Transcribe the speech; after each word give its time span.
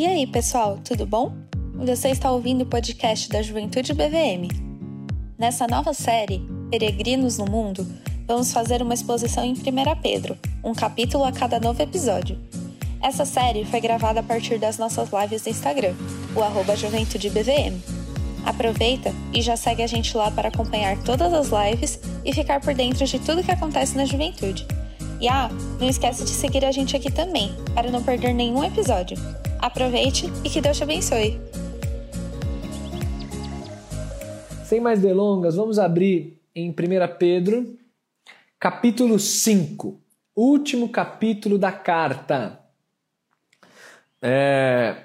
E 0.00 0.06
aí, 0.06 0.26
pessoal, 0.26 0.78
tudo 0.82 1.04
bom? 1.04 1.30
Você 1.74 2.08
está 2.08 2.32
ouvindo 2.32 2.62
o 2.62 2.66
podcast 2.66 3.28
da 3.28 3.42
Juventude 3.42 3.92
BVM. 3.92 4.48
Nessa 5.38 5.66
nova 5.66 5.92
série, 5.92 6.40
Peregrinos 6.70 7.36
no 7.36 7.44
Mundo, 7.44 7.86
vamos 8.26 8.50
fazer 8.50 8.80
uma 8.80 8.94
exposição 8.94 9.44
em 9.44 9.52
1 9.52 9.56
Pedro, 10.00 10.38
um 10.64 10.72
capítulo 10.72 11.22
a 11.22 11.32
cada 11.32 11.60
novo 11.60 11.82
episódio. 11.82 12.38
Essa 13.02 13.26
série 13.26 13.66
foi 13.66 13.78
gravada 13.78 14.20
a 14.20 14.22
partir 14.22 14.58
das 14.58 14.78
nossas 14.78 15.10
lives 15.12 15.44
no 15.44 15.50
Instagram, 15.50 15.92
o 16.34 16.42
arroba 16.42 16.74
JuventudeBVM. 16.74 17.78
Aproveita 18.46 19.12
e 19.34 19.42
já 19.42 19.54
segue 19.54 19.82
a 19.82 19.86
gente 19.86 20.16
lá 20.16 20.30
para 20.30 20.48
acompanhar 20.48 20.96
todas 21.02 21.30
as 21.30 21.50
lives 21.50 22.00
e 22.24 22.32
ficar 22.32 22.58
por 22.62 22.72
dentro 22.72 23.04
de 23.04 23.18
tudo 23.18 23.44
que 23.44 23.52
acontece 23.52 23.98
na 23.98 24.06
juventude. 24.06 24.66
E 25.20 25.28
ah, 25.28 25.50
não 25.78 25.90
esquece 25.90 26.24
de 26.24 26.30
seguir 26.30 26.64
a 26.64 26.72
gente 26.72 26.96
aqui 26.96 27.12
também, 27.12 27.54
para 27.74 27.90
não 27.90 28.02
perder 28.02 28.32
nenhum 28.32 28.64
episódio. 28.64 29.18
Aproveite 29.60 30.26
e 30.42 30.48
que 30.48 30.60
Deus 30.60 30.78
te 30.78 30.82
abençoe. 30.82 31.38
Sem 34.64 34.80
mais 34.80 35.00
delongas, 35.00 35.56
vamos 35.56 35.78
abrir 35.78 36.40
em 36.54 36.70
1 36.70 36.74
Pedro, 37.18 37.76
capítulo 38.58 39.18
5, 39.18 40.00
último 40.34 40.88
capítulo 40.88 41.58
da 41.58 41.70
carta. 41.70 42.58
É... 44.22 44.96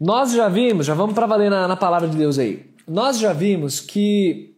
Nós 0.00 0.32
já 0.32 0.48
vimos, 0.48 0.86
já 0.86 0.94
vamos 0.94 1.14
para 1.14 1.26
valer 1.26 1.50
na, 1.50 1.68
na 1.68 1.76
palavra 1.76 2.08
de 2.08 2.16
Deus 2.16 2.38
aí. 2.38 2.74
Nós 2.88 3.18
já 3.18 3.32
vimos 3.32 3.78
que 3.78 4.56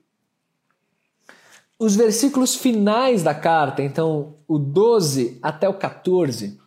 os 1.78 1.96
versículos 1.96 2.54
finais 2.54 3.22
da 3.22 3.34
carta, 3.34 3.82
então 3.82 4.36
o 4.48 4.56
12 4.58 5.38
até 5.42 5.68
o 5.68 5.74
14, 5.74 6.61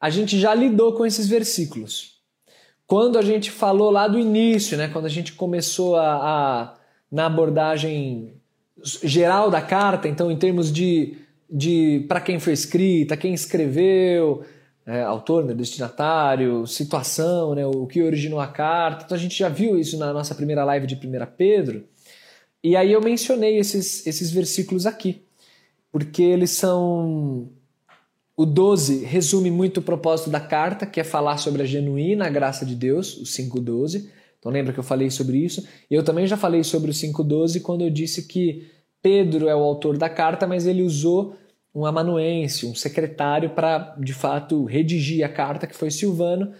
a 0.00 0.10
gente 0.10 0.38
já 0.38 0.54
lidou 0.54 0.94
com 0.94 1.04
esses 1.04 1.28
versículos. 1.28 2.18
Quando 2.86 3.18
a 3.18 3.22
gente 3.22 3.50
falou 3.50 3.90
lá 3.90 4.08
do 4.08 4.18
início, 4.18 4.78
né, 4.78 4.88
quando 4.88 5.06
a 5.06 5.10
gente 5.10 5.32
começou 5.32 5.96
a, 5.96 6.14
a 6.14 6.74
na 7.10 7.26
abordagem 7.26 8.34
geral 9.02 9.50
da 9.50 9.60
carta, 9.60 10.08
então 10.08 10.30
em 10.30 10.36
termos 10.36 10.72
de, 10.72 11.16
de 11.50 12.04
para 12.08 12.20
quem 12.20 12.38
foi 12.38 12.52
escrita, 12.52 13.16
quem 13.16 13.34
escreveu, 13.34 14.44
é, 14.86 15.02
autor, 15.02 15.44
né, 15.44 15.52
destinatário, 15.52 16.66
situação, 16.66 17.54
né, 17.54 17.66
o 17.66 17.86
que 17.86 18.02
originou 18.02 18.40
a 18.40 18.46
carta. 18.46 19.04
Então 19.04 19.16
a 19.16 19.20
gente 19.20 19.38
já 19.38 19.48
viu 19.48 19.78
isso 19.78 19.98
na 19.98 20.12
nossa 20.12 20.34
primeira 20.34 20.64
live 20.64 20.86
de 20.86 20.94
1 20.94 20.98
Pedro. 21.36 21.84
E 22.62 22.74
aí 22.74 22.92
eu 22.92 23.00
mencionei 23.00 23.58
esses, 23.58 24.06
esses 24.06 24.30
versículos 24.30 24.86
aqui, 24.86 25.22
porque 25.92 26.22
eles 26.22 26.50
são 26.52 27.50
o 28.38 28.46
12 28.46 29.04
resume 29.04 29.50
muito 29.50 29.80
o 29.80 29.82
propósito 29.82 30.30
da 30.30 30.38
carta, 30.38 30.86
que 30.86 31.00
é 31.00 31.04
falar 31.04 31.38
sobre 31.38 31.60
a 31.60 31.66
genuína 31.66 32.30
graça 32.30 32.64
de 32.64 32.76
Deus, 32.76 33.16
o 33.16 33.24
5.12. 33.24 34.08
Então 34.38 34.52
lembra 34.52 34.72
que 34.72 34.78
eu 34.78 34.84
falei 34.84 35.10
sobre 35.10 35.38
isso? 35.38 35.66
E 35.90 35.94
eu 35.96 36.04
também 36.04 36.24
já 36.24 36.36
falei 36.36 36.62
sobre 36.62 36.92
o 36.92 36.94
5.12 36.94 37.60
quando 37.60 37.82
eu 37.82 37.90
disse 37.90 38.28
que 38.28 38.70
Pedro 39.02 39.48
é 39.48 39.56
o 39.56 39.58
autor 39.58 39.98
da 39.98 40.08
carta, 40.08 40.46
mas 40.46 40.68
ele 40.68 40.82
usou 40.82 41.34
um 41.74 41.84
amanuense, 41.84 42.64
um 42.64 42.76
secretário 42.76 43.50
para, 43.50 43.96
de 43.98 44.14
fato, 44.14 44.64
redigir 44.64 45.26
a 45.26 45.28
carta, 45.28 45.66
que 45.66 45.74
foi 45.74 45.90
Silvano, 45.90 46.52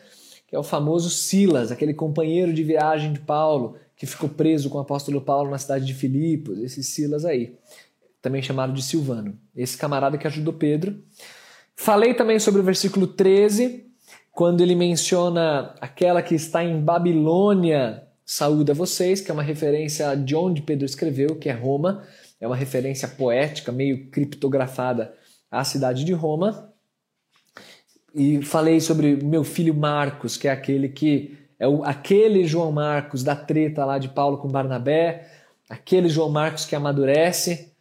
que 0.48 0.56
é 0.56 0.58
o 0.58 0.64
famoso 0.64 1.08
Silas, 1.08 1.70
aquele 1.70 1.94
companheiro 1.94 2.52
de 2.52 2.64
viagem 2.64 3.12
de 3.12 3.20
Paulo, 3.20 3.76
que 3.96 4.04
ficou 4.04 4.28
preso 4.28 4.68
com 4.68 4.78
o 4.78 4.80
apóstolo 4.80 5.20
Paulo 5.20 5.48
na 5.48 5.58
cidade 5.58 5.86
de 5.86 5.94
Filipos, 5.94 6.58
esse 6.58 6.82
Silas 6.82 7.24
aí, 7.24 7.54
também 8.20 8.42
chamado 8.42 8.72
de 8.72 8.82
Silvano. 8.82 9.38
Esse 9.54 9.78
camarada 9.78 10.18
que 10.18 10.26
ajudou 10.26 10.52
Pedro. 10.52 11.00
Falei 11.80 12.12
também 12.12 12.40
sobre 12.40 12.60
o 12.60 12.64
versículo 12.64 13.06
13, 13.06 13.86
quando 14.32 14.62
ele 14.62 14.74
menciona 14.74 15.76
aquela 15.80 16.20
que 16.20 16.34
está 16.34 16.62
em 16.62 16.80
Babilônia 16.80 18.02
saúda 18.26 18.74
vocês, 18.74 19.20
que 19.20 19.30
é 19.30 19.34
uma 19.34 19.44
referência 19.44 20.16
de 20.16 20.34
onde 20.34 20.60
Pedro 20.60 20.84
escreveu, 20.84 21.36
que 21.36 21.48
é 21.48 21.52
Roma, 21.52 22.02
é 22.40 22.48
uma 22.48 22.56
referência 22.56 23.06
poética, 23.06 23.70
meio 23.70 24.10
criptografada 24.10 25.14
à 25.48 25.62
cidade 25.62 26.04
de 26.04 26.12
Roma. 26.12 26.74
E 28.12 28.42
falei 28.42 28.80
sobre 28.80 29.14
meu 29.14 29.44
filho 29.44 29.72
Marcos, 29.72 30.36
que 30.36 30.48
é 30.48 30.50
aquele 30.50 30.88
que 30.88 31.38
é 31.60 31.68
o, 31.68 31.84
aquele 31.84 32.44
João 32.44 32.72
Marcos 32.72 33.22
da 33.22 33.36
treta 33.36 33.84
lá 33.84 33.98
de 33.98 34.08
Paulo 34.08 34.38
com 34.38 34.48
Barnabé, 34.48 35.28
aquele 35.70 36.08
João 36.08 36.28
Marcos 36.28 36.64
que 36.64 36.74
amadurece, 36.74 37.72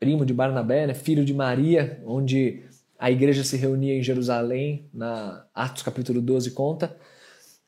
primo 0.00 0.24
de 0.24 0.32
Barnabé, 0.32 0.86
né, 0.86 0.94
filho 0.94 1.22
de 1.22 1.34
Maria, 1.34 2.02
onde 2.06 2.71
a 3.02 3.10
igreja 3.10 3.42
se 3.42 3.56
reunia 3.56 3.98
em 3.98 4.02
Jerusalém, 4.02 4.88
na 4.94 5.44
Atos 5.52 5.82
capítulo 5.82 6.20
12 6.20 6.52
conta. 6.52 6.96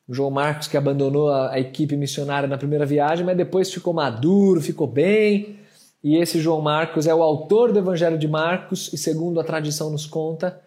João 0.07 0.31
Marcos 0.31 0.65
que 0.69 0.77
abandonou 0.77 1.27
a, 1.27 1.51
a, 1.51 1.59
equipe 1.59 1.97
missionária 1.97 2.47
na 2.47 2.57
primeira 2.57 2.85
viagem, 2.85 3.25
mas 3.25 3.35
depois 3.35 3.69
ficou 3.69 3.93
maduro, 3.93 4.61
ficou 4.61 4.87
bem. 4.87 5.59
E 6.01 6.15
esse 6.15 6.39
João 6.39 6.61
Marcos 6.61 7.05
é 7.05 7.13
o 7.13 7.21
autor 7.21 7.73
do 7.73 7.79
Evangelho 7.79 8.17
de 8.17 8.29
Marcos 8.29 8.93
e, 8.93 8.97
segundo 8.97 9.37
a 9.37 9.43
tradição 9.43 9.89
nos 9.89 10.05
conta, 10.05 10.57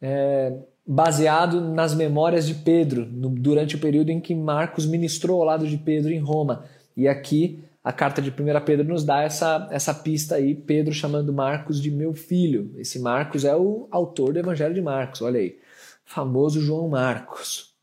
é, 0.00 0.56
baseado 0.86 1.60
nas 1.60 1.94
memórias 1.94 2.46
de 2.46 2.54
Pedro, 2.54 3.04
no, 3.04 3.28
durante 3.28 3.76
o 3.76 3.78
período 3.78 4.08
em 4.08 4.20
que 4.20 4.34
Marcos 4.34 4.86
ministrou 4.86 5.42
ao 5.42 5.46
lado 5.46 5.68
de 5.68 5.76
Pedro 5.76 6.10
em 6.10 6.18
Roma. 6.18 6.64
E 6.96 7.06
aqui 7.06 7.62
a 7.82 7.92
carta 7.92 8.20
de 8.20 8.30
1 8.30 8.34
Pedro 8.64 8.86
nos 8.86 9.04
dá 9.04 9.22
essa, 9.22 9.68
essa 9.70 9.94
pista 9.94 10.34
aí, 10.34 10.54
Pedro 10.54 10.92
chamando 10.92 11.32
Marcos 11.32 11.80
de 11.80 11.90
meu 11.90 12.12
filho. 12.12 12.72
Esse 12.76 12.98
Marcos 12.98 13.44
é 13.44 13.54
o 13.54 13.88
autor 13.90 14.32
do 14.32 14.38
Evangelho 14.38 14.74
de 14.74 14.82
Marcos, 14.82 15.22
olha 15.22 15.40
aí. 15.40 15.56
Famoso 16.04 16.60
João 16.60 16.88
Marcos. 16.88 17.74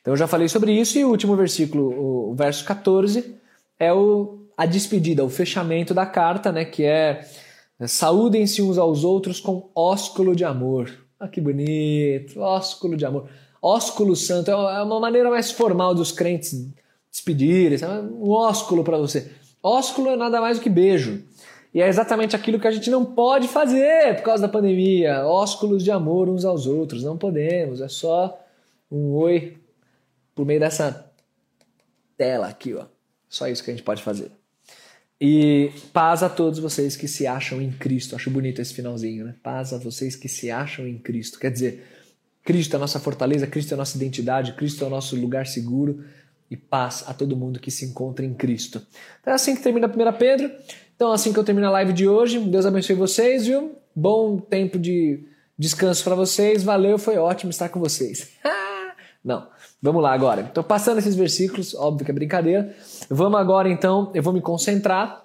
Então 0.00 0.12
eu 0.12 0.18
já 0.18 0.26
falei 0.26 0.48
sobre 0.48 0.72
isso 0.72 0.98
e 0.98 1.04
o 1.04 1.08
último 1.08 1.34
versículo, 1.34 2.30
o 2.30 2.34
verso 2.34 2.64
14, 2.64 3.36
é 3.78 3.92
o, 3.92 4.46
a 4.56 4.66
despedida, 4.66 5.24
o 5.24 5.30
fechamento 5.30 5.94
da 5.94 6.04
carta, 6.04 6.52
né, 6.52 6.64
que 6.64 6.84
é 6.84 7.26
saúdem-se 7.86 8.62
uns 8.62 8.78
aos 8.78 9.02
outros 9.02 9.40
com 9.40 9.70
ósculo 9.74 10.36
de 10.36 10.44
amor. 10.44 10.90
Ah, 11.18 11.28
que 11.28 11.40
bonito, 11.40 12.38
ósculo 12.38 12.96
de 12.96 13.04
amor. 13.06 13.28
Ósculo 13.62 14.14
santo 14.14 14.50
é 14.50 14.82
uma 14.82 15.00
maneira 15.00 15.30
mais 15.30 15.50
formal 15.50 15.94
dos 15.94 16.12
crentes 16.12 16.70
despedir, 17.14 17.80
é 17.80 17.86
um 17.86 18.28
ósculo 18.28 18.82
para 18.82 18.98
você. 18.98 19.30
Ósculo 19.62 20.10
é 20.10 20.16
nada 20.16 20.40
mais 20.40 20.58
do 20.58 20.62
que 20.64 20.68
beijo. 20.68 21.22
E 21.72 21.80
é 21.80 21.88
exatamente 21.88 22.34
aquilo 22.34 22.58
que 22.58 22.66
a 22.66 22.72
gente 22.72 22.90
não 22.90 23.04
pode 23.04 23.46
fazer 23.46 24.16
por 24.16 24.24
causa 24.24 24.42
da 24.42 24.48
pandemia. 24.48 25.24
Ósculos 25.24 25.84
de 25.84 25.92
amor 25.92 26.28
uns 26.28 26.44
aos 26.44 26.66
outros. 26.66 27.04
Não 27.04 27.16
podemos. 27.16 27.80
É 27.80 27.88
só 27.88 28.36
um 28.90 29.12
oi 29.12 29.56
por 30.34 30.44
meio 30.44 30.58
dessa 30.58 31.08
tela 32.16 32.48
aqui, 32.48 32.74
ó. 32.74 32.84
Só 33.28 33.46
isso 33.48 33.62
que 33.62 33.70
a 33.70 33.74
gente 33.74 33.84
pode 33.84 34.02
fazer. 34.02 34.30
E 35.20 35.70
paz 35.92 36.22
a 36.24 36.28
todos 36.28 36.58
vocês 36.58 36.96
que 36.96 37.06
se 37.06 37.26
acham 37.28 37.62
em 37.62 37.70
Cristo. 37.70 38.16
Acho 38.16 38.30
bonito 38.30 38.60
esse 38.60 38.74
finalzinho, 38.74 39.24
né? 39.24 39.34
Paz 39.40 39.72
a 39.72 39.78
vocês 39.78 40.16
que 40.16 40.28
se 40.28 40.50
acham 40.50 40.86
em 40.86 40.98
Cristo. 40.98 41.38
Quer 41.38 41.50
dizer, 41.50 41.84
Cristo 42.42 42.74
é 42.74 42.76
a 42.76 42.80
nossa 42.80 43.00
fortaleza, 43.00 43.46
Cristo 43.46 43.72
é 43.72 43.74
a 43.74 43.78
nossa 43.78 43.96
identidade, 43.96 44.52
Cristo 44.54 44.84
é 44.84 44.86
o 44.86 44.90
nosso 44.90 45.16
lugar 45.16 45.46
seguro 45.46 46.04
e 46.50 46.56
paz 46.56 47.04
a 47.06 47.14
todo 47.14 47.36
mundo 47.36 47.58
que 47.58 47.70
se 47.70 47.84
encontra 47.84 48.24
em 48.24 48.34
Cristo. 48.34 48.80
Então 49.20 49.32
é 49.32 49.34
assim 49.34 49.54
que 49.56 49.62
termina 49.62 49.86
a 49.86 49.90
1 49.90 50.12
Pedro. 50.18 50.50
Então 50.94 51.12
assim 51.12 51.32
que 51.32 51.38
eu 51.38 51.44
termino 51.44 51.66
a 51.66 51.70
live 51.70 51.92
de 51.92 52.08
hoje. 52.08 52.38
Deus 52.38 52.66
abençoe 52.66 52.94
vocês, 52.94 53.46
viu? 53.46 53.76
Bom 53.94 54.38
tempo 54.38 54.78
de 54.78 55.24
descanso 55.58 56.04
para 56.04 56.14
vocês. 56.14 56.62
Valeu, 56.62 56.98
foi 56.98 57.16
ótimo 57.16 57.50
estar 57.50 57.68
com 57.68 57.80
vocês. 57.80 58.32
Não, 59.24 59.48
vamos 59.80 60.02
lá 60.02 60.12
agora. 60.12 60.42
Estou 60.42 60.62
passando 60.62 60.98
esses 60.98 61.14
versículos, 61.14 61.74
óbvio 61.74 62.04
que 62.04 62.10
é 62.10 62.14
brincadeira. 62.14 62.74
Vamos 63.08 63.40
agora 63.40 63.68
então, 63.68 64.10
eu 64.14 64.22
vou 64.22 64.32
me 64.32 64.40
concentrar 64.40 65.24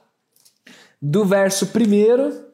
do 1.02 1.26
verso 1.26 1.66
1 1.66 2.50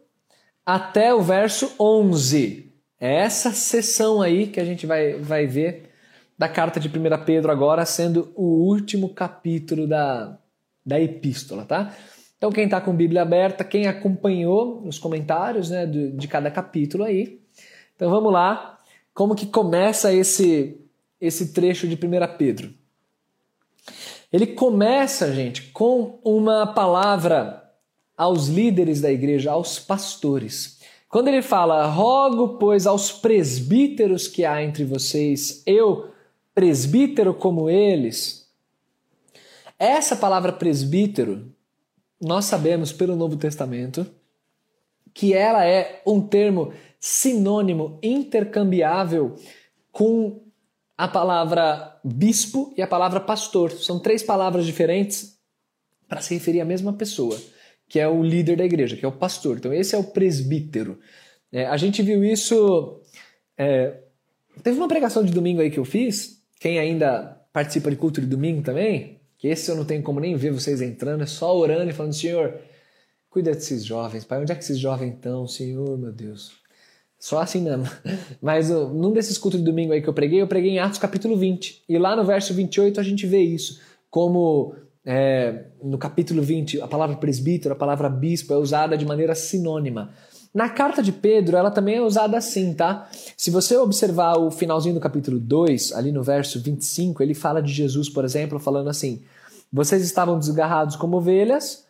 até 0.65 1.13
o 1.13 1.21
verso 1.21 1.71
11. 1.79 2.71
É 2.99 3.17
essa 3.17 3.51
sessão 3.51 4.21
aí 4.21 4.47
que 4.47 4.59
a 4.59 4.65
gente 4.65 4.87
vai, 4.87 5.13
vai 5.13 5.45
ver 5.45 5.91
da 6.37 6.49
carta 6.49 6.79
de 6.79 6.87
1 6.87 7.26
Pedro 7.26 7.52
agora 7.52 7.85
sendo 7.85 8.32
o 8.35 8.67
último 8.67 9.09
capítulo 9.09 9.87
da, 9.87 10.37
da 10.85 10.99
epístola, 10.99 11.66
tá? 11.66 11.93
Então 12.37 12.52
quem 12.52 12.66
está 12.66 12.82
com 12.82 12.96
Bíblia 12.96 13.22
aberta, 13.22 13.64
quem 13.64 13.87
acompanhou 13.87 14.85
os 14.85 14.99
comentários 14.99 15.70
né, 15.70 15.85
de, 15.85 16.11
de 16.11 16.28
cada 16.28 16.52
capítulo 16.52 17.03
aí. 17.03 17.40
Então 17.96 18.09
vamos 18.09 18.32
lá, 18.32 18.79
como 19.14 19.35
que 19.35 19.46
começa 19.46 20.14
esse, 20.14 20.78
esse 21.20 21.53
trecho 21.53 21.87
de 21.87 21.96
1 21.96 22.38
Pedro? 22.38 22.73
Ele 24.31 24.47
começa, 24.47 25.34
gente, 25.34 25.72
com 25.72 26.20
uma 26.23 26.67
palavra 26.67 27.64
aos 28.17 28.47
líderes 28.47 28.99
da 28.99 29.11
igreja, 29.11 29.52
aos 29.52 29.79
pastores. 29.79 30.79
Quando 31.08 31.29
ele 31.29 31.41
fala, 31.41 31.85
rogo, 31.88 32.58
pois, 32.58 32.85
aos 32.85 33.11
presbíteros 33.11 34.28
que 34.28 34.43
há 34.43 34.61
entre 34.61 34.84
vocês, 34.84 35.64
eu, 35.66 36.09
presbítero 36.55 37.34
como 37.34 37.69
eles. 37.69 38.49
Essa 39.78 40.16
palavra 40.16 40.53
presbítero, 40.53 41.53
nós 42.19 42.46
sabemos 42.46 42.93
pelo 42.93 43.16
Novo 43.16 43.35
Testamento 43.35 44.07
que 45.13 45.34
ela 45.34 45.66
é 45.66 46.02
um 46.05 46.19
termo 46.19 46.73
sinônimo 46.99 47.99
intercambiável 48.02 49.35
com 49.91 50.41
a 50.97 51.07
palavra 51.07 51.99
bispo 52.03 52.73
e 52.78 52.81
a 52.81 52.87
palavra 52.87 53.19
pastor. 53.19 53.72
São 53.72 53.99
três 53.99 54.23
palavras 54.23 54.66
diferentes 54.66 55.37
para 56.07 56.22
se 56.22 56.34
referir 56.34 56.61
à 56.61 56.66
mesma 56.66 56.93
pessoa, 56.93 57.40
que 57.87 57.99
é 57.99 58.07
o 58.07 58.23
líder 58.23 58.57
da 58.57 58.66
igreja, 58.66 58.96
que 58.96 59.05
é 59.05 59.07
o 59.07 59.11
pastor. 59.11 59.57
Então, 59.57 59.73
esse 59.73 59.96
é 59.96 59.97
o 59.97 60.03
presbítero. 60.03 60.99
É, 61.52 61.66
a 61.66 61.78
gente 61.78 62.02
viu 62.02 62.23
isso. 62.23 63.02
É, 63.57 64.02
teve 64.63 64.78
uma 64.78 64.87
pregação 64.87 65.23
de 65.23 65.31
domingo 65.31 65.61
aí 65.61 65.72
que 65.72 65.79
eu 65.79 65.85
fiz. 65.85 66.34
Quem 66.59 66.79
ainda 66.79 67.41
participa 67.52 67.90
de 67.90 67.97
culto 67.97 68.22
de 68.22 68.28
domingo 68.28 68.61
também, 68.61 69.19
que 69.37 69.47
esse 69.47 69.69
eu 69.69 69.75
não 69.75 69.85
tenho 69.85 70.03
como 70.03 70.19
nem 70.19 70.35
ver 70.35 70.52
vocês 70.52 70.81
entrando, 70.81 71.23
é 71.23 71.25
só 71.25 71.55
orando 71.55 71.90
e 71.90 71.93
falando: 71.93 72.13
Senhor, 72.13 72.55
cuida 73.29 73.52
desses 73.52 73.85
jovens, 73.85 74.23
Pai. 74.23 74.41
Onde 74.41 74.52
é 74.52 74.55
que 74.55 74.63
esses 74.63 74.79
jovens 74.79 75.13
estão, 75.13 75.47
Senhor, 75.47 75.97
meu 75.97 76.11
Deus? 76.11 76.53
Só 77.19 77.40
assim 77.40 77.61
mesmo. 77.61 77.85
Mas 78.41 78.69
num 78.69 79.11
desses 79.11 79.37
cultos 79.37 79.59
de 79.59 79.66
domingo 79.66 79.93
aí 79.93 80.02
que 80.02 80.07
eu 80.07 80.13
preguei, 80.13 80.41
eu 80.41 80.47
preguei 80.47 80.72
em 80.72 80.79
Atos 80.79 80.99
capítulo 80.99 81.35
20. 81.37 81.84
E 81.87 81.97
lá 81.97 82.16
no 82.16 82.23
verso 82.23 82.53
28 82.53 82.99
a 82.99 83.03
gente 83.03 83.25
vê 83.25 83.40
isso. 83.40 83.81
Como 84.09 84.75
é, 85.05 85.66
no 85.84 85.97
capítulo 85.97 86.41
20 86.41 86.81
a 86.81 86.87
palavra 86.87 87.16
presbítero, 87.17 87.73
a 87.73 87.78
palavra 87.78 88.09
bispo 88.09 88.53
é 88.53 88.57
usada 88.57 88.97
de 88.97 89.05
maneira 89.05 89.35
sinônima. 89.35 90.13
Na 90.55 90.69
carta 90.69 91.03
de 91.03 91.11
Pedro, 91.11 91.57
ela 91.57 91.69
também 91.69 91.97
é 91.97 92.02
usada 92.02 92.37
assim, 92.37 92.73
tá? 92.73 93.09
Se 93.35 93.52
você 93.52 93.78
observar 93.78 94.37
o 94.37 94.49
finalzinho 94.49 94.96
do 94.96 95.02
capítulo 95.02 95.37
2, 95.37 95.91
ali 95.91 96.11
no 96.11 96.23
verso 96.23 96.61
25, 96.61 97.22
ele 97.22 97.34
fala 97.34 97.61
de 97.61 97.72
Jesus, 97.72 98.09
por 98.09 98.23
exemplo, 98.23 98.57
falando 98.57 98.90
assim: 98.90 99.22
Vocês 99.72 100.02
estavam 100.02 100.40
desgarrados 100.40 100.96
como 100.96 101.17
ovelhas, 101.17 101.84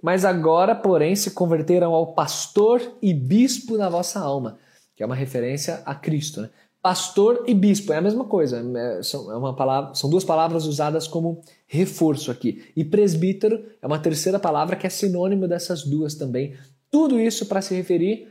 mas 0.00 0.24
agora, 0.24 0.74
porém, 0.74 1.16
se 1.16 1.32
converteram 1.32 1.92
ao 1.92 2.14
pastor 2.14 2.80
e 3.02 3.12
bispo 3.12 3.76
na 3.76 3.88
vossa 3.88 4.20
alma 4.20 4.58
que 4.94 5.02
é 5.02 5.06
uma 5.06 5.14
referência 5.14 5.82
a 5.84 5.94
Cristo. 5.94 6.42
Né? 6.42 6.50
Pastor 6.80 7.44
e 7.46 7.54
bispo 7.54 7.92
é 7.92 7.96
a 7.96 8.00
mesma 8.00 8.24
coisa, 8.24 8.58
é, 8.58 9.00
é 9.00 9.36
uma 9.36 9.54
palavra, 9.54 9.94
são 9.94 10.10
duas 10.10 10.24
palavras 10.24 10.66
usadas 10.66 11.06
como 11.06 11.40
reforço 11.66 12.30
aqui. 12.30 12.64
E 12.76 12.84
presbítero 12.84 13.64
é 13.80 13.86
uma 13.86 13.98
terceira 13.98 14.38
palavra 14.38 14.76
que 14.76 14.86
é 14.86 14.90
sinônimo 14.90 15.46
dessas 15.46 15.84
duas 15.84 16.14
também. 16.14 16.54
Tudo 16.92 17.18
isso 17.18 17.46
para 17.46 17.62
se 17.62 17.74
referir 17.74 18.28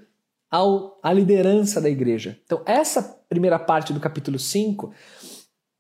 ao, 0.50 1.00
à 1.02 1.12
liderança 1.12 1.82
da 1.82 1.90
igreja. 1.90 2.38
Então, 2.46 2.62
essa 2.64 3.02
primeira 3.28 3.58
parte 3.58 3.92
do 3.92 4.00
capítulo 4.00 4.38
5 4.38 4.94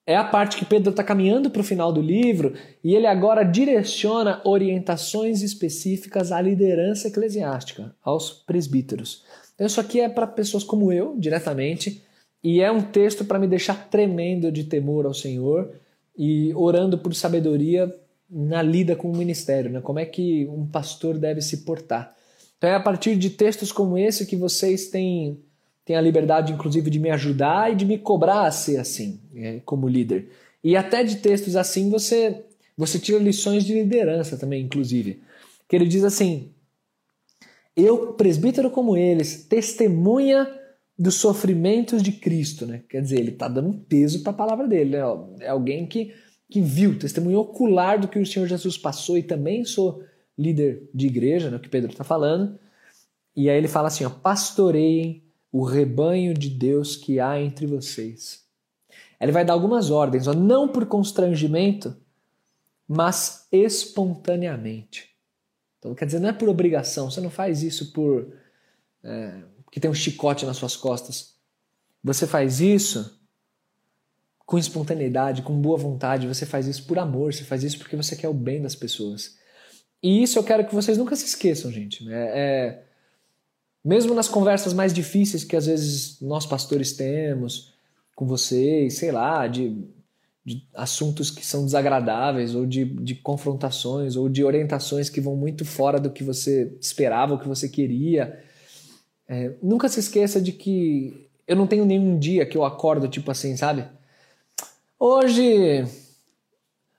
é 0.07 0.17
a 0.17 0.23
parte 0.23 0.57
que 0.57 0.65
Pedro 0.65 0.89
está 0.89 1.03
caminhando 1.03 1.51
para 1.51 1.61
o 1.61 1.63
final 1.63 1.93
do 1.93 2.01
livro 2.01 2.55
e 2.83 2.95
ele 2.95 3.05
agora 3.05 3.43
direciona 3.43 4.41
orientações 4.43 5.43
específicas 5.43 6.31
à 6.31 6.41
liderança 6.41 7.07
eclesiástica, 7.07 7.95
aos 8.03 8.31
presbíteros. 8.31 9.23
Então, 9.53 9.67
isso 9.67 9.79
aqui 9.79 9.99
é 9.99 10.09
para 10.09 10.25
pessoas 10.25 10.63
como 10.63 10.91
eu, 10.91 11.15
diretamente, 11.19 12.03
e 12.43 12.61
é 12.61 12.71
um 12.71 12.81
texto 12.81 13.23
para 13.23 13.37
me 13.37 13.47
deixar 13.47 13.89
tremendo 13.89 14.51
de 14.51 14.63
temor 14.63 15.05
ao 15.05 15.13
Senhor 15.13 15.71
e 16.17 16.51
orando 16.55 16.97
por 16.97 17.13
sabedoria 17.13 17.93
na 18.27 18.63
lida 18.63 18.95
com 18.95 19.11
o 19.11 19.15
ministério, 19.15 19.69
né? 19.69 19.81
como 19.81 19.99
é 19.99 20.05
que 20.05 20.47
um 20.47 20.65
pastor 20.65 21.19
deve 21.19 21.41
se 21.41 21.57
portar. 21.57 22.15
Então 22.61 22.69
é 22.69 22.75
a 22.75 22.79
partir 22.79 23.15
de 23.15 23.31
textos 23.31 23.71
como 23.71 23.97
esse 23.97 24.27
que 24.27 24.35
vocês 24.35 24.87
têm, 24.91 25.39
têm 25.83 25.95
a 25.95 26.01
liberdade, 26.01 26.53
inclusive, 26.53 26.91
de 26.91 26.99
me 26.99 27.09
ajudar 27.09 27.73
e 27.73 27.75
de 27.75 27.83
me 27.83 27.97
cobrar 27.97 28.45
a 28.45 28.51
ser 28.51 28.77
assim, 28.77 29.19
né? 29.33 29.61
como 29.65 29.89
líder. 29.89 30.29
E 30.63 30.75
até 30.75 31.03
de 31.03 31.15
textos 31.15 31.55
assim 31.55 31.89
você, 31.89 32.45
você 32.77 32.99
tira 32.99 33.17
lições 33.17 33.65
de 33.65 33.73
liderança 33.73 34.37
também, 34.37 34.61
inclusive. 34.61 35.23
Que 35.67 35.75
ele 35.75 35.87
diz 35.87 36.03
assim: 36.03 36.51
eu, 37.75 38.13
presbítero 38.13 38.69
como 38.69 38.95
eles, 38.95 39.43
testemunha 39.45 40.47
dos 40.95 41.15
sofrimentos 41.15 42.03
de 42.03 42.11
Cristo, 42.11 42.67
né? 42.67 42.83
Quer 42.87 43.01
dizer, 43.01 43.19
ele 43.21 43.31
está 43.31 43.47
dando 43.47 43.69
um 43.69 43.79
peso 43.79 44.21
para 44.21 44.33
a 44.33 44.35
palavra 44.35 44.67
dele, 44.67 44.91
né? 44.91 44.99
É 45.39 45.49
alguém 45.49 45.87
que, 45.87 46.13
que 46.47 46.61
viu, 46.61 46.99
testemunho 46.99 47.39
ocular 47.39 47.99
do 47.99 48.07
que 48.07 48.19
o 48.19 48.25
Senhor 48.25 48.45
Jesus 48.45 48.77
passou 48.77 49.17
e 49.17 49.23
também 49.23 49.65
sou 49.65 50.03
líder 50.37 50.89
de 50.93 51.07
igreja, 51.07 51.49
né? 51.49 51.59
Que 51.59 51.69
Pedro 51.69 51.91
está 51.91 52.03
falando. 52.03 52.59
E 53.35 53.49
aí 53.49 53.57
ele 53.57 53.67
fala 53.67 53.87
assim, 53.87 54.05
ó, 54.05 54.09
pastoreiem 54.09 55.23
o 55.51 55.63
rebanho 55.63 56.33
de 56.33 56.49
Deus 56.49 56.95
que 56.95 57.19
há 57.19 57.39
entre 57.39 57.65
vocês. 57.65 58.45
Ele 59.19 59.31
vai 59.31 59.45
dar 59.45 59.53
algumas 59.53 59.91
ordens, 59.91 60.27
ó, 60.27 60.33
não 60.33 60.67
por 60.67 60.85
constrangimento, 60.85 61.95
mas 62.87 63.47
espontaneamente. 63.51 65.11
Então, 65.77 65.93
quer 65.93 66.05
dizer, 66.05 66.19
não 66.19 66.29
é 66.29 66.33
por 66.33 66.49
obrigação, 66.49 67.09
você 67.09 67.21
não 67.21 67.29
faz 67.29 67.63
isso 67.63 67.91
por. 67.91 68.33
É, 69.03 69.43
que 69.71 69.79
tem 69.79 69.89
um 69.89 69.95
chicote 69.95 70.45
nas 70.45 70.57
suas 70.57 70.75
costas. 70.75 71.35
Você 72.03 72.27
faz 72.27 72.59
isso 72.59 73.19
com 74.45 74.57
espontaneidade, 74.57 75.43
com 75.43 75.61
boa 75.61 75.77
vontade, 75.77 76.27
você 76.27 76.45
faz 76.45 76.67
isso 76.67 76.85
por 76.85 76.99
amor, 76.99 77.33
você 77.33 77.43
faz 77.43 77.63
isso 77.63 77.77
porque 77.79 77.95
você 77.95 78.15
quer 78.15 78.27
o 78.27 78.33
bem 78.33 78.61
das 78.61 78.75
pessoas. 78.75 79.37
E 80.01 80.23
isso 80.23 80.37
eu 80.39 80.43
quero 80.43 80.65
que 80.65 80.73
vocês 80.73 80.97
nunca 80.97 81.15
se 81.15 81.25
esqueçam, 81.25 81.71
gente. 81.71 82.07
É, 82.11 82.13
é, 82.13 82.83
mesmo 83.83 84.13
nas 84.13 84.27
conversas 84.27 84.73
mais 84.73 84.93
difíceis 84.93 85.43
que 85.43 85.55
às 85.55 85.65
vezes 85.65 86.19
nós 86.21 86.45
pastores 86.45 86.93
temos 86.93 87.73
com 88.15 88.25
vocês, 88.25 88.97
sei 88.97 89.11
lá, 89.11 89.47
de 89.47 89.75
de 90.43 90.67
assuntos 90.73 91.29
que 91.29 91.45
são 91.45 91.63
desagradáveis, 91.63 92.55
ou 92.55 92.65
de, 92.65 92.85
de 92.85 93.15
confrontações, 93.15 94.15
ou 94.15 94.27
de 94.27 94.43
orientações 94.43 95.09
que 95.09 95.21
vão 95.21 95.35
muito 95.35 95.63
fora 95.63 95.99
do 95.99 96.09
que 96.09 96.23
você 96.23 96.75
esperava, 96.81 97.35
o 97.35 97.39
que 97.39 97.47
você 97.47 97.69
queria. 97.69 98.43
É, 99.27 99.53
nunca 99.61 99.87
se 99.87 99.99
esqueça 99.99 100.41
de 100.41 100.51
que 100.51 101.29
eu 101.47 101.55
não 101.55 101.67
tenho 101.67 101.85
nenhum 101.85 102.17
dia 102.17 102.45
que 102.45 102.57
eu 102.57 102.65
acordo 102.65 103.07
tipo 103.07 103.29
assim, 103.29 103.55
sabe? 103.55 103.85
Hoje. 104.99 105.85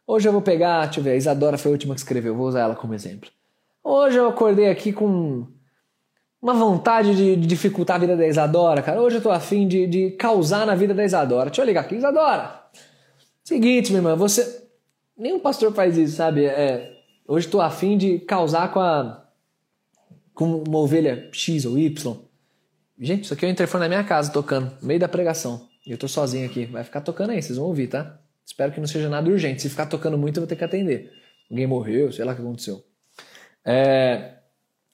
Hoje 0.06 0.28
eu 0.28 0.32
vou 0.32 0.42
pegar, 0.42 0.84
deixa 0.84 1.00
eu 1.00 1.04
ver, 1.04 1.10
a 1.10 1.16
Isadora 1.16 1.56
foi 1.56 1.70
a 1.70 1.72
última 1.72 1.94
que 1.94 2.00
escreveu, 2.00 2.34
vou 2.34 2.48
usar 2.48 2.60
ela 2.60 2.74
como 2.74 2.94
exemplo. 2.94 3.30
Hoje 3.84 4.18
eu 4.18 4.28
acordei 4.28 4.68
aqui 4.68 4.92
com 4.92 5.46
uma 6.40 6.54
vontade 6.54 7.14
de, 7.14 7.36
dificultar 7.36 7.96
a 7.96 8.00
vida 8.00 8.16
da 8.16 8.26
Isadora, 8.26 8.82
cara. 8.82 9.00
Hoje 9.00 9.16
eu 9.16 9.22
tô 9.22 9.30
afim 9.30 9.66
de, 9.66 9.86
de 9.86 10.10
causar 10.12 10.66
na 10.66 10.74
vida 10.74 10.92
da 10.92 11.04
Isadora. 11.04 11.46
Deixa 11.46 11.62
eu 11.62 11.66
ligar 11.66 11.82
aqui, 11.82 11.94
Isadora! 11.94 12.62
Seguinte, 13.44 13.90
minha 13.90 14.00
irmã, 14.00 14.16
você. 14.16 14.62
Nenhum 15.16 15.38
pastor 15.38 15.72
faz 15.72 15.96
isso, 15.96 16.16
sabe? 16.16 16.46
É, 16.46 16.92
hoje 17.26 17.46
estou 17.46 17.60
afim 17.60 17.96
de 17.96 18.18
causar 18.20 18.72
com 18.72 18.80
a. 18.80 19.24
com 20.34 20.62
uma 20.66 20.78
ovelha 20.78 21.28
X 21.32 21.64
ou 21.64 21.78
Y. 21.78 22.16
Gente, 22.98 23.24
isso 23.24 23.34
aqui 23.34 23.44
é 23.44 23.48
o 23.48 23.52
interfone 23.52 23.82
na 23.82 23.88
minha 23.88 24.04
casa 24.04 24.32
tocando, 24.32 24.72
no 24.80 24.86
meio 24.86 24.98
da 25.00 25.08
pregação. 25.08 25.68
E 25.86 25.90
eu 25.90 25.98
tô 25.98 26.08
sozinho 26.08 26.46
aqui. 26.46 26.66
Vai 26.66 26.84
ficar 26.84 27.00
tocando 27.00 27.30
aí, 27.30 27.42
vocês 27.42 27.58
vão 27.58 27.66
ouvir, 27.66 27.88
tá? 27.88 28.21
Espero 28.44 28.72
que 28.72 28.80
não 28.80 28.86
seja 28.86 29.08
nada 29.08 29.30
urgente. 29.30 29.62
Se 29.62 29.70
ficar 29.70 29.86
tocando 29.86 30.18
muito, 30.18 30.36
eu 30.36 30.42
vou 30.42 30.48
ter 30.48 30.56
que 30.56 30.64
atender. 30.64 31.12
Alguém 31.50 31.66
morreu, 31.66 32.12
sei 32.12 32.24
lá 32.24 32.32
o 32.32 32.34
que 32.34 32.42
aconteceu. 32.42 32.82
É... 33.64 34.34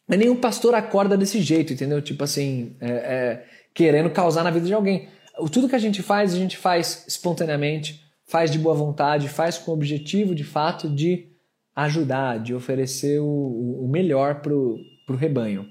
Mas 0.06 0.18
nenhum 0.18 0.36
pastor 0.36 0.74
acorda 0.74 1.16
desse 1.16 1.40
jeito, 1.40 1.72
entendeu? 1.72 2.00
Tipo 2.00 2.24
assim, 2.24 2.76
é, 2.80 2.90
é... 2.90 3.44
querendo 3.74 4.10
causar 4.10 4.44
na 4.44 4.50
vida 4.50 4.66
de 4.66 4.74
alguém. 4.74 5.08
Tudo 5.52 5.68
que 5.68 5.76
a 5.76 5.80
gente 5.80 6.02
faz, 6.02 6.34
a 6.34 6.36
gente 6.36 6.56
faz 6.56 7.04
espontaneamente 7.06 8.08
faz 8.28 8.50
de 8.50 8.58
boa 8.58 8.74
vontade, 8.74 9.28
faz 9.28 9.58
com 9.58 9.72
o 9.72 9.74
objetivo 9.74 10.34
de 10.34 10.44
fato 10.44 10.88
de 10.88 11.32
ajudar, 11.74 12.38
de 12.38 12.54
oferecer 12.54 13.20
o, 13.20 13.84
o 13.84 13.88
melhor 13.88 14.40
para 14.42 14.52
o 14.52 15.16
rebanho. 15.16 15.66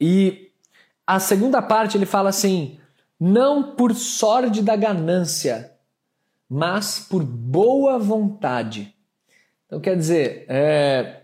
E 0.00 0.52
a 1.06 1.18
segunda 1.18 1.60
parte 1.60 1.98
ele 1.98 2.06
fala 2.06 2.28
assim: 2.30 2.78
não 3.18 3.74
por 3.74 3.94
sorte 3.94 4.62
da 4.62 4.76
ganância, 4.76 5.69
mas 6.50 6.98
por 6.98 7.22
boa 7.22 7.96
vontade. 7.96 8.92
Então 9.66 9.80
quer 9.80 9.96
dizer, 9.96 10.46
é, 10.48 11.20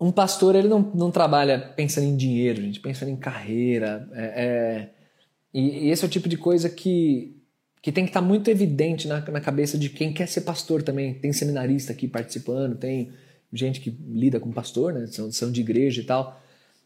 um 0.00 0.10
pastor 0.10 0.56
ele 0.56 0.68
não, 0.68 0.80
não 0.80 1.10
trabalha 1.10 1.58
pensando 1.76 2.04
em 2.04 2.16
dinheiro, 2.16 2.62
gente 2.62 2.80
pensando 2.80 3.10
em 3.10 3.16
carreira. 3.16 4.08
É, 4.14 4.24
é, 4.24 4.90
e, 5.52 5.86
e 5.86 5.90
esse 5.90 6.02
é 6.02 6.06
o 6.06 6.10
tipo 6.10 6.30
de 6.30 6.38
coisa 6.38 6.70
que 6.70 7.36
que 7.82 7.90
tem 7.90 8.04
que 8.04 8.10
estar 8.10 8.22
tá 8.22 8.26
muito 8.26 8.48
evidente 8.48 9.08
na, 9.08 9.20
na 9.20 9.40
cabeça 9.40 9.76
de 9.76 9.88
quem 9.88 10.12
quer 10.12 10.28
ser 10.28 10.42
pastor 10.42 10.84
também. 10.84 11.14
Tem 11.14 11.32
seminarista 11.32 11.92
aqui 11.92 12.06
participando, 12.06 12.76
tem 12.76 13.12
gente 13.52 13.80
que 13.80 13.90
lida 13.90 14.38
com 14.38 14.52
pastor, 14.52 14.92
né? 14.92 15.08
São, 15.08 15.32
são 15.32 15.50
de 15.50 15.60
igreja 15.60 16.00
e 16.00 16.04
tal. 16.04 16.40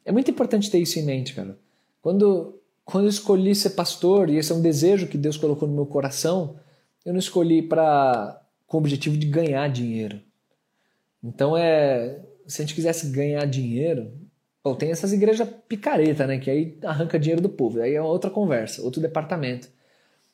É 0.07 0.11
muito 0.11 0.31
importante 0.31 0.71
ter 0.71 0.79
isso 0.79 0.99
em 0.99 1.05
mente, 1.05 1.35
cara. 1.35 1.59
Quando, 2.01 2.59
quando 2.87 3.07
eu 3.07 3.11
escolhi 3.11 3.53
ser 3.53 3.71
pastor, 3.71 4.31
e 4.31 4.37
esse 4.37 4.53
é 4.53 4.55
um 4.55 4.63
desejo 4.63 5.09
que 5.09 5.19
Deus 5.19 5.37
colocou 5.37 5.67
no 5.67 5.75
meu 5.75 5.87
coração, 5.87 6.57
eu 7.05 7.13
não 7.13 7.19
escolhi 7.19 7.61
para 7.61 8.41
com 8.65 8.77
o 8.77 8.81
objetivo 8.81 9.17
de 9.17 9.27
ganhar 9.27 9.69
dinheiro. 9.69 10.21
Então 11.23 11.57
é, 11.57 12.21
se 12.47 12.63
a 12.63 12.65
gente 12.65 12.77
quisesse 12.77 13.09
ganhar 13.09 13.45
dinheiro, 13.45 14.13
bom, 14.63 14.77
tem 14.77 14.93
essas 14.93 15.13
igrejas 15.13 15.49
picareta, 15.69 16.29
né, 16.29 16.39
que 16.39 16.49
aí 16.49 16.79
arranca 16.85 17.19
dinheiro 17.19 17.43
do 17.43 17.49
povo. 17.49 17.83
Aí 17.83 17.93
é 17.93 18.01
outra 18.01 18.31
conversa, 18.31 18.83
outro 18.83 19.01
departamento. 19.01 19.69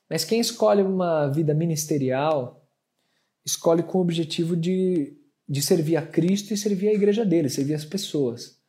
Mas 0.08 0.22
quem 0.22 0.38
escolhe 0.38 0.82
uma 0.82 1.28
vida 1.28 1.54
ministerial, 1.54 2.62
escolhe 3.46 3.82
com 3.82 3.96
o 3.96 4.02
objetivo 4.02 4.54
de, 4.54 5.16
de 5.48 5.62
servir 5.62 5.96
a 5.96 6.02
Cristo 6.02 6.52
e 6.52 6.58
servir 6.58 6.88
a 6.88 6.94
igreja 6.94 7.24
dele, 7.24 7.48
servir 7.48 7.72
as 7.72 7.84
pessoas. 7.84 8.60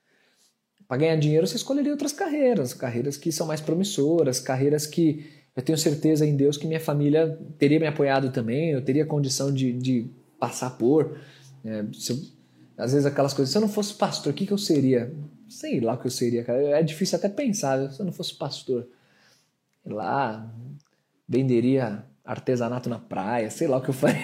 Para 0.93 0.99
ganhar 0.99 1.15
dinheiro, 1.15 1.47
você 1.47 1.55
escolheria 1.55 1.91
outras 1.91 2.11
carreiras, 2.11 2.71
carreiras 2.71 3.17
que 3.17 3.31
são 3.31 3.47
mais 3.47 3.59
promissoras, 3.59 4.39
carreiras 4.39 4.85
que 4.85 5.25
eu 5.55 5.63
tenho 5.63 5.75
certeza 5.75 6.23
em 6.23 6.35
Deus 6.35 6.55
que 6.55 6.67
minha 6.67 6.79
família 6.79 7.35
teria 7.57 7.79
me 7.79 7.87
apoiado 7.87 8.31
também, 8.31 8.69
eu 8.69 8.79
teria 8.79 9.03
condição 9.03 9.51
de, 9.51 9.73
de 9.73 10.07
passar 10.39 10.69
por. 10.77 11.17
É, 11.65 11.79
eu, 11.79 12.19
às 12.77 12.91
vezes 12.91 13.07
aquelas 13.07 13.33
coisas, 13.33 13.51
se 13.51 13.57
eu 13.57 13.61
não 13.63 13.69
fosse 13.69 13.95
pastor, 13.95 14.31
o 14.33 14.35
que, 14.35 14.45
que 14.45 14.53
eu 14.53 14.57
seria? 14.59 15.11
Sei 15.49 15.79
lá 15.79 15.95
o 15.95 15.97
que 15.97 16.05
eu 16.05 16.11
seria, 16.11 16.43
cara. 16.43 16.59
É 16.61 16.83
difícil 16.83 17.17
até 17.17 17.27
pensar, 17.27 17.89
se 17.89 17.99
eu 17.99 18.05
não 18.05 18.13
fosse 18.13 18.35
pastor. 18.35 18.87
Lá, 19.83 20.47
venderia 21.27 22.05
artesanato 22.23 22.87
na 22.87 22.99
praia, 22.99 23.49
sei 23.49 23.67
lá 23.67 23.77
o 23.77 23.81
que 23.81 23.89
eu 23.89 23.95
faria. 23.95 24.21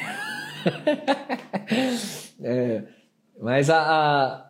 é, 2.43 2.83
mas 3.41 3.71
a, 3.71 3.81
a, 3.81 4.48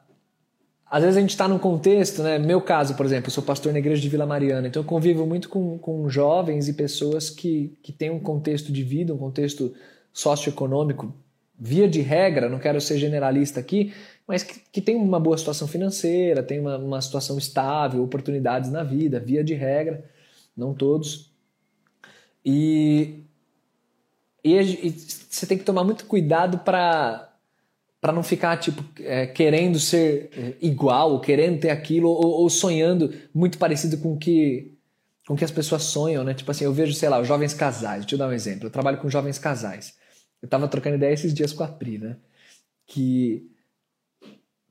às 0.90 1.04
vezes 1.04 1.18
a 1.18 1.22
gente 1.22 1.30
está 1.30 1.48
num 1.48 1.60
contexto, 1.60 2.24
né? 2.24 2.40
Meu 2.40 2.60
caso, 2.60 2.96
por 2.96 3.06
exemplo, 3.06 3.28
eu 3.28 3.32
sou 3.32 3.44
pastor 3.44 3.72
na 3.72 3.78
igreja 3.78 4.02
de 4.02 4.10
Vila 4.10 4.26
Mariana, 4.26 4.68
então 4.68 4.82
eu 4.82 4.86
convivo 4.88 5.26
muito 5.26 5.48
com, 5.48 5.78
com 5.78 6.10
jovens 6.10 6.68
e 6.68 6.74
pessoas 6.74 7.30
que, 7.30 7.78
que 7.84 7.92
têm 7.92 8.10
um 8.10 8.20
contexto 8.20 8.72
de 8.72 8.84
vida, 8.84 9.14
um 9.14 9.18
contexto 9.18 9.74
socioeconômico, 10.12 11.14
via 11.60 11.88
de 11.88 12.02
regra, 12.02 12.50
não 12.50 12.58
quero 12.58 12.82
ser 12.82 12.98
generalista 12.98 13.60
aqui, 13.60 13.94
mas 14.28 14.42
que, 14.42 14.62
que 14.72 14.82
tem 14.82 14.96
uma 14.96 15.20
boa 15.20 15.38
situação 15.38 15.68
financeira, 15.68 16.42
tem 16.42 16.60
uma, 16.60 16.78
uma 16.78 17.02
situação 17.02 17.38
estável, 17.38 18.04
oportunidades 18.04 18.72
na 18.72 18.84
vida, 18.84 19.20
via 19.20 19.44
de 19.44 19.54
regra, 19.54 20.04
não 20.58 20.74
todos. 20.74 21.32
E, 22.44 23.26
e, 24.44 24.56
e 24.56 24.90
você 25.30 25.46
tem 25.46 25.58
que 25.58 25.64
tomar 25.64 25.84
muito 25.84 26.06
cuidado 26.06 26.60
para 26.60 27.29
para 28.02 28.14
não 28.14 28.24
ficar 28.24 28.58
tipo 28.58 28.84
é, 29.02 29.28
querendo 29.28 29.80
ser 29.80 30.30
é, 30.34 30.54
igual, 30.62 31.20
querendo 31.20 31.60
ter 31.60 31.70
aquilo, 31.70 32.10
ou, 32.10 32.42
ou, 32.42 32.50
sonhando 32.50 33.14
muito 33.34 33.58
parecido 33.58 33.98
com 33.98 34.18
que 34.18 34.76
com 35.28 35.36
que 35.36 35.46
as 35.46 35.52
pessoas 35.52 35.84
sonham, 35.84 36.24
né? 36.24 36.34
Tipo 36.34 36.50
assim, 36.50 36.64
eu 36.64 36.74
vejo, 36.74 36.92
sei 36.96 37.08
lá, 37.08 37.22
jovens 37.24 37.54
casais. 37.54 38.02
Deixa 38.02 38.16
eu 38.16 38.20
dar 38.20 38.28
um 38.28 38.34
exemplo. 38.34 38.66
Eu 38.66 38.72
trabalho 38.72 38.98
com 38.98 39.08
jovens 39.12 39.38
casais. 39.38 39.96
Eu 40.42 40.48
tava 40.48 40.68
trocando 40.68 40.96
ideia 40.96 41.14
esses 41.14 41.36
dias 41.36 41.54
com 41.54 41.64
a 41.64 41.68
Pri, 41.68 42.00
né? 42.00 42.18
Que 42.88 43.48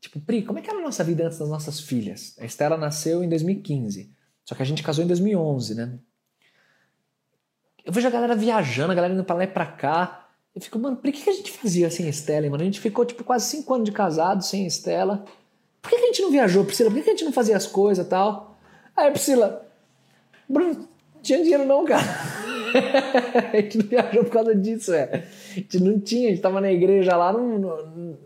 tipo, 0.00 0.18
Pri, 0.20 0.42
como 0.42 0.58
é 0.58 0.62
que 0.62 0.68
era 0.68 0.80
a 0.80 0.82
nossa 0.82 1.04
vida 1.04 1.26
antes 1.26 1.38
das 1.38 1.48
nossas 1.48 1.78
filhas? 1.78 2.36
A 2.40 2.44
Estela 2.44 2.76
nasceu 2.76 3.22
em 3.22 3.28
2015. 3.28 4.12
Só 4.44 4.54
que 4.56 4.62
a 4.62 4.64
gente 4.64 4.82
casou 4.82 5.04
em 5.04 5.06
2011, 5.06 5.74
né? 5.76 5.98
Eu 7.84 7.92
vejo 7.92 8.08
a 8.08 8.10
galera 8.10 8.34
viajando, 8.34 8.92
a 8.92 8.94
galera 8.94 9.14
indo 9.14 9.24
pra 9.24 9.36
lá 9.36 9.44
e 9.44 9.46
pra 9.46 9.66
cá. 9.66 10.27
Eu 10.58 10.62
fico, 10.62 10.76
mano, 10.76 10.96
por 10.96 11.12
que, 11.12 11.30
a 11.30 11.32
gente 11.32 11.52
fazia 11.52 11.88
sem 11.88 12.08
Estela, 12.08 12.50
mano? 12.50 12.62
A 12.62 12.66
gente 12.66 12.80
ficou, 12.80 13.04
tipo, 13.04 13.22
quase 13.22 13.48
cinco 13.48 13.72
anos 13.74 13.84
de 13.84 13.92
casado 13.92 14.42
sem 14.42 14.66
Estela. 14.66 15.24
Por 15.80 15.88
que, 15.88 15.94
a 15.94 16.06
gente 16.06 16.20
não 16.20 16.32
viajou, 16.32 16.64
Priscila? 16.64 16.90
Por 16.90 17.00
que, 17.00 17.08
a 17.08 17.12
gente 17.12 17.24
não 17.24 17.32
fazia 17.32 17.56
as 17.56 17.64
coisas 17.64 18.04
e 18.04 18.08
tal? 18.08 18.58
Aí, 18.96 19.08
Priscila, 19.12 19.64
Bruno, 20.48 20.74
não 20.74 21.22
tinha 21.22 21.40
dinheiro 21.40 21.64
não, 21.64 21.84
cara. 21.84 22.02
a 23.52 23.56
gente 23.56 23.78
não 23.78 23.86
viajou 23.86 24.24
por 24.24 24.32
causa 24.32 24.52
disso, 24.52 24.92
é. 24.92 25.28
A 25.52 25.54
gente 25.54 25.78
não 25.78 26.00
tinha, 26.00 26.26
a 26.26 26.30
gente 26.30 26.42
tava 26.42 26.60
na 26.60 26.72
igreja 26.72 27.16
lá, 27.16 27.32
não, 27.32 27.56
não, 27.56 28.18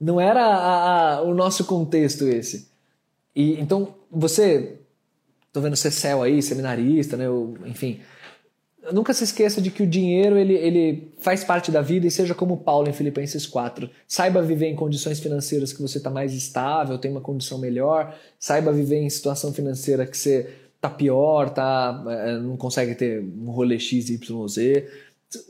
não 0.00 0.20
era 0.20 0.40
a, 0.40 1.14
a, 1.14 1.22
o 1.22 1.34
nosso 1.34 1.64
contexto 1.64 2.28
esse. 2.28 2.68
E, 3.34 3.60
então, 3.60 3.92
você, 4.08 4.78
tô 5.52 5.60
vendo 5.60 5.74
você 5.74 5.90
céu 5.90 6.22
aí, 6.22 6.40
seminarista, 6.40 7.16
né, 7.16 7.24
enfim 7.66 8.00
nunca 8.90 9.14
se 9.14 9.22
esqueça 9.22 9.60
de 9.60 9.70
que 9.70 9.82
o 9.82 9.86
dinheiro 9.86 10.36
ele, 10.36 10.54
ele 10.54 11.12
faz 11.18 11.44
parte 11.44 11.70
da 11.70 11.80
vida 11.80 12.06
e 12.06 12.10
seja 12.10 12.34
como 12.34 12.56
Paulo 12.56 12.88
em 12.88 12.92
Filipenses 12.92 13.46
4. 13.46 13.88
Saiba 14.08 14.42
viver 14.42 14.66
em 14.66 14.74
condições 14.74 15.20
financeiras 15.20 15.72
que 15.72 15.80
você 15.80 15.98
está 15.98 16.10
mais 16.10 16.34
estável, 16.34 16.98
tem 16.98 17.10
uma 17.10 17.20
condição 17.20 17.58
melhor. 17.58 18.16
Saiba 18.38 18.72
viver 18.72 18.96
em 18.96 19.10
situação 19.10 19.52
financeira 19.52 20.06
que 20.06 20.16
você 20.16 20.50
tá 20.80 20.90
pior, 20.90 21.50
tá, 21.50 22.02
é, 22.08 22.38
não 22.38 22.56
consegue 22.56 22.94
ter 22.96 23.22
um 23.22 23.50
rolê 23.50 23.78
X, 23.78 24.10
Y, 24.10 24.48
Z. 24.48 24.88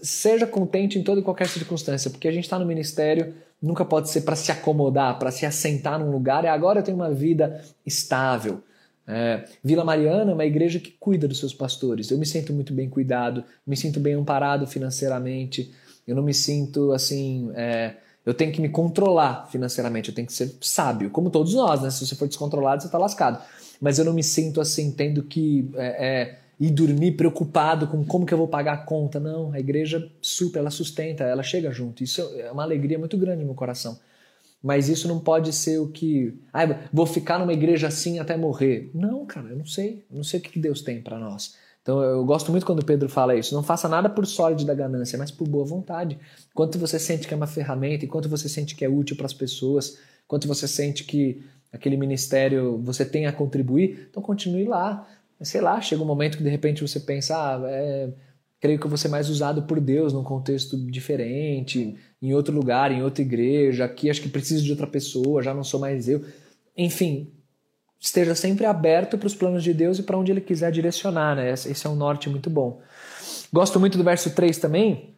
Seja 0.03 0.47
contente 0.47 0.99
em 0.99 1.03
toda 1.03 1.21
e 1.21 1.25
qualquer 1.25 1.49
circunstância, 1.49 2.11
porque 2.11 2.29
a 2.29 2.33
gente 2.33 2.45
está 2.45 2.59
no 2.59 2.67
ministério, 2.67 3.35
nunca 3.61 3.85
pode 3.85 4.11
ser 4.11 4.21
para 4.21 4.37
se 4.37 4.53
acomodar, 4.53 5.19
para 5.19 5.31
se 5.31 5.47
assentar 5.47 5.99
num 5.99 6.11
lugar 6.11 6.45
e 6.45 6.49
agora 6.49 6.81
eu 6.81 6.85
tenho 6.85 6.97
uma 6.97 7.11
vida 7.11 7.65
estável. 7.85 8.62
É, 9.06 9.44
Vila 9.62 9.85
Mariana 9.85 10.30
é 10.30 10.35
uma 10.35 10.44
igreja 10.44 10.78
que 10.78 10.90
cuida 10.90 11.26
dos 11.26 11.38
seus 11.38 11.52
pastores. 11.52 12.11
Eu 12.11 12.18
me 12.18 12.26
sinto 12.26 12.52
muito 12.52 12.73
bem 12.73 12.88
cuidado, 12.88 13.44
me 13.66 13.76
sinto 13.76 13.99
bem 13.99 14.14
amparado 14.14 14.66
financeiramente. 14.66 15.73
Eu 16.06 16.16
não 16.16 16.23
me 16.23 16.35
sinto 16.35 16.92
assim. 16.92 17.50
É, 17.54 17.97
eu 18.25 18.32
tenho 18.32 18.52
que 18.52 18.61
me 18.61 18.68
controlar 18.68 19.49
financeiramente, 19.50 20.09
eu 20.09 20.14
tenho 20.14 20.26
que 20.26 20.32
ser 20.32 20.54
sábio, 20.61 21.11
como 21.11 21.28
todos 21.28 21.54
nós, 21.54 21.82
né? 21.82 21.90
Se 21.90 22.06
você 22.06 22.14
for 22.14 22.28
descontrolado, 22.28 22.80
você 22.80 22.88
está 22.88 22.99
lascado. 22.99 23.42
Mas 23.80 23.99
eu 23.99 24.04
não 24.04 24.12
me 24.12 24.23
sinto 24.23 24.61
assim, 24.61 24.92
tendo 24.92 25.25
que 25.25 25.68
é, 25.75 26.06
é, 26.06 26.38
ir 26.61 26.71
dormir 26.71 27.12
preocupado 27.12 27.88
com 27.88 28.04
como 28.04 28.25
que 28.25 28.32
eu 28.32 28.38
vou 28.38 28.47
pagar 28.47 28.75
a 28.75 28.76
conta. 28.76 29.18
Não, 29.18 29.52
a 29.52 29.59
igreja 29.59 30.09
super, 30.21 30.61
ela 30.61 30.71
sustenta, 30.71 31.25
ela 31.25 31.42
chega 31.42 31.73
junto. 31.73 32.04
Isso 32.04 32.21
é 32.37 32.52
uma 32.52 32.62
alegria 32.62 32.97
muito 32.97 33.18
grande 33.18 33.40
no 33.40 33.47
meu 33.47 33.54
coração. 33.56 33.99
Mas 34.62 34.88
isso 34.88 35.09
não 35.09 35.19
pode 35.19 35.52
ser 35.52 35.78
o 35.78 35.88
que. 35.88 36.38
Ah, 36.52 36.62
vou 36.92 37.04
ficar 37.04 37.38
numa 37.38 37.52
igreja 37.52 37.88
assim 37.88 38.21
até 38.21 38.37
morrer. 38.37 38.90
Não, 38.95 39.26
cara, 39.26 39.49
eu 39.49 39.57
não 39.57 39.66
sei. 39.66 40.04
Eu 40.09 40.16
não 40.16 40.25
sei 40.25 40.38
o 40.38 40.42
que 40.42 40.59
Deus 40.59 40.83
tem 40.83 41.02
para 41.02 41.19
nós. 41.19 41.57
Então 41.83 42.00
eu 42.00 42.25
gosto 42.25 42.52
muito 42.52 42.64
quando 42.64 42.85
Pedro 42.85 43.09
fala 43.09 43.35
isso. 43.35 43.54
Não 43.54 43.62
faça 43.62 43.88
nada 43.88 44.09
por 44.09 44.25
sólido 44.25 44.64
da 44.64 44.73
ganância, 44.73 45.19
mas 45.19 45.33
por 45.33 45.49
boa 45.49 45.64
vontade. 45.64 46.16
Enquanto 46.52 46.78
você 46.78 46.99
sente 46.99 47.26
que 47.26 47.35
é 47.35 47.37
uma 47.37 47.47
ferramenta, 47.49 48.04
enquanto 48.04 48.28
você 48.28 48.49
sente 48.49 48.76
que 48.76 48.85
é 48.85 48.88
útil 48.88 49.16
para 49.16 49.26
as 49.26 49.35
pessoas, 49.35 49.99
enquanto 50.25 50.47
você 50.47 50.69
sente 50.69 51.02
que 51.02 51.42
aquele 51.73 51.97
ministério 51.97 52.81
você 52.85 53.04
tem 53.04 53.26
a 53.26 53.33
contribuir, 53.33 54.07
então 54.09 54.23
continue 54.23 54.64
lá. 54.64 55.09
Sei 55.40 55.61
lá, 55.61 55.81
chega 55.81 56.00
um 56.00 56.07
momento 56.07 56.38
que 56.38 56.45
de 56.45 56.50
repente 56.50 56.83
você 56.83 57.00
pensa, 57.00 57.37
ah, 57.37 57.61
é, 57.66 58.12
creio 58.61 58.78
que 58.78 58.87
eu 58.87 58.88
vou 58.88 58.97
ser 58.97 59.09
mais 59.09 59.28
usado 59.28 59.64
por 59.64 59.81
Deus 59.81 60.12
num 60.12 60.23
contexto 60.23 60.76
diferente, 60.76 61.97
em 62.23 62.33
outro 62.35 62.55
lugar, 62.55 62.93
em 62.93 63.02
outra 63.02 63.21
igreja, 63.21 63.85
aqui 63.85 64.09
acho 64.09 64.23
que 64.23 64.29
preciso 64.29 64.62
de 64.62 64.71
outra 64.71 64.87
pessoa, 64.87 65.43
já 65.43 65.52
não 65.52 65.64
sou 65.64 65.81
mais 65.81 66.09
eu. 66.09 66.25
Enfim, 66.76 67.33
esteja 67.99 68.35
sempre 68.35 68.64
aberto 68.64 69.19
para 69.19 69.26
os 69.26 69.35
planos 69.35 69.64
de 69.64 69.75
Deus 69.75 69.99
e 69.99 70.05
para 70.05 70.17
onde 70.17 70.31
Ele 70.31 70.41
quiser 70.41 70.71
direcionar, 70.71 71.35
né? 71.35 71.52
Esse 71.52 71.87
é 71.87 71.91
um 71.91 71.97
norte 71.97 72.31
muito 72.31 72.49
bom. 72.49 72.81
Gosto 73.52 73.81
muito 73.81 73.99
do 73.99 74.05
verso 74.05 74.31
3 74.31 74.57
também. 74.59 75.17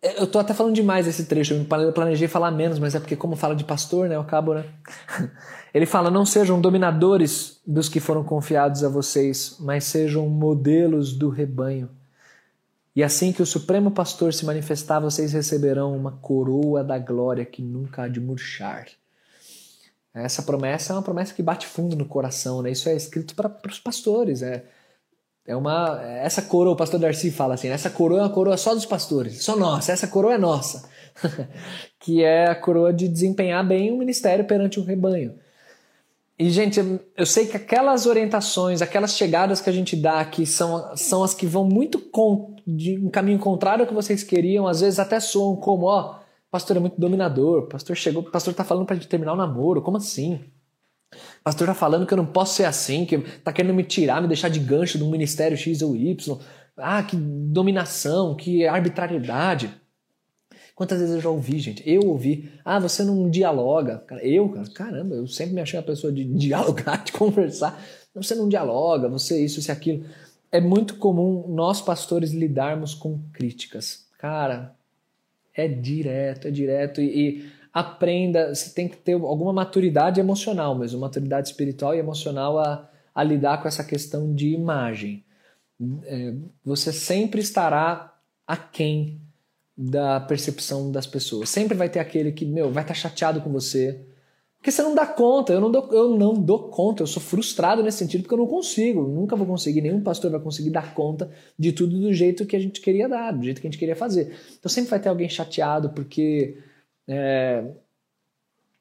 Eu 0.00 0.28
tô 0.28 0.38
até 0.38 0.54
falando 0.54 0.74
demais 0.74 1.08
esse 1.08 1.24
trecho, 1.24 1.54
eu 1.54 1.92
planejei 1.92 2.28
falar 2.28 2.52
menos, 2.52 2.78
mas 2.78 2.94
é 2.94 3.00
porque 3.00 3.16
como 3.16 3.34
fala 3.34 3.56
de 3.56 3.64
pastor, 3.64 4.08
né, 4.08 4.14
eu 4.14 4.20
acabo, 4.20 4.54
né? 4.54 4.64
Ele 5.74 5.86
fala: 5.86 6.08
"Não 6.08 6.24
sejam 6.24 6.60
dominadores 6.60 7.60
dos 7.66 7.88
que 7.88 7.98
foram 7.98 8.22
confiados 8.22 8.84
a 8.84 8.88
vocês, 8.88 9.56
mas 9.58 9.84
sejam 9.84 10.28
modelos 10.28 11.12
do 11.12 11.28
rebanho." 11.28 11.90
E 12.98 13.02
assim 13.04 13.30
que 13.30 13.40
o 13.40 13.46
Supremo 13.46 13.92
Pastor 13.92 14.34
se 14.34 14.44
manifestar, 14.44 14.98
vocês 14.98 15.32
receberão 15.32 15.96
uma 15.96 16.10
coroa 16.10 16.82
da 16.82 16.98
glória 16.98 17.44
que 17.44 17.62
nunca 17.62 18.02
há 18.02 18.08
de 18.08 18.18
murchar. 18.18 18.88
Essa 20.12 20.42
promessa 20.42 20.92
é 20.92 20.96
uma 20.96 21.02
promessa 21.02 21.32
que 21.32 21.40
bate 21.40 21.64
fundo 21.64 21.94
no 21.94 22.04
coração, 22.04 22.60
né? 22.60 22.72
Isso 22.72 22.88
é 22.88 22.96
escrito 22.96 23.36
para 23.36 23.56
os 23.70 23.78
pastores. 23.78 24.42
É, 24.42 24.64
é 25.46 25.54
uma, 25.54 26.02
essa 26.02 26.42
coroa, 26.42 26.72
o 26.72 26.76
pastor 26.76 26.98
Darcy 26.98 27.30
fala 27.30 27.54
assim: 27.54 27.68
essa 27.68 27.88
coroa 27.88 28.18
é 28.18 28.22
uma 28.24 28.32
coroa 28.34 28.56
só 28.56 28.74
dos 28.74 28.84
pastores, 28.84 29.44
só 29.44 29.54
nossa, 29.54 29.92
essa 29.92 30.08
coroa 30.08 30.34
é 30.34 30.38
nossa. 30.38 30.90
que 32.00 32.24
é 32.24 32.50
a 32.50 32.56
coroa 32.56 32.92
de 32.92 33.06
desempenhar 33.06 33.64
bem 33.64 33.92
o 33.92 33.96
ministério 33.96 34.44
perante 34.44 34.80
o 34.80 34.82
rebanho. 34.82 35.38
E, 36.38 36.50
gente, 36.50 36.78
eu 37.16 37.26
sei 37.26 37.46
que 37.46 37.56
aquelas 37.56 38.06
orientações, 38.06 38.80
aquelas 38.80 39.16
chegadas 39.16 39.60
que 39.60 39.68
a 39.68 39.72
gente 39.72 39.96
dá 39.96 40.20
aqui 40.20 40.46
são, 40.46 40.96
são 40.96 41.24
as 41.24 41.34
que 41.34 41.46
vão 41.46 41.64
muito 41.64 41.98
com, 41.98 42.54
de 42.64 42.96
um 42.96 43.10
caminho 43.10 43.40
contrário 43.40 43.82
ao 43.82 43.88
que 43.88 43.94
vocês 43.94 44.22
queriam, 44.22 44.68
às 44.68 44.80
vezes 44.80 45.00
até 45.00 45.18
soam 45.18 45.56
como, 45.56 45.86
ó, 45.86 46.20
pastor 46.48 46.76
é 46.76 46.80
muito 46.80 47.00
dominador, 47.00 47.66
pastor 47.66 47.96
chegou, 47.96 48.22
pastor 48.22 48.54
tá 48.54 48.62
falando 48.62 48.86
pra 48.86 48.94
gente 48.94 49.08
terminar 49.08 49.32
o 49.32 49.36
namoro, 49.36 49.82
como 49.82 49.96
assim? 49.96 50.40
Pastor 51.42 51.66
tá 51.66 51.74
falando 51.74 52.06
que 52.06 52.12
eu 52.12 52.18
não 52.18 52.26
posso 52.26 52.54
ser 52.54 52.64
assim, 52.64 53.04
que 53.04 53.18
tá 53.18 53.52
querendo 53.52 53.74
me 53.74 53.82
tirar, 53.82 54.20
me 54.20 54.28
deixar 54.28 54.48
de 54.48 54.60
gancho 54.60 54.96
do 54.96 55.06
ministério 55.06 55.56
X 55.56 55.82
ou 55.82 55.96
Y. 55.96 56.38
Ah, 56.76 57.02
que 57.02 57.16
dominação, 57.16 58.36
que 58.36 58.66
arbitrariedade. 58.66 59.70
Quantas 60.78 61.00
vezes 61.00 61.16
eu 61.16 61.20
já 61.20 61.28
ouvi, 61.28 61.58
gente? 61.58 61.82
Eu 61.84 62.02
ouvi, 62.06 62.52
ah, 62.64 62.78
você 62.78 63.02
não 63.02 63.28
dialoga. 63.28 64.00
Eu, 64.22 64.48
cara, 64.48 64.70
caramba, 64.70 65.16
eu 65.16 65.26
sempre 65.26 65.54
me 65.54 65.60
achei 65.60 65.76
uma 65.76 65.84
pessoa 65.84 66.12
de 66.12 66.22
dialogar, 66.38 67.02
de 67.02 67.10
conversar. 67.10 67.82
Você 68.14 68.32
não 68.36 68.48
dialoga, 68.48 69.08
você 69.08 69.44
isso, 69.44 69.58
isso 69.58 69.72
e 69.72 69.72
aquilo. 69.72 70.04
É 70.52 70.60
muito 70.60 70.94
comum 70.94 71.48
nós 71.48 71.82
pastores 71.82 72.30
lidarmos 72.30 72.94
com 72.94 73.18
críticas. 73.32 74.06
Cara, 74.20 74.72
é 75.52 75.66
direto, 75.66 76.46
é 76.46 76.50
direto. 76.52 77.00
E, 77.00 77.06
e 77.06 77.52
aprenda, 77.74 78.54
você 78.54 78.70
tem 78.72 78.86
que 78.88 78.98
ter 78.98 79.14
alguma 79.14 79.52
maturidade 79.52 80.20
emocional 80.20 80.78
mesmo, 80.78 81.00
maturidade 81.00 81.48
espiritual 81.48 81.92
e 81.92 81.98
emocional 81.98 82.56
a, 82.56 82.88
a 83.12 83.24
lidar 83.24 83.60
com 83.60 83.66
essa 83.66 83.82
questão 83.82 84.32
de 84.32 84.50
imagem. 84.54 85.24
É, 86.04 86.34
você 86.64 86.92
sempre 86.92 87.40
estará 87.40 88.16
aquém 88.46 89.20
da 89.78 90.18
percepção 90.18 90.90
das 90.90 91.06
pessoas. 91.06 91.48
Sempre 91.48 91.76
vai 91.76 91.88
ter 91.88 92.00
aquele 92.00 92.32
que, 92.32 92.44
meu, 92.44 92.72
vai 92.72 92.82
estar 92.82 92.94
tá 92.94 93.00
chateado 93.00 93.40
com 93.40 93.52
você, 93.52 94.04
Porque 94.58 94.72
você 94.72 94.82
não 94.82 94.94
dá 94.94 95.06
conta, 95.06 95.52
eu 95.52 95.60
não 95.60 95.70
dou, 95.70 95.88
eu 95.92 96.16
não 96.18 96.34
dou 96.34 96.68
conta, 96.68 97.02
eu 97.02 97.06
sou 97.06 97.22
frustrado 97.22 97.82
nesse 97.82 97.98
sentido 97.98 98.22
porque 98.22 98.34
eu 98.34 98.38
não 98.38 98.46
consigo, 98.48 99.02
nunca 99.06 99.36
vou 99.36 99.46
conseguir, 99.46 99.80
nenhum 99.80 100.02
pastor 100.02 100.32
vai 100.32 100.40
conseguir 100.40 100.70
dar 100.70 100.94
conta 100.94 101.30
de 101.56 101.72
tudo 101.72 101.98
do 102.00 102.12
jeito 102.12 102.44
que 102.44 102.56
a 102.56 102.58
gente 102.58 102.80
queria 102.80 103.08
dar, 103.08 103.32
do 103.32 103.44
jeito 103.44 103.60
que 103.60 103.68
a 103.68 103.70
gente 103.70 103.78
queria 103.78 103.94
fazer. 103.96 104.34
Então 104.58 104.68
sempre 104.68 104.90
vai 104.90 105.00
ter 105.00 105.08
alguém 105.08 105.28
chateado 105.28 105.90
porque 105.90 106.58
é, 107.08 107.64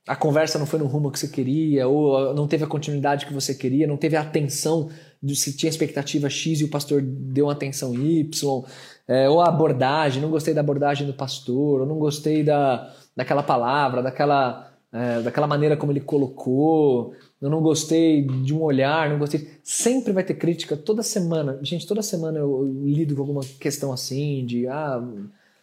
a 0.07 0.15
conversa 0.15 0.57
não 0.57 0.65
foi 0.65 0.79
no 0.79 0.87
rumo 0.87 1.11
que 1.11 1.19
você 1.19 1.27
queria, 1.27 1.87
ou 1.87 2.33
não 2.33 2.47
teve 2.47 2.63
a 2.63 2.67
continuidade 2.67 3.25
que 3.25 3.33
você 3.33 3.53
queria, 3.53 3.85
não 3.85 3.97
teve 3.97 4.15
a 4.15 4.21
atenção 4.21 4.89
de 5.21 5.35
se 5.35 5.55
tinha 5.55 5.69
expectativa 5.69 6.29
X 6.29 6.61
e 6.61 6.63
o 6.63 6.69
pastor 6.69 7.01
deu 7.01 7.45
uma 7.45 7.51
atenção 7.51 7.93
Y, 7.93 8.63
é, 9.07 9.29
ou 9.29 9.41
a 9.41 9.49
abordagem, 9.49 10.21
não 10.21 10.29
gostei 10.29 10.53
da 10.53 10.61
abordagem 10.61 11.05
do 11.05 11.13
pastor, 11.13 11.81
ou 11.81 11.85
não 11.85 11.99
gostei 11.99 12.43
da, 12.43 12.93
daquela 13.15 13.43
palavra, 13.43 14.01
daquela 14.01 14.67
é, 14.91 15.21
daquela 15.21 15.47
maneira 15.47 15.75
como 15.75 15.91
ele 15.91 15.99
colocou, 15.99 17.13
eu 17.41 17.49
não 17.49 17.61
gostei 17.61 18.25
de 18.25 18.53
um 18.53 18.61
olhar, 18.61 19.09
não 19.09 19.19
gostei. 19.19 19.59
Sempre 19.61 20.13
vai 20.13 20.23
ter 20.23 20.35
crítica 20.35 20.77
toda 20.77 21.03
semana. 21.03 21.59
Gente, 21.61 21.85
toda 21.85 22.01
semana 22.01 22.39
eu, 22.39 22.61
eu 22.61 22.87
lido 22.87 23.13
com 23.13 23.21
alguma 23.21 23.41
questão 23.59 23.91
assim, 23.91 24.45
de 24.45 24.65
ah, 24.67 25.03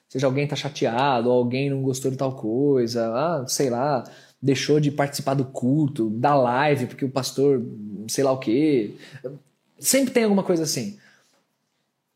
seja 0.08 0.26
alguém 0.26 0.46
tá 0.46 0.54
chateado, 0.54 1.30
ou 1.30 1.38
alguém 1.38 1.70
não 1.70 1.82
gostou 1.82 2.10
de 2.10 2.16
tal 2.16 2.36
coisa, 2.36 3.08
ah, 3.08 3.44
sei 3.48 3.70
lá, 3.70 4.04
deixou 4.44 4.78
de 4.78 4.90
participar 4.90 5.32
do 5.32 5.46
culto, 5.46 6.10
da 6.10 6.34
live, 6.34 6.86
porque 6.86 7.04
o 7.06 7.10
pastor, 7.10 7.64
sei 8.06 8.22
lá 8.22 8.30
o 8.30 8.38
quê. 8.38 8.94
Sempre 9.78 10.12
tem 10.12 10.24
alguma 10.24 10.42
coisa 10.42 10.64
assim. 10.64 10.98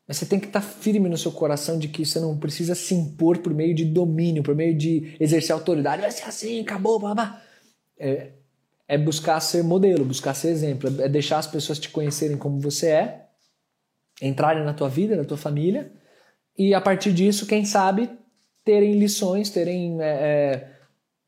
Mas 0.07 0.17
você 0.17 0.27
tem 0.27 0.39
que 0.39 0.45
estar 0.45 0.61
firme 0.61 1.09
no 1.09 1.17
seu 1.17 1.31
coração 1.31 1.79
de 1.79 1.87
que 1.87 2.05
você 2.05 2.19
não 2.19 2.37
precisa 2.37 2.75
se 2.75 2.93
impor 2.93 3.39
por 3.39 3.51
meio 3.51 3.73
de 3.73 3.83
domínio, 3.83 4.43
por 4.43 4.53
meio 4.53 4.77
de 4.77 5.15
exercer 5.19 5.53
autoridade. 5.53 6.03
Vai 6.03 6.11
ser 6.11 6.25
assim, 6.25 6.61
acabou, 6.61 6.99
blá. 6.99 7.41
É, 7.97 8.29
é 8.87 8.95
buscar 8.95 9.39
ser 9.39 9.63
modelo, 9.63 10.05
buscar 10.05 10.35
ser 10.35 10.49
exemplo, 10.49 11.01
é 11.01 11.09
deixar 11.09 11.39
as 11.39 11.47
pessoas 11.47 11.79
te 11.79 11.89
conhecerem 11.89 12.37
como 12.37 12.59
você 12.59 12.89
é, 12.89 13.25
entrarem 14.21 14.63
na 14.63 14.73
tua 14.73 14.87
vida, 14.87 15.15
na 15.15 15.25
tua 15.25 15.37
família, 15.37 15.91
e 16.55 16.75
a 16.75 16.81
partir 16.81 17.11
disso, 17.11 17.45
quem 17.45 17.65
sabe, 17.65 18.09
terem 18.63 18.99
lições, 18.99 19.49
terem 19.49 19.99
é, 20.01 20.05
é, 20.05 20.78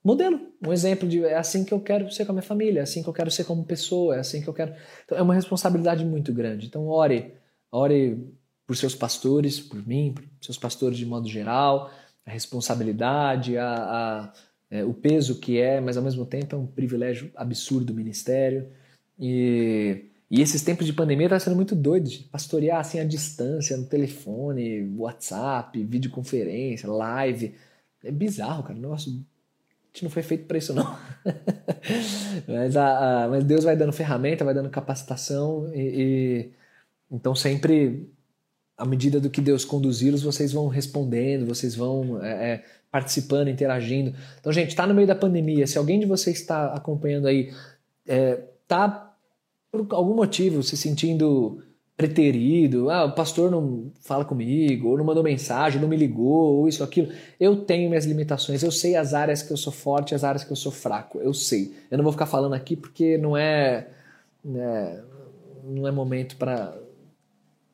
modelo, 0.03 0.39
um 0.65 0.74
exemplo 0.74 1.08
de 1.08 1.24
é 1.24 1.36
assim 1.36 1.63
que 1.63 1.74
eu 1.74 1.79
quero 1.79 2.12
ser 2.12 2.25
com 2.25 2.31
a 2.31 2.36
minha 2.36 2.43
família, 2.43 2.79
é 2.79 2.84
assim 2.84 3.03
que 3.03 3.10
eu 3.10 3.13
quero 3.13 3.31
ser 3.31 3.43
como 3.43 3.63
pessoa, 3.63 4.15
é 4.15 4.20
assim 4.20 4.41
que 4.41 4.48
eu 4.48 4.53
quero. 4.53 4.74
Então, 5.05 5.17
é 5.17 5.22
uma 5.22 5.34
responsabilidade 5.34 6.03
muito 6.05 6.34
grande. 6.34 6.67
Então, 6.67 6.88
ore, 6.88 7.34
ore 7.72 8.17
por 8.65 8.75
seus 8.75 8.96
pastores, 8.96 9.60
por 9.60 9.86
mim, 9.88 10.13
por 10.13 10.24
seus 10.41 10.58
pastores 10.58 10.98
de 10.98 11.05
modo 11.05 11.27
geral, 11.27 11.91
a 12.25 12.31
responsabilidade, 12.31 13.58
a, 13.58 13.74
a 13.74 14.34
é, 14.72 14.86
o 14.86 14.93
peso 14.93 15.39
que 15.39 15.60
é, 15.60 15.81
mas 15.81 15.98
ao 15.98 16.03
mesmo 16.03 16.25
tempo 16.25 16.55
é 16.55 16.58
um 16.58 16.65
privilégio 16.65 17.29
absurdo 17.36 17.91
o 17.91 17.96
ministério. 17.96 18.70
E, 19.20 20.05
e 20.29 20.41
esses 20.41 20.63
tempos 20.63 20.86
de 20.86 20.93
pandemia 20.93 21.25
está 21.25 21.38
sendo 21.39 21.58
muito 21.58 21.75
doido, 21.75 22.10
de 22.10 22.20
pastorear 22.20 22.79
assim 22.79 23.00
à 23.00 23.03
distância, 23.03 23.75
no 23.75 23.86
telefone, 23.86 24.89
WhatsApp, 24.96 25.84
videoconferência, 25.84 26.89
live. 26.89 27.53
É 28.01 28.12
bizarro, 28.12 28.63
cara. 28.63 28.79
Nossa, 28.79 29.12
a 29.93 29.98
gente 29.98 30.03
não 30.03 30.12
foi 30.12 30.24
feito 30.24 30.45
para 30.45 30.57
isso, 30.57 30.74
não. 30.74 30.98
mas, 32.48 32.77
a, 32.77 33.25
a, 33.25 33.27
mas 33.27 33.43
Deus 33.43 33.63
vai 33.65 33.75
dando 33.75 33.91
ferramenta, 33.91 34.45
vai 34.45 34.53
dando 34.53 34.69
capacitação 34.69 35.69
e, 35.74 35.81
e 35.81 36.51
então 37.12 37.36
sempre 37.36 38.10
à 38.81 38.86
medida 38.86 39.19
do 39.19 39.29
que 39.29 39.41
Deus 39.41 39.63
conduzi-los, 39.63 40.24
vocês 40.24 40.51
vão 40.51 40.67
respondendo, 40.67 41.45
vocês 41.45 41.75
vão 41.75 42.24
é, 42.24 42.29
é, 42.29 42.65
participando, 42.89 43.48
interagindo. 43.50 44.15
Então, 44.39 44.51
gente, 44.51 44.69
está 44.69 44.88
no 44.88 44.93
meio 44.95 45.07
da 45.07 45.13
pandemia. 45.13 45.67
Se 45.67 45.77
alguém 45.77 46.00
de 46.00 46.07
vocês 46.07 46.39
está 46.39 46.74
acompanhando 46.74 47.27
aí, 47.27 47.53
está 48.07 49.13
é, 49.71 49.77
por 49.77 49.95
algum 49.95 50.15
motivo 50.15 50.63
se 50.63 50.75
sentindo 50.75 51.62
preterido, 52.01 52.89
ah, 52.89 53.05
o 53.05 53.12
pastor 53.13 53.51
não 53.51 53.91
fala 54.01 54.25
comigo, 54.25 54.89
ou 54.89 54.98
não 54.98 55.05
mandou 55.05 55.22
mensagem, 55.22 55.79
não 55.79 55.88
me 55.88 55.96
ligou, 55.96 56.58
ou 56.58 56.67
isso, 56.67 56.84
aquilo. 56.84 57.10
Eu 57.39 57.57
tenho 57.57 57.90
minhas 57.90 58.05
limitações, 58.05 58.64
eu 58.64 58.72
sei 58.72 58.96
as 58.96 59.14
áreas 59.14 59.44
que 59.44 59.53
eu 59.53 59.57
sou 59.57 59.72
forte, 59.72 60.16
as 60.16 60.24
áreas 60.24 60.44
que 60.44 60.51
eu 60.51 60.55
sou 60.55 60.72
fraco, 60.72 61.20
eu 61.20 61.31
sei. 61.31 61.75
Eu 61.92 61.98
não 62.00 62.03
vou 62.03 62.11
ficar 62.11 62.25
falando 62.25 62.53
aqui 62.53 62.75
porque 62.75 63.20
não 63.20 63.37
é, 63.37 63.87
é 64.44 65.00
não 65.64 65.87
é 65.87 65.92
momento 65.92 66.37
para 66.37 66.75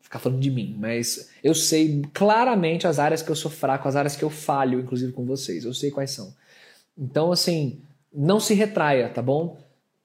ficar 0.01 0.19
falando 0.19 0.41
de 0.41 0.51
mim, 0.51 0.75
mas 0.77 1.29
eu 1.41 1.55
sei 1.55 2.01
claramente 2.13 2.85
as 2.85 2.99
áreas 2.99 3.21
que 3.21 3.31
eu 3.31 3.35
sou 3.35 3.49
fraco, 3.49 3.87
as 3.87 3.95
áreas 3.95 4.17
que 4.17 4.23
eu 4.23 4.29
falho, 4.29 4.81
inclusive 4.81 5.13
com 5.13 5.25
vocês. 5.25 5.63
Eu 5.63 5.73
sei 5.73 5.89
quais 5.89 6.11
são. 6.11 6.33
Então, 6.97 7.31
assim, 7.31 7.79
não 8.13 8.41
se 8.41 8.53
retraia, 8.53 9.07
tá 9.07 9.21
bom? 9.21 9.57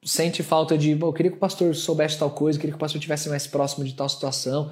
Sente 0.04 0.42
falta 0.42 0.76
de, 0.76 0.90
eu 0.90 1.12
queria 1.12 1.30
que 1.30 1.36
o 1.36 1.40
pastor 1.40 1.74
soubesse 1.74 2.18
tal 2.18 2.30
coisa, 2.30 2.58
queria 2.58 2.72
que 2.72 2.76
o 2.76 2.80
pastor 2.80 2.98
estivesse 2.98 3.28
mais 3.28 3.46
próximo 3.46 3.84
de 3.84 3.94
tal 3.94 4.08
situação. 4.08 4.70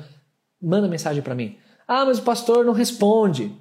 Manda 0.60 0.88
mensagem 0.88 1.22
para 1.22 1.34
mim. 1.34 1.56
Ah, 1.86 2.04
mas 2.04 2.18
o 2.18 2.22
pastor 2.22 2.64
não 2.64 2.72
responde. 2.72 3.52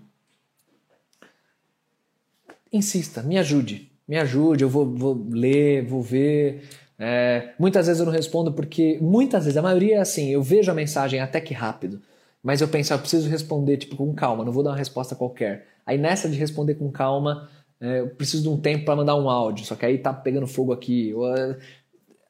Insista, 2.71 3.21
me 3.21 3.37
ajude. 3.37 3.91
Me 4.07 4.17
ajude, 4.17 4.63
eu 4.63 4.69
vou, 4.69 4.85
vou 4.85 5.27
ler, 5.29 5.85
vou 5.85 6.01
ver. 6.01 6.63
É, 6.97 7.53
muitas 7.59 7.87
vezes 7.87 7.99
eu 7.99 8.05
não 8.05 8.11
respondo 8.11 8.51
porque, 8.51 8.97
muitas 8.99 9.45
vezes, 9.45 9.55
a 9.55 9.61
maioria 9.61 9.97
é 9.97 9.99
assim, 9.99 10.29
eu 10.29 10.41
vejo 10.41 10.69
a 10.69 10.73
mensagem 10.73 11.21
até 11.21 11.39
que 11.39 11.53
rápido, 11.53 12.01
mas 12.43 12.59
eu 12.59 12.67
penso, 12.67 12.91
ah, 12.91 12.95
eu 12.95 12.99
preciso 12.99 13.29
responder 13.29 13.77
tipo 13.77 13.95
com 13.95 14.13
calma, 14.13 14.43
não 14.43 14.51
vou 14.51 14.63
dar 14.63 14.71
uma 14.71 14.75
resposta 14.75 15.15
qualquer. 15.15 15.67
Aí 15.85 15.97
nessa 15.97 16.27
de 16.27 16.35
responder 16.35 16.75
com 16.75 16.91
calma, 16.91 17.49
é, 17.81 18.01
eu 18.01 18.09
preciso 18.09 18.43
de 18.43 18.49
um 18.49 18.59
tempo 18.59 18.85
para 18.85 18.95
mandar 18.95 19.15
um 19.15 19.29
áudio, 19.29 19.65
só 19.65 19.75
que 19.75 19.85
aí 19.85 19.97
tá 19.97 20.13
pegando 20.13 20.47
fogo 20.47 20.73
aqui, 20.73 21.13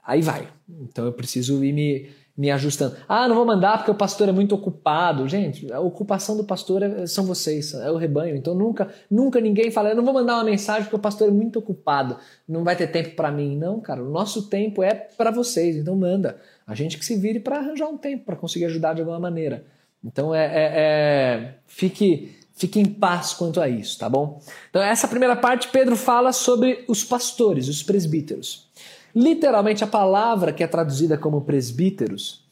aí 0.03 0.21
vai. 0.21 0.47
Então 0.81 1.05
eu 1.05 1.13
preciso 1.13 1.63
ir 1.63 1.73
me 1.73 2.09
me 2.39 2.49
ajustando. 2.51 2.95
Ah, 3.05 3.27
não 3.27 3.35
vou 3.35 3.45
mandar 3.45 3.79
porque 3.79 3.91
o 3.91 3.95
pastor 3.95 4.29
é 4.29 4.31
muito 4.31 4.55
ocupado. 4.55 5.27
Gente, 5.27 5.69
a 5.73 5.81
ocupação 5.81 6.37
do 6.37 6.45
pastor 6.45 6.81
é, 6.81 7.05
são 7.05 7.25
vocês, 7.25 7.73
é 7.73 7.91
o 7.91 7.97
rebanho. 7.97 8.33
Então 8.33 8.55
nunca, 8.55 8.87
nunca 9.11 9.41
ninguém 9.41 9.69
fala, 9.69 9.89
eu 9.89 9.95
não 9.97 10.05
vou 10.05 10.13
mandar 10.13 10.35
uma 10.35 10.45
mensagem 10.45 10.83
porque 10.83 10.95
o 10.95 10.99
pastor 10.99 11.27
é 11.27 11.31
muito 11.31 11.59
ocupado, 11.59 12.15
não 12.47 12.63
vai 12.63 12.77
ter 12.77 12.87
tempo 12.87 13.13
para 13.13 13.29
mim. 13.29 13.57
Não, 13.57 13.81
cara, 13.81 14.01
o 14.01 14.09
nosso 14.09 14.47
tempo 14.47 14.81
é 14.81 14.93
para 14.93 15.31
vocês, 15.31 15.75
então 15.75 15.97
manda. 15.97 16.37
A 16.65 16.73
gente 16.73 16.97
que 16.97 17.05
se 17.05 17.17
vire 17.17 17.41
para 17.41 17.57
arranjar 17.57 17.89
um 17.89 17.97
tempo 17.97 18.23
para 18.23 18.37
conseguir 18.37 18.65
ajudar 18.67 18.93
de 18.93 19.01
alguma 19.01 19.19
maneira. 19.19 19.65
Então 20.01 20.33
é, 20.33 20.45
é, 20.45 20.71
é, 20.75 21.55
fique 21.67 22.38
fique 22.59 22.79
em 22.79 22.85
paz 22.85 23.33
quanto 23.33 23.61
a 23.61 23.69
isso, 23.69 23.97
tá 23.97 24.09
bom? 24.09 24.41
Então 24.69 24.81
essa 24.81 25.07
primeira 25.07 25.35
parte 25.35 25.69
Pedro 25.69 25.95
fala 25.95 26.33
sobre 26.33 26.83
os 26.87 27.03
pastores, 27.03 27.69
os 27.69 27.81
presbíteros. 27.81 28.69
Literalmente, 29.15 29.83
a 29.83 29.87
palavra 29.87 30.53
que 30.53 30.63
é 30.63 30.67
traduzida 30.67 31.17
como 31.17 31.41
presbíteros, 31.41 32.43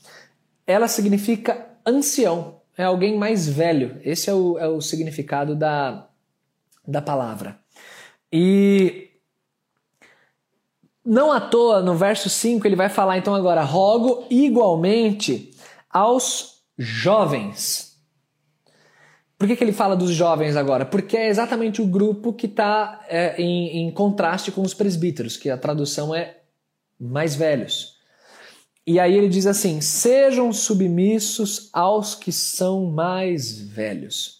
ela 0.65 0.87
significa 0.87 1.67
ancião, 1.85 2.61
é 2.77 2.83
alguém 2.83 3.17
mais 3.17 3.47
velho. 3.47 3.99
Esse 4.03 4.29
é 4.29 4.33
o, 4.33 4.57
é 4.57 4.67
o 4.67 4.81
significado 4.81 5.55
da, 5.55 6.07
da 6.87 7.01
palavra. 7.01 7.59
E 8.31 9.09
não 11.05 11.31
à 11.31 11.39
toa, 11.39 11.81
no 11.81 11.95
verso 11.95 12.29
5, 12.29 12.65
ele 12.67 12.75
vai 12.75 12.89
falar 12.89 13.17
então 13.17 13.35
agora: 13.35 13.61
rogo 13.61 14.25
igualmente 14.29 15.53
aos 15.89 16.61
jovens. 16.77 17.86
Por 19.37 19.47
que, 19.47 19.55
que 19.55 19.63
ele 19.63 19.71
fala 19.71 19.95
dos 19.95 20.11
jovens 20.11 20.55
agora? 20.55 20.85
Porque 20.85 21.15
é 21.15 21.27
exatamente 21.27 21.81
o 21.81 21.85
grupo 21.85 22.33
que 22.33 22.47
está 22.47 23.05
é, 23.07 23.39
em, 23.39 23.87
em 23.87 23.91
contraste 23.91 24.51
com 24.51 24.61
os 24.61 24.73
presbíteros, 24.73 25.37
que 25.37 25.49
a 25.49 25.57
tradução 25.57 26.13
é 26.13 26.37
mais 26.99 27.35
velhos. 27.35 27.97
E 28.85 28.99
aí 28.99 29.15
ele 29.15 29.27
diz 29.27 29.45
assim: 29.45 29.79
sejam 29.79 30.51
submissos 30.51 31.69
aos 31.71 32.15
que 32.15 32.31
são 32.31 32.85
mais 32.85 33.59
velhos. 33.59 34.37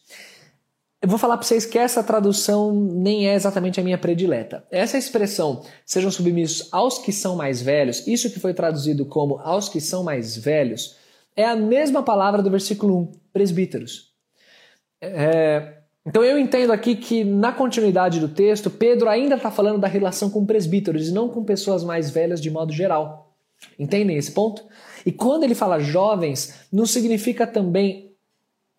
Eu 1.00 1.08
vou 1.08 1.20
falar 1.20 1.38
para 1.38 1.46
vocês 1.46 1.64
que 1.64 1.78
essa 1.78 2.04
tradução 2.04 2.74
nem 2.74 3.30
é 3.30 3.36
exatamente 3.36 3.80
a 3.80 3.84
minha 3.84 4.00
predileta. 4.00 4.66
Essa 4.72 4.98
expressão, 4.98 5.64
sejam 5.86 6.10
submissos 6.10 6.70
aos 6.72 6.98
que 6.98 7.12
são 7.12 7.36
mais 7.36 7.62
velhos, 7.62 8.08
isso 8.08 8.32
que 8.32 8.40
foi 8.40 8.52
traduzido 8.52 9.06
como 9.06 9.38
aos 9.38 9.70
que 9.70 9.80
são 9.80 10.04
mais 10.04 10.36
velhos, 10.36 10.96
é 11.36 11.46
a 11.46 11.56
mesma 11.56 12.02
palavra 12.02 12.42
do 12.42 12.50
versículo 12.50 13.00
1, 13.00 13.12
presbíteros. 13.32 14.17
É, 15.02 15.78
então 16.06 16.24
eu 16.24 16.40
entendo 16.40 16.72
aqui 16.72 16.96
que 16.96 17.24
na 17.24 17.52
continuidade 17.52 18.20
do 18.20 18.30
texto, 18.30 18.70
Pedro 18.70 19.10
ainda 19.10 19.36
está 19.36 19.52
falando 19.52 19.80
da 19.80 19.88
relação 19.88 20.30
com 20.30 20.46
presbíteros 20.46 21.10
e 21.10 21.12
não 21.12 21.28
com 21.28 21.44
pessoas 21.44 21.84
mais 21.84 22.10
velhas 22.10 22.42
de 22.42 22.50
modo 22.50 22.72
geral. 22.72 23.36
Entendem 23.78 24.18
esse 24.18 24.32
ponto? 24.32 24.64
E 25.06 25.12
quando 25.12 25.44
ele 25.44 25.56
fala 25.56 25.80
jovens, 25.80 26.62
não 26.72 26.86
significa 26.86 27.46
também 27.46 28.14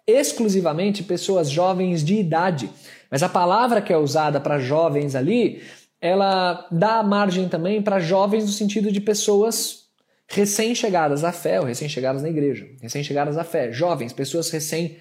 exclusivamente 0.07 1.03
pessoas 1.03 1.51
jovens 1.51 2.03
de 2.03 2.15
idade. 2.15 2.71
Mas 3.11 3.23
a 3.23 3.29
palavra 3.29 3.83
que 3.83 3.93
é 3.93 3.99
usada 3.99 4.41
para 4.41 4.59
jovens 4.59 5.15
ali, 5.15 5.63
ela 6.01 6.67
dá 6.71 7.03
margem 7.03 7.49
também 7.49 7.83
para 7.83 8.01
jovens 8.01 8.45
no 8.45 8.53
sentido 8.53 8.91
de 8.91 9.01
pessoas 9.01 9.89
recém-chegadas 10.27 11.25
à 11.25 11.33
fé, 11.33 11.61
ou 11.61 11.67
recém-chegadas 11.67 12.23
na 12.23 12.29
igreja, 12.29 12.67
recém-chegadas 12.83 13.37
à 13.39 13.45
fé, 13.45 13.73
jovens, 13.73 14.13
pessoas 14.13 14.51
recém 14.51 14.99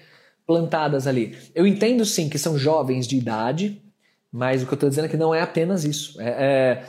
plantadas 0.48 1.06
ali. 1.06 1.36
Eu 1.54 1.66
entendo 1.66 2.06
sim 2.06 2.26
que 2.30 2.38
são 2.38 2.56
jovens 2.56 3.06
de 3.06 3.18
idade, 3.18 3.82
mas 4.32 4.62
o 4.62 4.66
que 4.66 4.72
eu 4.72 4.76
estou 4.76 4.88
dizendo 4.88 5.04
é 5.04 5.08
que 5.08 5.16
não 5.18 5.34
é 5.34 5.42
apenas 5.42 5.84
isso. 5.84 6.18
É, 6.22 6.28
é, 6.28 6.86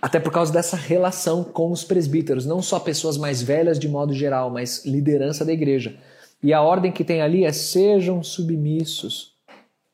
Até 0.00 0.18
por 0.18 0.32
causa 0.32 0.50
dessa 0.50 0.74
relação 0.74 1.44
com 1.44 1.70
os 1.70 1.84
presbíteros, 1.84 2.46
não 2.46 2.62
só 2.62 2.80
pessoas 2.80 3.18
mais 3.18 3.42
velhas 3.42 3.78
de 3.78 3.86
modo 3.86 4.14
geral, 4.14 4.50
mas 4.50 4.86
liderança 4.86 5.44
da 5.44 5.52
igreja. 5.52 5.98
E 6.42 6.54
a 6.54 6.62
ordem 6.62 6.90
que 6.90 7.04
tem 7.04 7.20
ali 7.20 7.44
é 7.44 7.52
sejam 7.52 8.22
submissos 8.22 9.36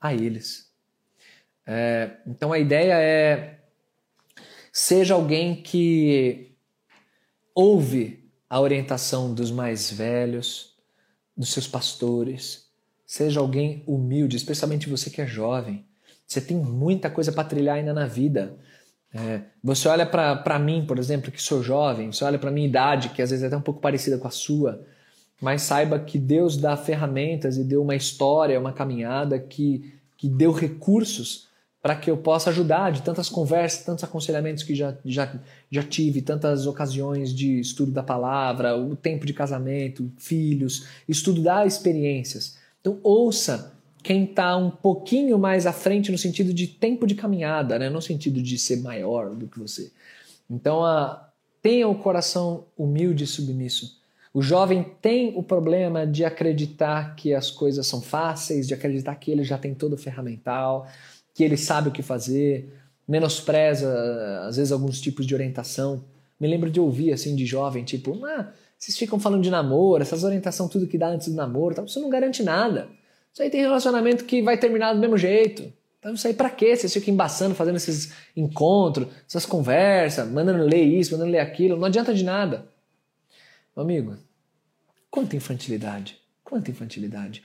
a 0.00 0.14
eles. 0.14 0.70
É, 1.66 2.12
então 2.28 2.52
a 2.52 2.60
ideia 2.60 2.94
é 3.00 3.58
seja 4.72 5.14
alguém 5.14 5.56
que 5.56 6.52
ouve 7.54 8.30
a 8.48 8.60
orientação 8.60 9.34
dos 9.34 9.50
mais 9.50 9.90
velhos, 9.90 10.76
dos 11.36 11.52
seus 11.52 11.66
pastores, 11.66 12.63
seja 13.14 13.38
alguém 13.38 13.84
humilde, 13.86 14.36
especialmente 14.36 14.88
você 14.88 15.08
que 15.08 15.22
é 15.22 15.26
jovem. 15.26 15.84
Você 16.26 16.40
tem 16.40 16.56
muita 16.56 17.08
coisa 17.08 17.30
para 17.30 17.44
trilhar 17.44 17.76
ainda 17.76 17.94
na 17.94 18.06
vida. 18.06 18.56
É, 19.14 19.42
você 19.62 19.86
olha 19.86 20.04
para 20.04 20.58
mim, 20.58 20.84
por 20.84 20.98
exemplo, 20.98 21.30
que 21.30 21.40
sou 21.40 21.62
jovem, 21.62 22.10
você 22.10 22.24
olha 22.24 22.40
para 22.40 22.50
minha 22.50 22.66
idade, 22.66 23.10
que 23.10 23.22
às 23.22 23.30
vezes 23.30 23.44
é 23.44 23.46
até 23.46 23.56
um 23.56 23.60
pouco 23.60 23.80
parecida 23.80 24.18
com 24.18 24.26
a 24.26 24.32
sua, 24.32 24.84
mas 25.40 25.62
saiba 25.62 25.96
que 26.00 26.18
Deus 26.18 26.56
dá 26.56 26.76
ferramentas 26.76 27.56
e 27.56 27.62
deu 27.62 27.82
uma 27.82 27.94
história, 27.94 28.58
uma 28.58 28.72
caminhada 28.72 29.38
que, 29.38 29.94
que 30.16 30.28
deu 30.28 30.50
recursos 30.50 31.46
para 31.80 31.94
que 31.94 32.10
eu 32.10 32.16
possa 32.16 32.50
ajudar 32.50 32.90
de 32.90 33.02
tantas 33.02 33.28
conversas, 33.28 33.84
tantos 33.84 34.02
aconselhamentos 34.02 34.64
que 34.64 34.74
já, 34.74 34.96
já, 35.04 35.32
já 35.70 35.84
tive, 35.84 36.20
tantas 36.20 36.66
ocasiões 36.66 37.32
de 37.32 37.60
estudo 37.60 37.92
da 37.92 38.02
palavra, 38.02 38.76
o 38.76 38.96
tempo 38.96 39.24
de 39.24 39.32
casamento, 39.32 40.10
filhos, 40.18 40.88
estudo 41.08 41.40
das 41.40 41.74
experiências. 41.74 42.63
Então, 42.84 43.00
ouça 43.02 43.72
quem 44.02 44.24
está 44.24 44.54
um 44.58 44.70
pouquinho 44.70 45.38
mais 45.38 45.66
à 45.66 45.72
frente 45.72 46.12
no 46.12 46.18
sentido 46.18 46.52
de 46.52 46.66
tempo 46.66 47.06
de 47.06 47.14
caminhada, 47.14 47.78
né? 47.78 47.88
no 47.88 48.02
sentido 48.02 48.42
de 48.42 48.58
ser 48.58 48.82
maior 48.82 49.34
do 49.34 49.48
que 49.48 49.58
você. 49.58 49.90
Então, 50.50 50.84
a, 50.84 51.30
tenha 51.62 51.88
o 51.88 51.94
coração 51.94 52.66
humilde 52.76 53.24
e 53.24 53.26
submisso. 53.26 53.98
O 54.34 54.42
jovem 54.42 54.84
tem 55.00 55.32
o 55.34 55.42
problema 55.42 56.06
de 56.06 56.26
acreditar 56.26 57.16
que 57.16 57.32
as 57.32 57.50
coisas 57.50 57.86
são 57.86 58.02
fáceis, 58.02 58.68
de 58.68 58.74
acreditar 58.74 59.14
que 59.14 59.30
ele 59.30 59.44
já 59.44 59.56
tem 59.56 59.74
todo 59.74 59.94
o 59.94 59.98
ferramental, 59.98 60.86
que 61.32 61.42
ele 61.42 61.56
sabe 61.56 61.88
o 61.88 61.92
que 61.92 62.02
fazer, 62.02 62.70
menospreza 63.08 64.42
às 64.42 64.58
vezes 64.58 64.72
alguns 64.72 65.00
tipos 65.00 65.24
de 65.24 65.34
orientação. 65.34 66.04
Me 66.38 66.46
lembro 66.46 66.70
de 66.70 66.78
ouvir 66.78 67.14
assim 67.14 67.34
de 67.34 67.46
jovem, 67.46 67.82
tipo, 67.82 68.22
ah, 68.26 68.52
vocês 68.84 68.98
ficam 68.98 69.18
falando 69.18 69.42
de 69.42 69.48
namoro, 69.48 70.02
essas 70.02 70.24
orientação 70.24 70.68
tudo 70.68 70.86
que 70.86 70.98
dá 70.98 71.08
antes 71.08 71.28
do 71.28 71.34
namoro, 71.34 71.86
isso 71.86 71.98
não 72.00 72.10
garante 72.10 72.42
nada. 72.42 72.86
Isso 73.32 73.42
aí 73.42 73.48
tem 73.48 73.62
relacionamento 73.62 74.26
que 74.26 74.42
vai 74.42 74.58
terminar 74.58 74.92
do 74.92 75.00
mesmo 75.00 75.16
jeito. 75.16 75.72
Então 75.98 76.12
isso 76.12 76.26
aí 76.26 76.34
pra 76.34 76.50
quê? 76.50 76.76
Vocês 76.76 76.92
ficam 76.92 77.14
embaçando, 77.14 77.54
fazendo 77.54 77.76
esses 77.76 78.12
encontros, 78.36 79.08
essas 79.26 79.46
conversas, 79.46 80.28
mandando 80.28 80.64
ler 80.64 80.82
isso, 80.82 81.12
mandando 81.12 81.30
ler 81.32 81.38
aquilo, 81.38 81.78
não 81.78 81.86
adianta 81.86 82.12
de 82.12 82.22
nada. 82.22 82.68
Meu 83.74 83.84
amigo, 83.84 84.18
quanta 85.10 85.34
infantilidade, 85.34 86.20
quanta 86.44 86.70
infantilidade. 86.70 87.42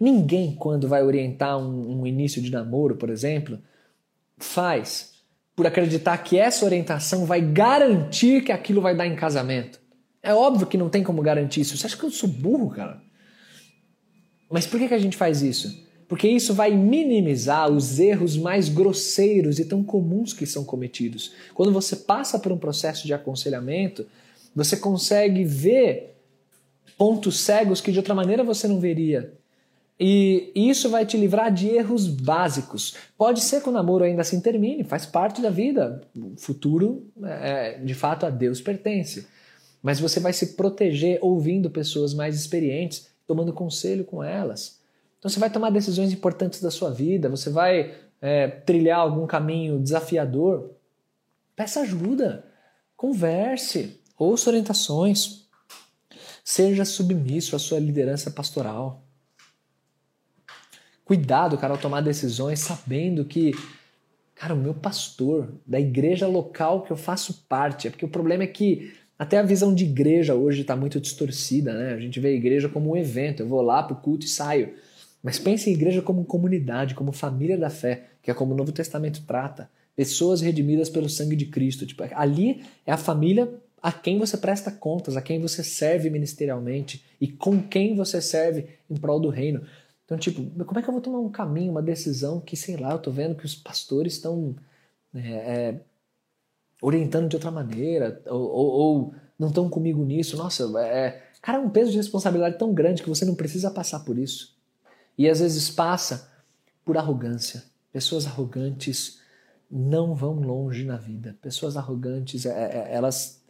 Ninguém, 0.00 0.54
quando 0.54 0.88
vai 0.88 1.02
orientar 1.02 1.58
um, 1.58 2.00
um 2.00 2.06
início 2.06 2.40
de 2.40 2.50
namoro, 2.50 2.96
por 2.96 3.10
exemplo, 3.10 3.58
faz 4.38 5.12
por 5.54 5.66
acreditar 5.66 6.16
que 6.16 6.38
essa 6.38 6.64
orientação 6.64 7.26
vai 7.26 7.42
garantir 7.42 8.42
que 8.42 8.50
aquilo 8.52 8.80
vai 8.80 8.96
dar 8.96 9.06
em 9.06 9.14
casamento. 9.14 9.81
É 10.22 10.32
óbvio 10.32 10.66
que 10.66 10.78
não 10.78 10.88
tem 10.88 11.02
como 11.02 11.20
garantir 11.20 11.62
isso. 11.62 11.76
Você 11.76 11.86
acha 11.86 11.96
que 11.96 12.04
eu 12.04 12.10
sou 12.10 12.28
burro, 12.28 12.70
cara? 12.70 13.02
Mas 14.50 14.66
por 14.66 14.78
que, 14.78 14.88
que 14.88 14.94
a 14.94 14.98
gente 14.98 15.16
faz 15.16 15.42
isso? 15.42 15.82
Porque 16.06 16.28
isso 16.28 16.52
vai 16.52 16.70
minimizar 16.70 17.70
os 17.70 17.98
erros 17.98 18.36
mais 18.36 18.68
grosseiros 18.68 19.58
e 19.58 19.64
tão 19.64 19.82
comuns 19.82 20.34
que 20.34 20.44
são 20.44 20.62
cometidos. 20.62 21.32
Quando 21.54 21.72
você 21.72 21.96
passa 21.96 22.38
por 22.38 22.52
um 22.52 22.58
processo 22.58 23.06
de 23.06 23.14
aconselhamento, 23.14 24.06
você 24.54 24.76
consegue 24.76 25.42
ver 25.42 26.14
pontos 26.98 27.40
cegos 27.40 27.80
que 27.80 27.90
de 27.90 27.98
outra 27.98 28.14
maneira 28.14 28.44
você 28.44 28.68
não 28.68 28.78
veria. 28.78 29.32
E 29.98 30.52
isso 30.54 30.90
vai 30.90 31.06
te 31.06 31.16
livrar 31.16 31.52
de 31.52 31.68
erros 31.68 32.06
básicos. 32.06 32.96
Pode 33.16 33.40
ser 33.40 33.62
que 33.62 33.68
o 33.68 33.72
namoro 33.72 34.04
ainda 34.04 34.20
assim 34.20 34.40
termine, 34.40 34.84
faz 34.84 35.06
parte 35.06 35.40
da 35.40 35.48
vida. 35.48 36.02
O 36.14 36.34
futuro, 36.36 37.06
é, 37.24 37.78
de 37.78 37.94
fato, 37.94 38.26
a 38.26 38.30
Deus 38.30 38.60
pertence. 38.60 39.26
Mas 39.82 39.98
você 39.98 40.20
vai 40.20 40.32
se 40.32 40.54
proteger 40.54 41.18
ouvindo 41.20 41.68
pessoas 41.68 42.14
mais 42.14 42.36
experientes, 42.36 43.08
tomando 43.26 43.52
conselho 43.52 44.04
com 44.04 44.22
elas. 44.22 44.80
Então 45.18 45.28
você 45.28 45.40
vai 45.40 45.50
tomar 45.50 45.70
decisões 45.70 46.12
importantes 46.12 46.60
da 46.60 46.70
sua 46.70 46.90
vida, 46.90 47.28
você 47.28 47.50
vai 47.50 47.94
é, 48.20 48.46
trilhar 48.46 49.00
algum 49.00 49.26
caminho 49.26 49.80
desafiador. 49.80 50.70
Peça 51.56 51.80
ajuda, 51.80 52.44
converse, 52.96 54.00
ouça 54.16 54.50
orientações, 54.50 55.48
seja 56.44 56.84
submisso 56.84 57.56
à 57.56 57.58
sua 57.58 57.78
liderança 57.78 58.30
pastoral. 58.30 59.04
Cuidado, 61.04 61.58
cara, 61.58 61.74
ao 61.74 61.78
tomar 61.78 62.00
decisões 62.00 62.60
sabendo 62.60 63.24
que, 63.24 63.52
cara, 64.34 64.54
o 64.54 64.56
meu 64.58 64.72
pastor 64.72 65.52
da 65.66 65.78
igreja 65.78 66.26
local 66.26 66.82
que 66.82 66.92
eu 66.92 66.96
faço 66.96 67.44
parte, 67.48 67.86
é 67.86 67.90
porque 67.90 68.04
o 68.04 68.08
problema 68.08 68.44
é 68.44 68.46
que 68.46 68.94
até 69.22 69.38
a 69.38 69.42
visão 69.44 69.72
de 69.72 69.84
igreja 69.84 70.34
hoje 70.34 70.62
está 70.62 70.74
muito 70.74 71.00
distorcida, 71.00 71.72
né? 71.72 71.94
A 71.94 71.98
gente 72.00 72.18
vê 72.18 72.30
a 72.30 72.32
igreja 72.32 72.68
como 72.68 72.90
um 72.90 72.96
evento, 72.96 73.38
eu 73.38 73.46
vou 73.46 73.62
lá 73.62 73.80
pro 73.80 73.94
culto 73.94 74.26
e 74.26 74.28
saio. 74.28 74.74
Mas 75.22 75.38
pense 75.38 75.70
em 75.70 75.74
igreja 75.74 76.02
como 76.02 76.24
comunidade, 76.24 76.96
como 76.96 77.12
família 77.12 77.56
da 77.56 77.70
fé, 77.70 78.06
que 78.20 78.32
é 78.32 78.34
como 78.34 78.52
o 78.52 78.56
Novo 78.56 78.72
Testamento 78.72 79.22
trata. 79.24 79.70
Pessoas 79.94 80.40
redimidas 80.40 80.90
pelo 80.90 81.08
sangue 81.08 81.36
de 81.36 81.46
Cristo. 81.46 81.86
Tipo, 81.86 82.02
ali 82.16 82.64
é 82.84 82.90
a 82.90 82.96
família 82.96 83.48
a 83.80 83.92
quem 83.92 84.18
você 84.18 84.36
presta 84.36 84.72
contas, 84.72 85.16
a 85.16 85.22
quem 85.22 85.40
você 85.40 85.62
serve 85.62 86.10
ministerialmente 86.10 87.04
e 87.20 87.28
com 87.28 87.62
quem 87.62 87.94
você 87.94 88.20
serve 88.20 88.70
em 88.90 88.96
prol 88.96 89.20
do 89.20 89.28
reino. 89.28 89.62
Então, 90.04 90.18
tipo, 90.18 90.42
como 90.64 90.80
é 90.80 90.82
que 90.82 90.88
eu 90.88 90.92
vou 90.92 91.00
tomar 91.00 91.20
um 91.20 91.30
caminho, 91.30 91.70
uma 91.70 91.80
decisão 91.80 92.40
que, 92.40 92.56
sei 92.56 92.76
lá, 92.76 92.90
eu 92.90 92.98
tô 92.98 93.12
vendo 93.12 93.36
que 93.36 93.46
os 93.46 93.54
pastores 93.54 94.14
estão 94.14 94.56
é, 95.14 95.20
é, 95.20 95.80
orientando 96.82 97.28
de 97.28 97.36
outra 97.36 97.52
maneira, 97.52 98.20
ou, 98.26 98.42
ou, 98.42 98.66
ou 98.66 99.14
não 99.38 99.48
estão 99.48 99.68
comigo 99.70 100.04
nisso. 100.04 100.36
Nossa, 100.36 100.64
é, 100.80 101.22
cara, 101.40 101.58
é 101.58 101.60
um 101.60 101.70
peso 101.70 101.92
de 101.92 101.96
responsabilidade 101.96 102.58
tão 102.58 102.74
grande 102.74 103.02
que 103.02 103.08
você 103.08 103.24
não 103.24 103.36
precisa 103.36 103.70
passar 103.70 104.00
por 104.00 104.18
isso. 104.18 104.58
E 105.16 105.28
às 105.28 105.38
vezes 105.38 105.70
passa 105.70 106.28
por 106.84 106.98
arrogância. 106.98 107.62
Pessoas 107.92 108.26
arrogantes 108.26 109.20
não 109.70 110.14
vão 110.14 110.34
longe 110.34 110.84
na 110.84 110.96
vida. 110.96 111.38
Pessoas 111.40 111.76
arrogantes, 111.76 112.44
é, 112.44 112.50
é, 112.50 112.88
elas 112.92 113.42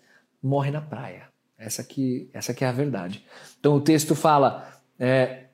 morrem 0.43 0.73
na 0.73 0.83
praia. 0.83 1.29
Essa 1.57 1.81
aqui, 1.81 2.29
essa 2.35 2.53
aqui 2.53 2.65
é 2.65 2.69
a 2.69 2.73
verdade. 2.73 3.25
Então 3.59 3.77
o 3.77 3.81
texto 3.81 4.15
fala: 4.15 4.81
é, 4.99 5.45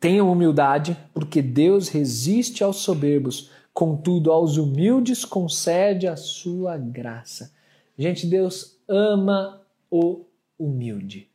Tenham 0.00 0.30
humildade, 0.30 0.96
porque 1.12 1.42
Deus 1.42 1.88
resiste 1.88 2.62
aos 2.62 2.76
soberbos, 2.76 3.50
contudo 3.76 4.32
aos 4.32 4.56
humildes 4.56 5.22
concede 5.22 6.06
a 6.06 6.16
sua 6.16 6.78
graça. 6.78 7.52
Gente, 7.98 8.26
Deus 8.26 8.78
ama 8.88 9.60
o 9.90 10.24
humilde. 10.58 11.28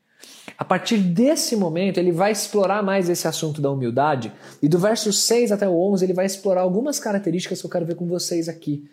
A 0.58 0.66
partir 0.66 0.98
desse 0.98 1.56
momento, 1.56 2.00
ele 2.00 2.12
vai 2.12 2.32
explorar 2.32 2.82
mais 2.82 3.10
esse 3.10 3.28
assunto 3.28 3.62
da 3.62 3.70
humildade, 3.70 4.34
e 4.60 4.68
do 4.68 4.80
verso 4.80 5.14
6 5.14 5.52
até 5.52 5.70
o 5.70 5.92
11, 5.92 6.04
ele 6.04 6.16
vai 6.16 6.26
explorar 6.26 6.62
algumas 6.62 7.00
características 7.00 7.62
que 7.62 7.68
eu 7.68 7.70
quero 7.70 7.86
ver 7.86 7.94
com 7.94 8.08
vocês 8.08 8.50
aqui. 8.50 8.90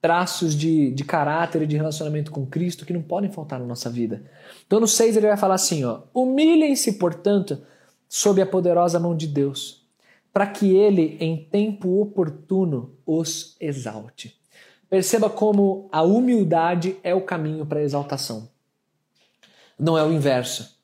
Traços 0.00 0.54
de, 0.54 0.90
de 0.90 1.04
caráter 1.04 1.60
e 1.60 1.66
de 1.66 1.76
relacionamento 1.76 2.30
com 2.30 2.46
Cristo 2.46 2.86
que 2.86 2.94
não 2.94 3.02
podem 3.02 3.30
faltar 3.30 3.60
na 3.60 3.66
nossa 3.66 3.90
vida. 3.90 4.22
Então, 4.66 4.80
no 4.80 4.88
6, 4.88 5.14
ele 5.14 5.26
vai 5.26 5.36
falar 5.36 5.56
assim: 5.56 5.84
ó, 5.84 6.04
humilhem-se, 6.14 6.92
portanto, 6.92 7.60
sob 8.08 8.40
a 8.40 8.46
poderosa 8.46 8.98
mão 8.98 9.14
de 9.14 9.26
Deus, 9.26 9.86
para 10.32 10.46
que 10.46 10.74
ele, 10.74 11.16
em 11.20 11.36
tempo 11.36 12.00
oportuno, 12.00 12.94
os 13.06 13.56
exalte. 13.60 14.38
Perceba 14.88 15.28
como 15.28 15.88
a 15.92 16.02
humildade 16.02 16.96
é 17.02 17.14
o 17.14 17.20
caminho 17.20 17.66
para 17.66 17.80
a 17.80 17.82
exaltação. 17.82 18.48
Não 19.78 19.98
é 19.98 20.02
o 20.02 20.12
inverso. 20.12 20.78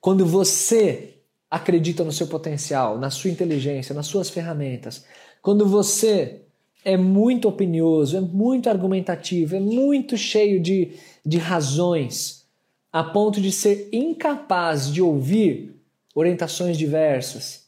Quando 0.00 0.26
você 0.26 1.14
acredita 1.50 2.02
no 2.02 2.12
seu 2.12 2.26
potencial, 2.26 2.98
na 2.98 3.10
sua 3.10 3.30
inteligência, 3.30 3.94
nas 3.94 4.06
suas 4.06 4.28
ferramentas, 4.28 5.04
quando 5.40 5.66
você 5.66 6.42
é 6.84 6.96
muito 6.96 7.48
opinioso, 7.48 8.16
é 8.16 8.20
muito 8.20 8.68
argumentativo, 8.68 9.56
é 9.56 9.60
muito 9.60 10.16
cheio 10.16 10.60
de, 10.60 10.92
de 11.24 11.38
razões, 11.38 12.44
a 12.92 13.02
ponto 13.02 13.40
de 13.40 13.50
ser 13.50 13.88
incapaz 13.92 14.92
de 14.92 15.00
ouvir 15.00 15.74
orientações 16.14 16.76
diversas, 16.76 17.63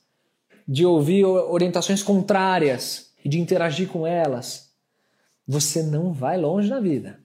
de 0.67 0.85
ouvir 0.85 1.25
orientações 1.25 2.03
contrárias 2.03 3.13
e 3.25 3.29
de 3.29 3.41
interagir 3.41 3.89
com 3.89 4.07
elas, 4.07 4.73
você 5.47 5.83
não 5.83 6.13
vai 6.13 6.37
longe 6.37 6.69
na 6.69 6.81
vida. 6.81 7.21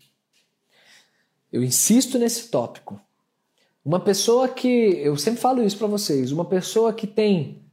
Eu 1.51 1.63
insisto 1.63 2.19
nesse 2.19 2.49
tópico. 2.49 3.01
Uma 3.84 3.99
pessoa 3.99 4.47
que, 4.47 4.67
eu 4.67 5.17
sempre 5.17 5.41
falo 5.41 5.63
isso 5.63 5.77
para 5.77 5.88
vocês, 5.88 6.32
uma 6.32 6.45
pessoa 6.45 6.93
que 6.93 7.08
tem 7.08 7.63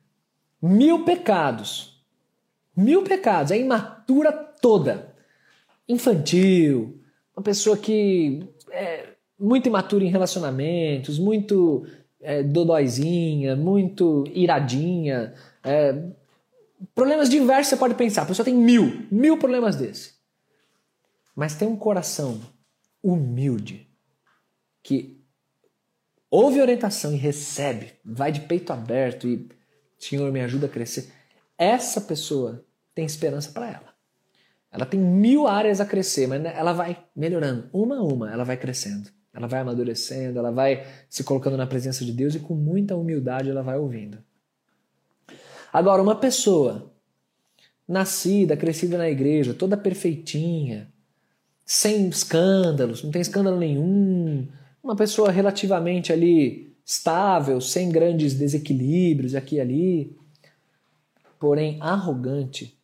mil 0.60 1.04
pecados, 1.04 2.02
mil 2.74 3.02
pecados, 3.02 3.52
é 3.52 3.58
imatura 3.58 4.32
toda, 4.32 5.14
infantil, 5.86 6.98
uma 7.36 7.42
pessoa 7.42 7.76
que 7.76 8.48
é 8.70 9.10
muito 9.38 9.68
imatura 9.68 10.02
em 10.04 10.08
relacionamentos, 10.08 11.18
muito 11.18 11.86
é, 12.20 12.42
dodóizinha, 12.42 13.56
muito 13.56 14.24
iradinha. 14.32 15.34
É, 15.64 16.02
problemas 16.94 17.28
diversos 17.28 17.70
você 17.70 17.76
pode 17.76 17.94
pensar. 17.94 18.22
A 18.22 18.26
pessoa 18.26 18.44
tem 18.44 18.54
mil, 18.54 19.06
mil 19.10 19.38
problemas 19.38 19.76
desse. 19.76 20.14
Mas 21.34 21.54
tem 21.54 21.68
um 21.68 21.76
coração 21.76 22.40
humilde 23.02 23.88
que 24.82 25.22
ouve 26.30 26.60
orientação 26.60 27.12
e 27.12 27.16
recebe, 27.16 27.92
vai 28.04 28.32
de 28.32 28.40
peito 28.40 28.72
aberto 28.72 29.28
e 29.28 29.48
Senhor 29.98 30.30
me 30.32 30.40
ajuda 30.40 30.66
a 30.66 30.68
crescer. 30.68 31.12
Essa 31.56 32.00
pessoa 32.00 32.64
tem 32.94 33.04
esperança 33.04 33.50
para 33.52 33.68
ela. 33.68 33.94
Ela 34.70 34.84
tem 34.84 35.00
mil 35.00 35.46
áreas 35.46 35.80
a 35.80 35.86
crescer, 35.86 36.26
mas 36.26 36.44
ela 36.44 36.72
vai 36.72 37.04
melhorando, 37.16 37.68
uma 37.72 37.96
a 37.96 38.02
uma, 38.02 38.30
ela 38.30 38.44
vai 38.44 38.56
crescendo. 38.56 39.10
Ela 39.32 39.46
vai 39.46 39.60
amadurecendo, 39.60 40.38
ela 40.38 40.50
vai 40.50 40.86
se 41.08 41.22
colocando 41.22 41.56
na 41.56 41.66
presença 41.66 42.04
de 42.04 42.12
Deus 42.12 42.34
e 42.34 42.40
com 42.40 42.54
muita 42.54 42.96
humildade 42.96 43.50
ela 43.50 43.62
vai 43.62 43.78
ouvindo. 43.78 44.18
Agora, 45.72 46.02
uma 46.02 46.16
pessoa 46.16 46.92
nascida, 47.86 48.56
crescida 48.56 48.98
na 48.98 49.08
igreja, 49.08 49.54
toda 49.54 49.76
perfeitinha, 49.76 50.92
sem 51.64 52.08
escândalos, 52.08 53.02
não 53.02 53.10
tem 53.10 53.20
escândalo 53.20 53.58
nenhum, 53.58 54.48
uma 54.82 54.96
pessoa 54.96 55.30
relativamente 55.30 56.12
ali 56.12 56.74
estável, 56.84 57.60
sem 57.60 57.90
grandes 57.90 58.34
desequilíbrios 58.34 59.34
aqui 59.34 59.56
e 59.56 59.60
ali, 59.60 60.16
porém 61.38 61.78
arrogante. 61.80 62.78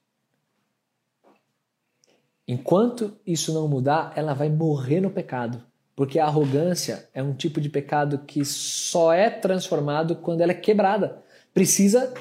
Enquanto 2.46 3.16
isso 3.26 3.54
não 3.54 3.66
mudar, 3.66 4.12
ela 4.14 4.34
vai 4.34 4.50
morrer 4.50 5.00
no 5.00 5.10
pecado. 5.10 5.64
Porque 5.96 6.18
a 6.18 6.26
arrogância 6.26 7.08
é 7.14 7.22
um 7.22 7.32
tipo 7.32 7.60
de 7.60 7.68
pecado 7.68 8.18
que 8.26 8.44
só 8.44 9.12
é 9.12 9.30
transformado 9.30 10.16
quando 10.16 10.40
ela 10.40 10.52
é 10.52 10.56
quebrada. 10.56 11.22
Precisa 11.52 12.12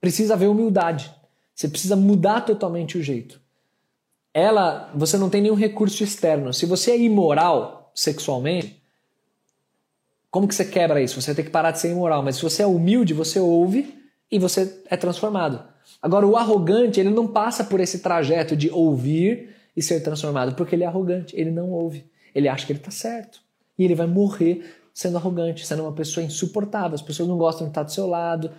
precisa 0.00 0.34
haver 0.34 0.48
humildade. 0.48 1.14
Você 1.54 1.68
precisa 1.68 1.94
mudar 1.94 2.40
totalmente 2.40 2.96
o 2.96 3.02
jeito. 3.02 3.40
Ela, 4.32 4.90
você 4.94 5.18
não 5.18 5.28
tem 5.28 5.42
nenhum 5.42 5.54
recurso 5.54 6.02
externo. 6.02 6.54
Se 6.54 6.64
você 6.64 6.92
é 6.92 6.98
imoral 6.98 7.92
sexualmente, 7.94 8.82
como 10.30 10.48
que 10.48 10.54
você 10.54 10.64
quebra 10.64 11.02
isso? 11.02 11.20
Você 11.20 11.34
tem 11.34 11.44
que 11.44 11.50
parar 11.50 11.72
de 11.72 11.80
ser 11.80 11.90
imoral. 11.90 12.22
Mas 12.22 12.36
se 12.36 12.42
você 12.42 12.62
é 12.62 12.66
humilde, 12.66 13.12
você 13.12 13.38
ouve 13.38 13.94
e 14.30 14.38
você 14.38 14.82
é 14.86 14.96
transformado. 14.96 15.62
Agora, 16.00 16.26
o 16.26 16.36
arrogante, 16.36 17.00
ele 17.00 17.10
não 17.10 17.26
passa 17.26 17.64
por 17.64 17.80
esse 17.80 17.98
trajeto 17.98 18.56
de 18.56 18.70
ouvir 18.70 19.50
e 19.76 19.82
ser 19.82 20.00
transformado, 20.00 20.54
porque 20.54 20.74
ele 20.74 20.84
é 20.84 20.86
arrogante, 20.86 21.34
ele 21.36 21.50
não 21.50 21.70
ouve. 21.70 22.09
Ele 22.34 22.48
acha 22.48 22.66
que 22.66 22.72
ele 22.72 22.78
está 22.78 22.90
certo. 22.90 23.40
E 23.78 23.84
ele 23.84 23.94
vai 23.94 24.06
morrer 24.06 24.76
sendo 24.92 25.16
arrogante, 25.16 25.66
sendo 25.66 25.82
uma 25.82 25.92
pessoa 25.92 26.24
insuportável. 26.24 26.94
As 26.94 27.02
pessoas 27.02 27.28
não 27.28 27.38
gostam 27.38 27.66
de 27.66 27.70
estar 27.70 27.82
do 27.82 27.92
seu 27.92 28.06
lado, 28.06 28.50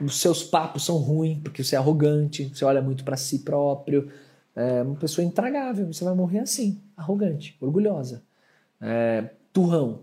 os 0.00 0.18
seus 0.18 0.42
papos 0.42 0.84
são 0.84 0.96
ruins, 0.96 1.38
porque 1.42 1.62
você 1.62 1.74
é 1.76 1.78
arrogante, 1.78 2.50
você 2.54 2.64
olha 2.64 2.80
muito 2.80 3.04
para 3.04 3.16
si 3.16 3.40
próprio. 3.40 4.10
É 4.56 4.82
uma 4.82 4.96
pessoa 4.96 5.24
intragável, 5.24 5.92
você 5.92 6.04
vai 6.04 6.14
morrer 6.14 6.40
assim, 6.40 6.82
arrogante, 6.96 7.56
orgulhosa, 7.60 8.24
é, 8.80 9.30
turrão. 9.52 10.02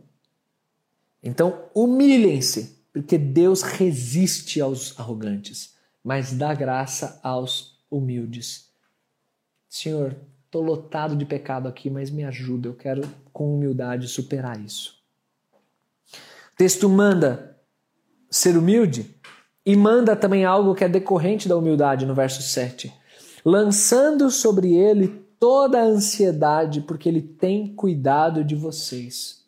Então, 1.21 1.65
humilhem-se, 1.73 2.77
porque 2.93 3.17
Deus 3.17 3.61
resiste 3.61 4.61
aos 4.61 4.97
arrogantes, 4.99 5.75
mas 6.03 6.31
dá 6.31 6.53
graça 6.53 7.19
aos 7.21 7.79
humildes. 7.89 8.69
Senhor, 9.67 10.15
estou 10.47 10.63
lotado 10.63 11.15
de 11.15 11.25
pecado 11.25 11.67
aqui, 11.67 11.89
mas 11.89 12.09
me 12.09 12.23
ajuda, 12.23 12.69
eu 12.69 12.73
quero 12.73 13.01
com 13.31 13.53
humildade 13.53 14.07
superar 14.07 14.59
isso. 14.59 14.95
O 16.53 16.57
texto 16.57 16.89
manda 16.89 17.57
ser 18.29 18.57
humilde 18.57 19.15
e 19.65 19.75
manda 19.75 20.15
também 20.15 20.45
algo 20.45 20.73
que 20.73 20.83
é 20.83 20.89
decorrente 20.89 21.47
da 21.47 21.55
humildade 21.55 22.05
no 22.05 22.15
verso 22.15 22.41
7. 22.41 22.91
Lançando 23.45 24.31
sobre 24.31 24.73
ele 24.73 25.09
toda 25.39 25.79
a 25.79 25.83
ansiedade, 25.83 26.81
porque 26.81 27.07
ele 27.07 27.21
tem 27.21 27.75
cuidado 27.75 28.43
de 28.43 28.55
vocês. 28.55 29.45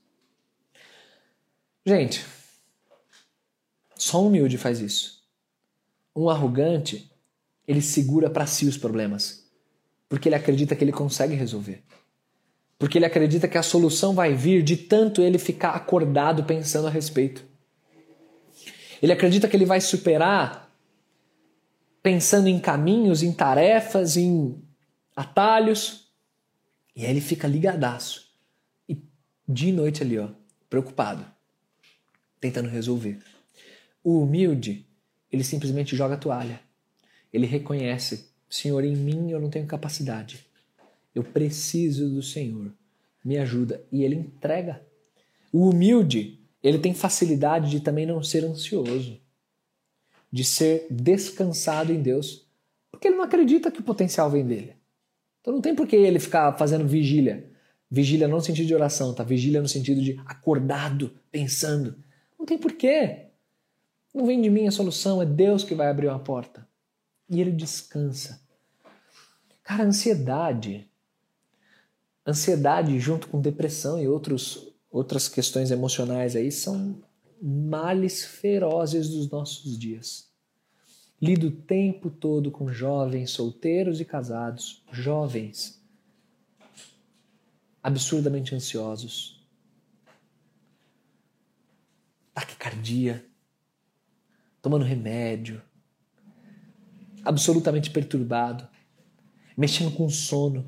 Gente, 1.86 2.26
só 3.96 4.22
um 4.22 4.28
humilde 4.28 4.58
faz 4.58 4.80
isso. 4.80 5.24
Um 6.16 6.30
arrogante, 6.30 7.12
ele 7.68 7.82
segura 7.82 8.30
para 8.30 8.46
si 8.46 8.66
os 8.66 8.78
problemas, 8.78 9.39
porque 10.10 10.28
ele 10.28 10.36
acredita 10.36 10.76
que 10.76 10.84
ele 10.84 10.92
consegue 10.92 11.36
resolver. 11.36 11.84
Porque 12.80 12.98
ele 12.98 13.06
acredita 13.06 13.48
que 13.48 13.58
a 13.58 13.64
solução 13.64 14.16
vai 14.16 14.34
vir 14.34 14.64
de 14.64 14.76
tanto 14.76 15.22
ele 15.22 15.38
ficar 15.38 15.72
acordado 15.72 16.44
pensando 16.44 16.88
a 16.88 16.90
respeito. 16.90 17.46
Ele 19.02 19.14
acredita 19.14 19.48
que 19.48 19.56
ele 19.56 19.66
vai 19.66 19.80
superar 19.80 20.70
pensando 22.02 22.48
em 22.48 22.60
caminhos, 22.60 23.22
em 23.22 23.32
tarefas, 23.32 24.18
em 24.18 24.62
atalhos. 25.16 26.10
E 26.96 27.06
aí 27.06 27.12
ele 27.12 27.22
fica 27.22 27.48
ligadaço. 27.48 28.34
E 28.88 29.02
de 29.48 29.72
noite 29.72 30.02
ali, 30.02 30.18
ó, 30.18 30.30
preocupado, 30.70 31.26
tentando 32.40 32.70
resolver. 32.70 33.20
O 34.04 34.22
humilde, 34.22 34.88
ele 35.32 35.44
simplesmente 35.44 35.96
joga 35.96 36.16
a 36.16 36.18
toalha. 36.18 36.62
Ele 37.32 37.46
reconhece: 37.46 38.29
Senhor, 38.50 38.84
em 38.84 38.96
mim 38.96 39.32
eu 39.32 39.40
não 39.40 39.50
tenho 39.50 39.68
capacidade. 39.68 40.46
Eu 41.14 41.24
preciso 41.24 42.10
do 42.10 42.24
Senhor. 42.24 42.72
Me 43.24 43.38
ajuda. 43.38 43.84
E 43.92 44.04
ele 44.04 44.16
entrega. 44.16 44.82
O 45.52 45.70
humilde, 45.70 46.40
ele 46.64 46.80
tem 46.80 46.94
facilidade 46.94 47.70
de 47.70 47.80
também 47.80 48.06
não 48.06 48.24
ser 48.24 48.44
ansioso, 48.44 49.20
de 50.32 50.44
ser 50.44 50.88
descansado 50.90 51.92
em 51.92 52.02
Deus, 52.02 52.48
porque 52.92 53.08
ele 53.08 53.18
não 53.18 53.24
acredita 53.24 53.72
que 53.72 53.80
o 53.80 53.84
potencial 53.84 54.30
vem 54.30 54.46
dele. 54.46 54.76
Então 55.42 55.54
não 55.54 55.62
tem 55.62 55.76
por 55.76 55.88
que 55.88 55.96
ele 55.96 56.20
ficar 56.20 56.58
fazendo 56.58 56.88
vigília. 56.88 57.50
Vigília 57.90 58.28
não 58.28 58.38
no 58.38 58.44
sentido 58.44 58.68
de 58.68 58.76
oração, 58.76 59.14
tá? 59.14 59.24
Vigília 59.24 59.62
no 59.62 59.68
sentido 59.68 60.02
de 60.02 60.20
acordado, 60.26 61.12
pensando. 61.32 61.96
Não 62.38 62.46
tem 62.46 62.58
porquê. 62.58 63.28
Não 64.14 64.26
vem 64.26 64.40
de 64.42 64.50
mim 64.50 64.68
a 64.68 64.72
solução, 64.72 65.22
é 65.22 65.26
Deus 65.26 65.64
que 65.64 65.74
vai 65.74 65.88
abrir 65.88 66.08
uma 66.08 66.20
porta. 66.20 66.69
E 67.30 67.40
ele 67.40 67.52
descansa. 67.52 68.42
Cara, 69.64 69.84
ansiedade. 69.84 70.90
Ansiedade 72.26 73.00
junto 73.00 73.28
com 73.28 73.40
depressão 73.40 74.02
e 74.02 74.08
outros 74.08 74.70
outras 74.92 75.28
questões 75.28 75.70
emocionais 75.70 76.36
aí 76.36 76.52
são 76.52 77.02
males 77.42 78.26
ferozes 78.26 79.10
dos 79.10 79.30
nossos 79.30 79.78
dias. 79.78 80.30
Lido 81.22 81.48
o 81.48 81.52
tempo 81.52 82.10
todo 82.10 82.50
com 82.50 82.72
jovens 82.72 83.32
solteiros 83.32 84.00
e 84.00 84.06
casados, 84.06 84.84
jovens 84.92 85.80
absurdamente 87.82 88.54
ansiosos, 88.54 89.42
taquicardia, 92.34 93.26
tomando 94.62 94.84
remédio, 94.84 95.62
absolutamente 97.30 97.92
perturbado, 97.92 98.68
mexendo 99.56 99.92
com 99.96 100.10
sono. 100.10 100.66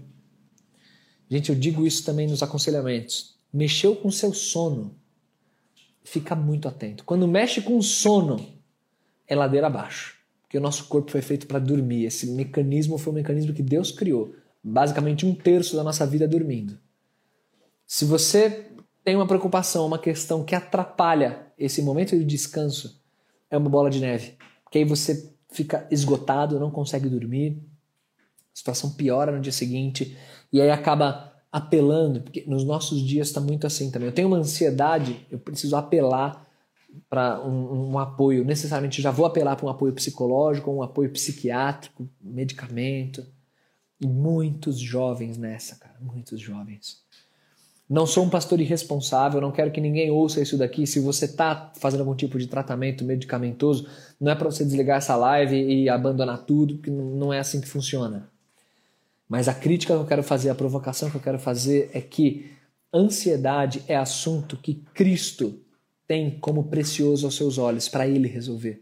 Gente, 1.30 1.50
eu 1.50 1.56
digo 1.56 1.86
isso 1.86 2.06
também 2.06 2.28
nos 2.28 2.44
aconselhamentos 2.44 3.32
mexeu 3.52 3.96
com 3.96 4.10
seu 4.10 4.34
sono, 4.34 4.96
fica 6.04 6.36
muito 6.36 6.68
atento. 6.68 7.04
Quando 7.04 7.28
mexe 7.28 7.62
com 7.62 7.82
sono, 7.82 8.46
é 9.28 9.36
ladeira 9.36 9.68
abaixo. 9.68 10.20
Porque 10.42 10.58
o 10.58 10.62
nosso 10.62 10.86
corpo 10.86 11.12
foi 11.12 11.22
feito 11.22 11.48
para 11.48 11.60
dormir. 11.60 12.06
Esse 12.06 12.28
mecanismo 12.28 12.98
foi 12.98 13.14
um 13.14 13.16
mecanismo 13.16 13.54
que 13.54 13.64
Deus 13.64 13.92
criou. 13.92 14.36
Basicamente, 14.64 15.26
um 15.26 15.34
terço 15.34 15.76
da 15.76 15.84
nossa 15.84 16.06
vida 16.06 16.28
dormindo. 16.28 16.78
Se 17.88 18.06
você 18.06 18.68
tem 19.04 19.16
uma 19.16 19.28
preocupação, 19.28 19.86
uma 19.86 19.98
questão 19.98 20.44
que 20.44 20.54
atrapalha 20.54 21.48
esse 21.58 21.82
momento 21.82 22.18
de 22.18 22.24
descanso, 22.24 23.02
é 23.50 23.58
uma 23.58 23.70
bola 23.70 23.90
de 23.90 24.00
neve. 24.00 24.38
Porque 24.64 24.80
aí 24.80 24.86
você 24.86 25.34
fica 25.52 25.88
esgotado, 25.92 26.60
não 26.60 26.72
consegue 26.72 27.10
dormir, 27.10 27.62
a 28.54 28.58
situação 28.58 28.92
piora 28.92 29.32
no 29.32 29.42
dia 29.42 29.52
seguinte, 29.52 30.18
e 30.52 30.62
aí 30.62 30.72
acaba 30.72 31.32
apelando, 31.52 32.22
porque 32.22 32.44
nos 32.48 32.64
nossos 32.64 33.02
dias 33.02 33.28
está 33.28 33.42
muito 33.42 33.68
assim 33.68 33.92
também. 33.92 34.08
Eu 34.08 34.16
tenho 34.16 34.28
uma 34.28 34.38
ansiedade, 34.38 35.26
eu 35.30 35.38
preciso 35.38 35.76
apelar 35.76 36.48
para 37.10 37.42
um, 37.46 37.92
um, 37.92 38.00
apoio, 38.00 38.44
necessariamente 38.44 39.02
já 39.02 39.12
vou 39.12 39.26
apelar 39.26 39.56
para 39.56 39.66
um 39.66 39.70
apoio 39.70 39.94
psicológico, 39.94 40.72
um 40.72 40.82
apoio 40.82 41.10
psiquiátrico, 41.10 42.08
medicamento. 42.22 43.26
E 44.00 44.08
muitos 44.08 44.80
jovens 44.80 45.38
nessa, 45.38 45.76
cara, 45.76 45.96
muitos 46.02 46.40
jovens. 46.40 47.04
Não 47.92 48.06
sou 48.06 48.24
um 48.24 48.30
pastor 48.30 48.62
irresponsável, 48.62 49.42
não 49.42 49.52
quero 49.52 49.70
que 49.70 49.82
ninguém 49.82 50.10
ouça 50.10 50.40
isso 50.40 50.58
daqui. 50.58 50.88
Se 50.88 50.98
você 51.02 51.26
está 51.26 51.74
fazendo 51.76 52.00
algum 52.00 52.16
tipo 52.16 52.40
de 52.40 52.48
tratamento 52.48 53.04
medicamentoso, 53.04 53.86
não 54.18 54.32
é 54.32 54.36
para 54.36 54.50
você 54.50 54.64
desligar 54.64 55.00
essa 55.00 55.14
live 55.18 55.58
e 55.58 55.90
abandonar 55.90 56.46
tudo, 56.46 56.76
porque 56.76 56.90
não 56.90 57.34
é 57.34 57.40
assim 57.40 57.60
que 57.60 57.68
funciona. 57.68 58.30
Mas 59.28 59.50
a 59.50 59.54
crítica 59.54 59.94
que 59.94 60.00
eu 60.00 60.06
quero 60.06 60.24
fazer, 60.24 60.50
a 60.50 60.56
provocação 60.56 61.10
que 61.10 61.18
eu 61.18 61.22
quero 61.22 61.38
fazer 61.38 61.92
é 61.94 62.00
que 62.00 62.50
ansiedade 62.94 63.84
é 63.90 63.98
assunto 63.98 64.56
que 64.56 64.76
Cristo 64.94 65.60
tem 66.08 66.40
como 66.40 66.64
precioso 66.70 67.26
aos 67.26 67.36
seus 67.36 67.58
olhos 67.58 67.90
para 67.90 68.08
ele 68.08 68.30
resolver. 68.30 68.82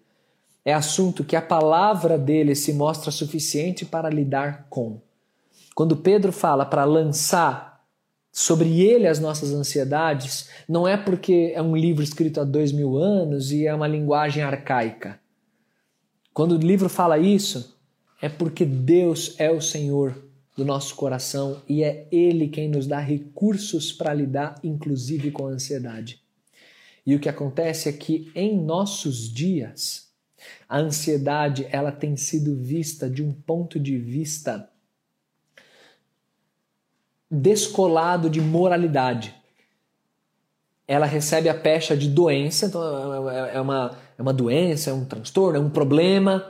É 0.63 0.71
assunto 0.71 1.23
que 1.23 1.35
a 1.35 1.41
palavra 1.41 2.15
dele 2.15 2.53
se 2.53 2.73
mostra 2.73 3.09
suficiente 3.09 3.87
para 3.87 4.07
lidar 4.07 4.67
com. 4.69 5.01
Quando 5.73 5.97
Pedro 5.97 6.31
fala 6.31 6.63
para 6.63 6.83
lançar 6.83 7.68
sobre 8.31 8.81
ele 8.81 9.07
as 9.07 9.19
nossas 9.19 9.51
ansiedades, 9.53 10.49
não 10.67 10.87
é 10.87 10.95
porque 10.95 11.51
é 11.53 11.61
um 11.61 11.75
livro 11.75 12.03
escrito 12.03 12.39
há 12.39 12.43
dois 12.43 12.71
mil 12.71 12.97
anos 12.97 13.51
e 13.51 13.65
é 13.65 13.73
uma 13.73 13.87
linguagem 13.87 14.43
arcaica. 14.43 15.19
Quando 16.33 16.53
o 16.53 16.59
livro 16.59 16.87
fala 16.87 17.17
isso, 17.17 17.77
é 18.21 18.29
porque 18.29 18.65
Deus 18.65 19.35
é 19.37 19.51
o 19.51 19.61
Senhor 19.61 20.15
do 20.55 20.65
nosso 20.65 20.95
coração 20.95 21.61
e 21.67 21.83
é 21.83 22.07
Ele 22.11 22.49
quem 22.49 22.69
nos 22.69 22.85
dá 22.85 22.99
recursos 22.99 23.91
para 23.91 24.13
lidar, 24.13 24.55
inclusive 24.63 25.31
com 25.31 25.47
a 25.47 25.51
ansiedade. 25.51 26.21
E 27.05 27.15
o 27.15 27.19
que 27.19 27.29
acontece 27.29 27.89
é 27.89 27.93
que 27.93 28.31
em 28.35 28.61
nossos 28.61 29.31
dias, 29.31 30.09
a 30.67 30.79
ansiedade 30.79 31.67
ela 31.71 31.91
tem 31.91 32.15
sido 32.15 32.55
vista 32.55 33.09
de 33.09 33.23
um 33.23 33.33
ponto 33.33 33.79
de 33.79 33.97
vista 33.97 34.69
descolado 37.29 38.29
de 38.29 38.41
moralidade. 38.41 39.35
Ela 40.87 41.05
recebe 41.05 41.49
a 41.49 41.53
pecha 41.53 41.95
de 41.95 42.09
doença, 42.09 42.65
então 42.65 43.29
é, 43.29 43.51
é, 43.51 43.55
é 43.57 43.61
uma, 43.61 43.97
é 44.17 44.21
uma 44.21 44.33
doença, 44.33 44.89
é 44.89 44.93
um 44.93 45.05
transtorno, 45.05 45.57
é 45.57 45.61
um 45.61 45.69
problema, 45.69 46.43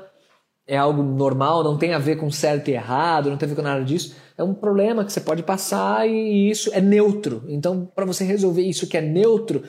é 0.65 0.77
algo 0.77 1.03
normal, 1.03 1.63
não 1.63 1.77
tem 1.77 1.93
a 1.93 1.99
ver 1.99 2.15
com 2.15 2.31
certo 2.31 2.69
e 2.69 2.73
errado, 2.73 3.29
não 3.29 3.37
tem 3.37 3.47
a 3.47 3.49
ver 3.49 3.55
com 3.55 3.61
nada 3.61 3.83
disso. 3.83 4.15
É 4.37 4.43
um 4.43 4.53
problema 4.53 5.03
que 5.03 5.11
você 5.11 5.19
pode 5.19 5.43
passar 5.43 6.07
e 6.07 6.49
isso 6.49 6.69
é 6.73 6.79
neutro. 6.79 7.43
Então, 7.49 7.85
para 7.93 8.05
você 8.05 8.23
resolver 8.23 8.61
isso 8.61 8.87
que 8.87 8.95
é 8.95 9.01
neutro, 9.01 9.63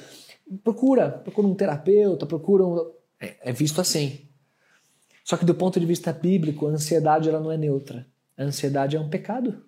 procura, 0.62 1.09
procura 1.09 1.49
um 1.49 1.55
terapeuta, 1.55 2.27
procura 2.27 2.64
um... 2.64 2.92
É, 3.18 3.51
é 3.51 3.53
visto 3.53 3.81
assim. 3.81 4.20
Só 5.25 5.37
que 5.37 5.44
do 5.44 5.55
ponto 5.55 5.81
de 5.81 5.87
vista 5.87 6.12
bíblico, 6.12 6.66
a 6.66 6.70
ansiedade 6.70 7.29
ela 7.29 7.40
não 7.40 7.51
é 7.51 7.57
neutra. 7.57 8.07
A 8.37 8.44
ansiedade 8.44 8.96
é 8.96 9.01
um 9.01 9.09
pecado. 9.09 9.62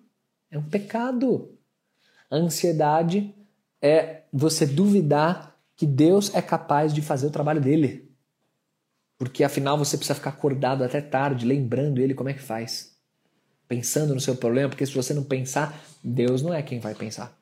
É 0.53 0.57
um 0.59 0.61
pecado. 0.61 1.49
A 2.29 2.35
ansiedade 2.35 3.33
é 3.81 4.21
você 4.31 4.67
duvidar 4.67 5.57
que 5.75 5.87
Deus 5.87 6.33
é 6.35 6.43
capaz 6.43 6.93
de 6.93 7.01
fazer 7.01 7.25
o 7.25 7.31
trabalho 7.31 7.59
dele. 7.59 8.07
Porque 9.17 9.43
afinal 9.43 9.79
você 9.79 9.97
precisa 9.97 10.13
ficar 10.13 10.29
acordado 10.29 10.83
até 10.83 11.01
tarde, 11.01 11.43
lembrando 11.43 11.99
ele 11.99 12.13
como 12.13 12.29
é 12.29 12.33
que 12.33 12.41
faz. 12.41 12.95
Pensando 13.67 14.13
no 14.13 14.21
seu 14.21 14.35
problema, 14.35 14.69
porque 14.69 14.85
se 14.85 14.93
você 14.93 15.11
não 15.11 15.23
pensar, 15.23 15.75
Deus 16.03 16.43
não 16.43 16.53
é 16.53 16.61
quem 16.61 16.79
vai 16.79 16.93
pensar. 16.93 17.35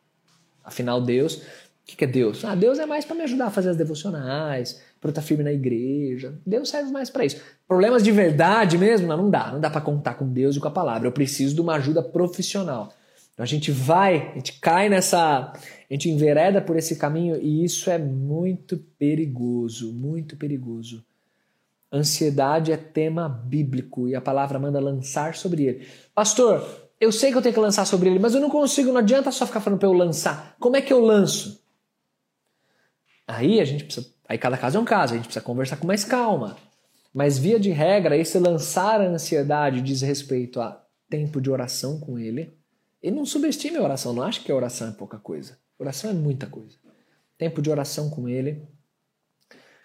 Afinal, 0.63 1.02
Deus 1.02 1.41
o 1.84 1.86
que, 1.91 1.97
que 1.97 2.06
é 2.06 2.08
Deus? 2.08 2.45
Ah, 2.45 2.56
Deus 2.56 2.80
é 2.80 2.86
mais 2.86 3.04
para 3.04 3.15
me 3.15 3.24
ajudar 3.24 3.47
a 3.47 3.52
fazer 3.52 3.71
as 3.71 3.76
devocionais, 3.76 4.82
para 5.02 5.10
eu 5.10 5.12
estar 5.12 5.21
firme 5.21 5.43
na 5.43 5.52
igreja. 5.52 6.39
Deus 6.45 6.69
serve 6.69 6.91
mais 6.91 7.10
para 7.10 7.26
isso. 7.26 7.41
Problemas 7.67 8.04
de 8.04 8.12
verdade 8.12 8.78
mesmo, 8.78 9.08
não, 9.08 9.17
não 9.17 9.30
dá. 9.30 9.52
Não 9.52 9.60
dá 9.60 9.69
para 9.69 9.82
contar 9.82 10.13
com 10.13 10.32
Deus 10.32 10.56
e 10.56 10.60
com 10.60 10.67
a 10.67 10.71
palavra. 10.71 11.08
Eu 11.08 11.12
preciso 11.12 11.56
de 11.56 11.60
uma 11.60 11.76
ajuda 11.76 12.02
profissional. 12.02 12.93
Então 13.41 13.45
a 13.45 13.47
gente 13.47 13.71
vai, 13.71 14.34
a 14.34 14.36
gente 14.36 14.60
cai 14.60 14.88
nessa, 14.88 15.51
a 15.51 15.93
gente 15.93 16.08
envereda 16.08 16.62
por 16.62 16.77
esse 16.77 16.95
caminho 16.95 17.41
e 17.41 17.63
isso 17.63 17.89
é 17.89 17.97
muito 17.97 18.77
perigoso, 18.99 19.91
muito 19.91 20.38
perigoso. 20.38 21.04
Ansiedade 21.91 22.71
é 22.71 22.77
tema 22.77 23.27
bíblico 23.27 24.08
e 24.08 24.13
a 24.13 24.21
palavra 24.21 24.60
manda 24.60 24.80
lançar 24.80 25.34
sobre 25.34 25.63
ele. 25.63 25.88
Pastor, 26.13 26.63
eu 26.99 27.12
sei 27.12 27.32
que 27.32 27.38
eu 27.39 27.41
tenho 27.41 27.56
que 27.56 27.60
lançar 27.60 27.84
sobre 27.86 28.12
ele, 28.12 28.19
mas 28.19 28.36
eu 28.36 28.41
não 28.41 28.49
consigo, 28.49 28.91
não 28.91 28.99
adianta 28.99 29.32
só 29.32 29.47
ficar 29.47 29.60
falando 29.60 29.80
para 29.80 29.89
eu 29.89 29.93
lançar. 29.93 30.56
Como 30.60 30.77
é 30.77 30.82
que 30.82 30.93
eu 30.93 31.04
lanço? 31.04 31.63
Aí 33.27 33.60
a 33.60 33.65
gente 33.65 33.86
precisa. 33.86 34.08
Aí 34.30 34.38
cada 34.38 34.56
caso 34.56 34.77
é 34.77 34.80
um 34.80 34.86
caso, 34.86 35.13
a 35.13 35.17
gente 35.17 35.25
precisa 35.25 35.43
conversar 35.43 35.77
com 35.77 35.88
mais 35.88 36.04
calma. 36.06 36.58
Mas 37.12 37.39
via 37.39 37.60
de 37.60 37.71
regra, 37.71 38.15
esse 38.15 38.38
lançar 38.38 39.01
a 39.01 39.08
ansiedade 39.08 39.82
diz 39.82 40.04
respeito 40.04 40.62
a 40.62 40.80
tempo 41.10 41.41
de 41.41 41.49
oração 41.49 41.99
com 41.99 42.19
ele. 42.19 42.61
E 43.02 43.10
não 43.10 43.26
subestime 43.26 43.78
a 43.78 43.82
oração, 43.82 44.14
não 44.14 44.24
acho 44.24 44.44
que 44.44 44.52
a 44.52 44.56
oração 44.56 44.90
é 44.90 44.92
pouca 44.92 45.18
coisa. 45.18 45.58
Oração 45.78 46.10
é 46.10 46.14
muita 46.14 46.46
coisa. 46.48 46.78
Tempo 47.38 47.62
de 47.62 47.70
oração 47.70 48.10
com 48.10 48.30
ele, 48.30 48.68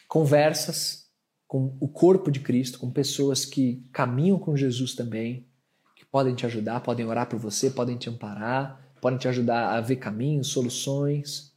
conversas 0.07 1.11
com 1.47 1.77
o 1.81 1.89
corpo 1.89 2.31
de 2.31 2.41
Cristo, 2.41 2.79
com 2.79 2.91
pessoas 2.91 3.45
que 3.45 3.83
caminham 3.93 4.39
com 4.39 4.57
Jesus 4.57 4.95
também, 4.95 5.47
que 5.95 6.05
podem 6.05 6.35
te 6.35 6.45
ajudar, 6.45 6.81
podem 6.81 7.07
orar 7.07 7.29
por 7.29 7.39
você, 7.39 7.71
podem 7.71 7.97
te 7.97 8.11
amparar, 8.11 8.93
podem 9.01 9.19
te 9.19 9.29
ajudar 9.29 9.77
a 9.77 9.81
ver 9.81 9.97
caminhos, 9.97 10.49
soluções 10.49 11.57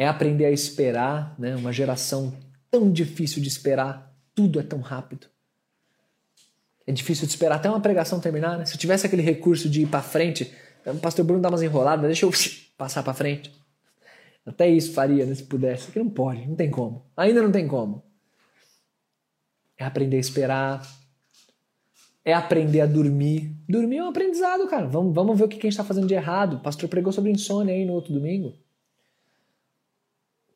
é 0.00 0.08
aprender 0.08 0.46
a 0.46 0.50
esperar, 0.50 1.38
né? 1.38 1.54
Uma 1.54 1.74
geração 1.74 2.34
tão 2.70 2.90
difícil 2.90 3.42
de 3.42 3.48
esperar, 3.48 4.16
tudo 4.34 4.58
é 4.58 4.62
tão 4.62 4.80
rápido. 4.80 5.26
É 6.90 6.92
difícil 6.92 7.24
de 7.24 7.30
esperar 7.30 7.54
até 7.54 7.70
uma 7.70 7.78
pregação 7.78 8.18
terminar, 8.18 8.58
né? 8.58 8.64
Se 8.64 8.74
eu 8.74 8.78
tivesse 8.78 9.06
aquele 9.06 9.22
recurso 9.22 9.70
de 9.70 9.82
ir 9.82 9.86
para 9.86 10.02
frente, 10.02 10.52
o 10.84 10.96
pastor 10.96 11.24
Bruno 11.24 11.40
dá 11.40 11.48
umas 11.48 11.62
enroladas, 11.62 12.04
deixa 12.04 12.26
eu 12.26 12.32
passar 12.76 13.04
para 13.04 13.14
frente. 13.14 13.52
Até 14.44 14.68
isso 14.68 14.92
faria, 14.92 15.24
né, 15.24 15.32
se 15.32 15.44
pudesse. 15.44 15.88
Aqui 15.88 16.00
não 16.00 16.10
pode, 16.10 16.48
não 16.48 16.56
tem 16.56 16.68
como. 16.68 17.06
Ainda 17.16 17.42
não 17.42 17.52
tem 17.52 17.68
como. 17.68 18.02
É 19.78 19.84
aprender 19.84 20.16
a 20.16 20.20
esperar. 20.20 20.82
É 22.24 22.34
aprender 22.34 22.80
a 22.80 22.86
dormir. 22.86 23.54
Dormir 23.68 23.98
é 23.98 24.02
um 24.02 24.08
aprendizado, 24.08 24.66
cara. 24.66 24.88
Vamos, 24.88 25.14
vamos 25.14 25.38
ver 25.38 25.44
o 25.44 25.48
que 25.48 25.58
a 25.58 25.60
gente 25.60 25.68
está 25.68 25.84
fazendo 25.84 26.08
de 26.08 26.14
errado. 26.14 26.54
O 26.54 26.60
pastor 26.60 26.88
pregou 26.88 27.12
sobre 27.12 27.30
insônia 27.30 27.72
aí 27.72 27.84
no 27.84 27.92
outro 27.92 28.12
domingo. 28.12 28.52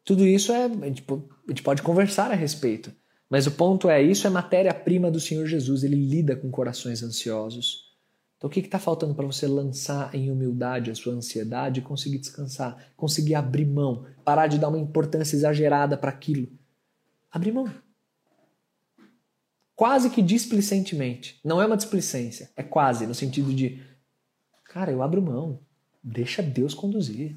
Tudo 0.05 0.27
isso 0.27 0.51
é. 0.51 0.65
A 0.65 0.69
gente, 0.69 1.05
a 1.09 1.51
gente 1.51 1.63
pode 1.63 1.81
conversar 1.81 2.33
a 2.33 2.35
respeito. 2.35 2.93
Mas 3.35 3.49
o 3.49 3.51
ponto 3.51 3.91
é: 3.91 4.01
isso 4.01 4.29
é 4.29 4.31
matéria-prima 4.31 5.11
do 5.11 5.19
Senhor 5.19 5.45
Jesus. 5.45 5.83
Ele 5.83 5.97
lida 5.97 6.37
com 6.37 6.53
corações 6.53 7.03
ansiosos. 7.03 7.93
Então, 8.37 8.49
o 8.49 8.53
que 8.53 8.61
está 8.61 8.79
faltando 8.79 9.13
para 9.13 9.27
você 9.27 9.45
lançar 9.49 10.15
em 10.15 10.31
humildade 10.31 10.89
a 10.89 10.95
sua 10.95 11.15
ansiedade 11.15 11.81
e 11.81 11.83
conseguir 11.83 12.19
descansar, 12.19 12.93
conseguir 12.97 13.35
abrir 13.35 13.67
mão, 13.67 14.07
parar 14.25 14.47
de 14.47 14.57
dar 14.57 14.69
uma 14.69 14.79
importância 14.79 15.35
exagerada 15.35 15.97
para 15.97 16.11
aquilo? 16.11 16.47
Abrir 17.29 17.51
mão. 17.51 17.69
Quase 19.75 20.11
que 20.11 20.23
displicentemente. 20.23 21.41
Não 21.45 21.61
é 21.61 21.67
uma 21.67 21.77
displicência, 21.77 22.53
é 22.55 22.63
quase, 22.63 23.05
no 23.05 23.17
sentido 23.17 23.53
de, 23.53 23.83
cara, 24.63 24.93
eu 24.93 25.03
abro 25.03 25.21
mão, 25.21 25.59
deixa 26.01 26.41
Deus 26.41 26.73
conduzir. 26.73 27.37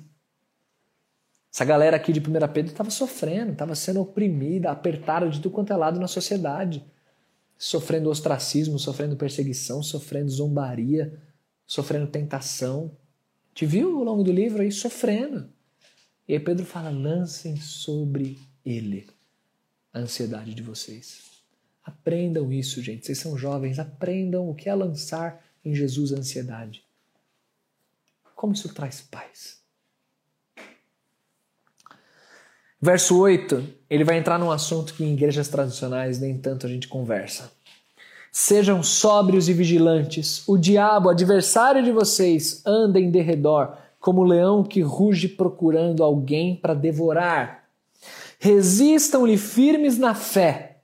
Essa 1.57 1.65
galera 1.65 1.97
aqui 1.97 2.13
de 2.13 2.19
1 2.19 2.23
Pedro 2.53 2.71
estava 2.71 2.91
sofrendo, 2.91 3.53
estava 3.53 3.73
sendo 3.73 3.99
oprimida, 3.99 4.69
apertada 4.69 5.27
de 5.27 5.41
tudo 5.41 5.55
quanto 5.55 5.73
é 5.73 5.75
lado 5.75 5.99
na 5.99 6.07
sociedade. 6.07 6.85
Sofrendo 7.57 8.11
ostracismo, 8.11 8.77
sofrendo 8.77 9.17
perseguição, 9.17 9.81
sofrendo 9.81 10.29
zombaria, 10.29 11.19
sofrendo 11.65 12.05
tentação. 12.05 12.95
Te 13.55 13.65
viu 13.65 13.97
ao 13.97 14.03
longo 14.03 14.23
do 14.23 14.31
livro 14.31 14.61
aí 14.61 14.71
sofrendo. 14.71 15.49
E 16.27 16.33
aí 16.33 16.39
Pedro 16.39 16.63
fala: 16.63 16.91
lancem 16.91 17.55
sobre 17.57 18.37
ele 18.63 19.07
a 19.91 19.97
ansiedade 19.97 20.53
de 20.53 20.61
vocês. 20.61 21.23
Aprendam 21.83 22.53
isso, 22.53 22.83
gente. 22.83 23.03
Vocês 23.03 23.17
são 23.17 23.35
jovens, 23.35 23.79
aprendam 23.79 24.47
o 24.47 24.53
que 24.53 24.69
é 24.69 24.75
lançar 24.75 25.43
em 25.65 25.73
Jesus 25.73 26.13
a 26.13 26.17
ansiedade. 26.17 26.83
Como 28.35 28.53
isso 28.53 28.71
traz 28.75 29.01
paz? 29.01 29.65
Verso 32.79 33.17
8, 33.17 33.63
ele 33.89 34.03
vai 34.03 34.19
entrar 34.19 34.37
num 34.37 34.51
assunto 34.51 34.93
que 34.93 35.03
em 35.03 35.13
igrejas 35.13 35.47
tradicionais 35.47 36.19
nem 36.19 36.37
tanto 36.37 36.67
a 36.67 36.69
gente 36.69 36.87
conversa. 36.87 37.51
Sejam 38.31 38.83
sóbrios 38.83 39.49
e 39.49 39.53
vigilantes. 39.53 40.47
O 40.47 40.57
diabo, 40.57 41.09
adversário 41.09 41.83
de 41.83 41.91
vocês, 41.91 42.61
anda 42.63 42.99
em 42.99 43.09
derredor, 43.09 43.75
como 43.99 44.23
leão 44.23 44.63
que 44.63 44.79
ruge 44.79 45.27
procurando 45.27 46.03
alguém 46.03 46.55
para 46.55 46.75
devorar. 46.75 47.63
Resistam-lhe 48.37 49.37
firmes 49.37 49.97
na 49.97 50.13
fé, 50.13 50.77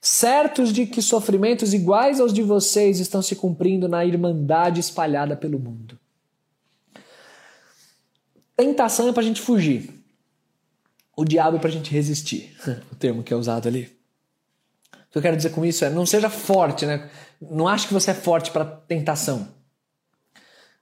certos 0.00 0.72
de 0.72 0.86
que 0.86 1.00
sofrimentos 1.00 1.72
iguais 1.72 2.18
aos 2.18 2.32
de 2.32 2.42
vocês 2.42 2.98
estão 2.98 3.22
se 3.22 3.36
cumprindo 3.36 3.88
na 3.88 4.04
irmandade 4.04 4.80
espalhada 4.80 5.36
pelo 5.36 5.60
mundo. 5.60 5.96
Tentação 8.56 9.08
é 9.08 9.12
para 9.12 9.22
a 9.22 9.24
gente 9.24 9.40
fugir 9.40 9.99
o 11.20 11.24
diabo 11.24 11.58
para 11.58 11.68
a 11.68 11.72
gente 11.72 11.92
resistir. 11.92 12.56
o 12.90 12.94
termo 12.94 13.22
que 13.22 13.32
é 13.32 13.36
usado 13.36 13.68
ali. 13.68 13.94
O 14.94 15.12
que 15.12 15.18
eu 15.18 15.22
quero 15.22 15.36
dizer 15.36 15.50
com 15.50 15.66
isso 15.66 15.84
é 15.84 15.90
não 15.90 16.06
seja 16.06 16.30
forte, 16.30 16.86
né? 16.86 17.10
Não 17.38 17.68
ache 17.68 17.86
que 17.86 17.92
você 17.92 18.12
é 18.12 18.14
forte 18.14 18.50
para 18.50 18.64
tentação. 18.64 19.48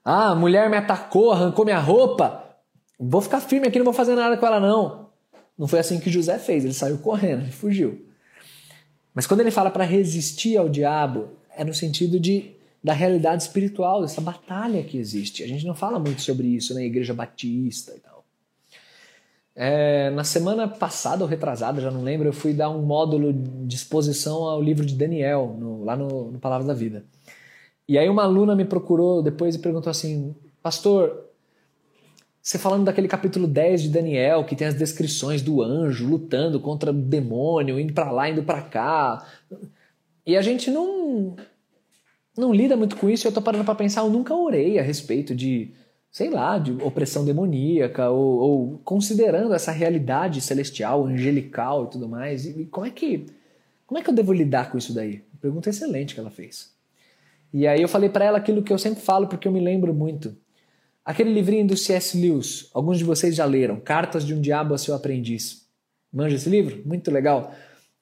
Ah, 0.03 0.29
a 0.29 0.35
mulher 0.35 0.69
me 0.69 0.77
atacou, 0.77 1.33
arrancou 1.33 1.65
minha 1.65 1.79
roupa. 1.79 2.45
Vou 2.97 3.21
ficar 3.21 3.41
firme 3.41 3.67
aqui, 3.67 3.77
não 3.77 3.83
vou 3.83 3.93
fazer 3.93 4.15
nada 4.15 4.37
com 4.37 4.45
ela 4.45 4.61
não. 4.61 5.09
Não 5.57 5.67
foi 5.67 5.79
assim 5.79 5.99
que 5.99 6.09
José 6.09 6.39
fez, 6.39 6.63
ele 6.63 6.73
saiu 6.73 6.99
correndo, 6.99 7.41
ele 7.41 7.51
fugiu. 7.51 8.05
Mas 9.13 9.27
quando 9.27 9.41
ele 9.41 9.51
fala 9.51 9.69
para 9.69 9.83
resistir 9.83 10.55
ao 10.55 10.69
diabo, 10.69 11.31
é 11.53 11.65
no 11.65 11.73
sentido 11.73 12.17
de 12.17 12.55
da 12.81 12.93
realidade 12.93 13.43
espiritual, 13.43 14.01
dessa 14.01 14.21
batalha 14.21 14.81
que 14.83 14.97
existe. 14.97 15.43
A 15.43 15.47
gente 15.47 15.65
não 15.65 15.75
fala 15.75 15.99
muito 15.99 16.21
sobre 16.21 16.47
isso 16.47 16.73
na 16.73 16.81
igreja 16.81 17.13
batista. 17.13 17.93
É, 19.61 20.09
na 20.11 20.23
semana 20.23 20.69
passada 20.69 21.21
ou 21.21 21.29
retrasada, 21.29 21.81
já 21.81 21.91
não 21.91 22.01
lembro, 22.01 22.29
eu 22.29 22.31
fui 22.31 22.53
dar 22.53 22.69
um 22.69 22.81
módulo 22.81 23.33
de 23.33 23.75
exposição 23.75 24.45
ao 24.45 24.61
livro 24.61 24.85
de 24.85 24.95
Daniel, 24.95 25.53
no, 25.59 25.83
lá 25.83 25.97
no, 25.97 26.31
no 26.31 26.39
Palavra 26.39 26.65
da 26.65 26.73
Vida. 26.73 27.03
E 27.85 27.97
aí 27.97 28.07
uma 28.07 28.23
aluna 28.23 28.55
me 28.55 28.63
procurou 28.63 29.21
depois 29.21 29.55
e 29.55 29.59
perguntou 29.59 29.91
assim, 29.91 30.33
pastor, 30.63 31.25
você 32.41 32.57
falando 32.57 32.85
daquele 32.85 33.09
capítulo 33.09 33.47
10 33.47 33.81
de 33.81 33.89
Daniel, 33.89 34.45
que 34.45 34.55
tem 34.55 34.65
as 34.65 34.75
descrições 34.75 35.41
do 35.41 35.61
anjo 35.61 36.07
lutando 36.07 36.61
contra 36.61 36.91
o 36.91 36.93
demônio, 36.93 37.77
indo 37.77 37.91
para 37.91 38.11
lá, 38.11 38.29
indo 38.29 38.43
para 38.43 38.61
cá. 38.61 39.27
E 40.25 40.37
a 40.37 40.41
gente 40.41 40.71
não 40.71 41.35
não 42.37 42.53
lida 42.53 42.77
muito 42.77 42.95
com 42.95 43.09
isso, 43.09 43.27
eu 43.27 43.31
tô 43.33 43.41
parando 43.41 43.65
para 43.65 43.75
pensar, 43.75 44.03
eu 44.03 44.09
nunca 44.09 44.33
orei 44.33 44.79
a 44.79 44.81
respeito 44.81 45.35
de, 45.35 45.73
sei 46.11 46.29
lá, 46.29 46.57
de 46.57 46.71
opressão 46.83 47.23
demoníaca 47.23 48.09
ou, 48.09 48.39
ou 48.39 48.81
considerando 48.83 49.53
essa 49.53 49.71
realidade 49.71 50.41
celestial, 50.41 51.05
angelical 51.05 51.85
e 51.85 51.89
tudo 51.91 52.09
mais. 52.09 52.45
E 52.45 52.65
como 52.65 52.85
é 52.85 52.89
que 52.89 53.25
como 53.85 53.97
é 53.97 54.03
que 54.03 54.09
eu 54.11 54.13
devo 54.13 54.31
lidar 54.31 54.71
com 54.71 54.77
isso 54.77 54.93
daí? 54.93 55.23
Pergunta 55.41 55.69
excelente 55.69 56.13
que 56.13 56.19
ela 56.19 56.29
fez. 56.29 56.71
E 57.51 57.65
aí 57.65 57.81
eu 57.81 57.87
falei 57.87 58.07
para 58.07 58.25
ela 58.25 58.37
aquilo 58.37 58.61
que 58.61 58.71
eu 58.71 58.77
sempre 58.77 59.01
falo 59.01 59.27
porque 59.27 59.47
eu 59.47 59.51
me 59.51 59.59
lembro 59.59 59.93
muito. 59.93 60.37
Aquele 61.03 61.33
livrinho 61.33 61.65
do 61.65 61.75
C.S. 61.75 62.15
Lewis, 62.15 62.69
alguns 62.71 62.99
de 62.99 63.03
vocês 63.03 63.33
já 63.35 63.45
leram, 63.45 63.79
Cartas 63.79 64.23
de 64.23 64.35
um 64.35 64.41
Diabo 64.41 64.75
a 64.75 64.77
Seu 64.77 64.93
Aprendiz. 64.93 65.67
Manja 66.13 66.35
esse 66.35 66.47
livro? 66.47 66.83
Muito 66.85 67.09
legal. 67.09 67.51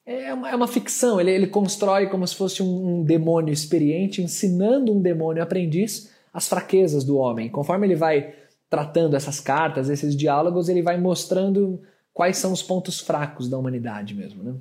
É 0.04 0.34
uma, 0.34 0.50
é 0.50 0.54
uma 0.54 0.68
ficção, 0.68 1.18
ele, 1.18 1.30
ele, 1.30 1.46
constrói 1.46 2.06
como 2.08 2.26
se 2.26 2.34
fosse 2.34 2.62
um, 2.62 3.00
um 3.00 3.02
demônio 3.02 3.52
experiente 3.52 4.22
ensinando 4.22 4.92
um 4.92 5.00
demônio 5.00 5.42
aprendiz 5.42 6.10
as 6.32 6.48
fraquezas 6.48 7.04
do 7.04 7.16
homem. 7.16 7.48
Conforme 7.48 7.86
ele 7.86 7.96
vai 7.96 8.34
tratando 8.68 9.16
essas 9.16 9.40
cartas, 9.40 9.88
esses 9.88 10.14
diálogos, 10.14 10.68
ele 10.68 10.82
vai 10.82 10.98
mostrando 10.98 11.82
quais 12.12 12.36
são 12.36 12.52
os 12.52 12.62
pontos 12.62 13.00
fracos 13.00 13.48
da 13.48 13.56
humanidade 13.56 14.14
mesmo. 14.14 14.42
Né? 14.42 14.54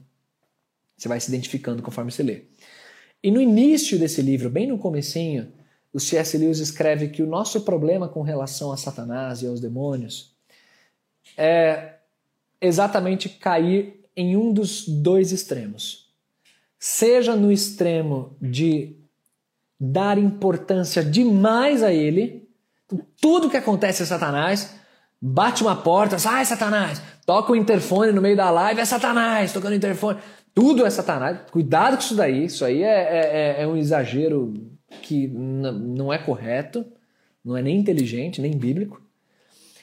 Você 0.95 1.07
vai 1.07 1.19
se 1.19 1.29
identificando 1.29 1.83
conforme 1.83 2.11
você 2.11 2.23
lê. 2.23 2.43
E 3.21 3.31
no 3.31 3.41
início 3.41 3.97
desse 3.99 4.21
livro, 4.21 4.49
bem 4.49 4.67
no 4.67 4.77
comecinho, 4.77 5.51
o 5.91 5.99
C.S. 5.99 6.37
Lewis 6.37 6.59
escreve 6.59 7.09
que 7.09 7.23
o 7.23 7.27
nosso 7.27 7.61
problema 7.61 8.07
com 8.07 8.21
relação 8.21 8.71
a 8.71 8.77
Satanás 8.77 9.41
e 9.41 9.47
aos 9.47 9.59
demônios 9.59 10.35
é 11.35 11.95
exatamente 12.61 13.29
cair 13.29 14.05
em 14.15 14.35
um 14.37 14.53
dos 14.53 14.87
dois 14.87 15.31
extremos. 15.31 16.11
Seja 16.79 17.35
no 17.35 17.51
extremo 17.51 18.35
de 18.41 18.95
dar 19.79 20.17
importância 20.17 21.03
demais 21.03 21.83
a 21.83 21.93
ele, 21.93 22.47
então, 22.85 23.05
tudo 23.21 23.49
que 23.49 23.57
acontece 23.57 24.03
é 24.03 24.05
Satanás, 24.05 24.75
bate 25.21 25.61
uma 25.61 25.75
porta, 25.75 26.17
sai 26.17 26.45
Satanás, 26.45 27.01
toca 27.25 27.51
o 27.51 27.55
interfone 27.55 28.11
no 28.11 28.21
meio 28.21 28.37
da 28.37 28.49
live, 28.49 28.79
é 28.79 28.85
Satanás, 28.85 29.51
tocando 29.51 29.73
o 29.73 29.75
interfone, 29.75 30.19
tudo 30.53 30.85
é 30.85 30.89
Satanás. 30.89 31.39
Cuidado 31.51 31.97
com 31.97 32.01
isso 32.01 32.15
daí, 32.15 32.45
isso 32.45 32.65
aí 32.65 32.81
é, 32.81 32.87
é, 32.87 33.59
é, 33.59 33.63
é 33.63 33.67
um 33.67 33.75
exagero 33.75 34.53
que 35.01 35.27
não 35.27 36.11
é 36.11 36.17
correto, 36.17 36.85
não 37.43 37.55
é 37.55 37.61
nem 37.61 37.77
inteligente, 37.77 38.41
nem 38.41 38.51
bíblico. 38.51 39.01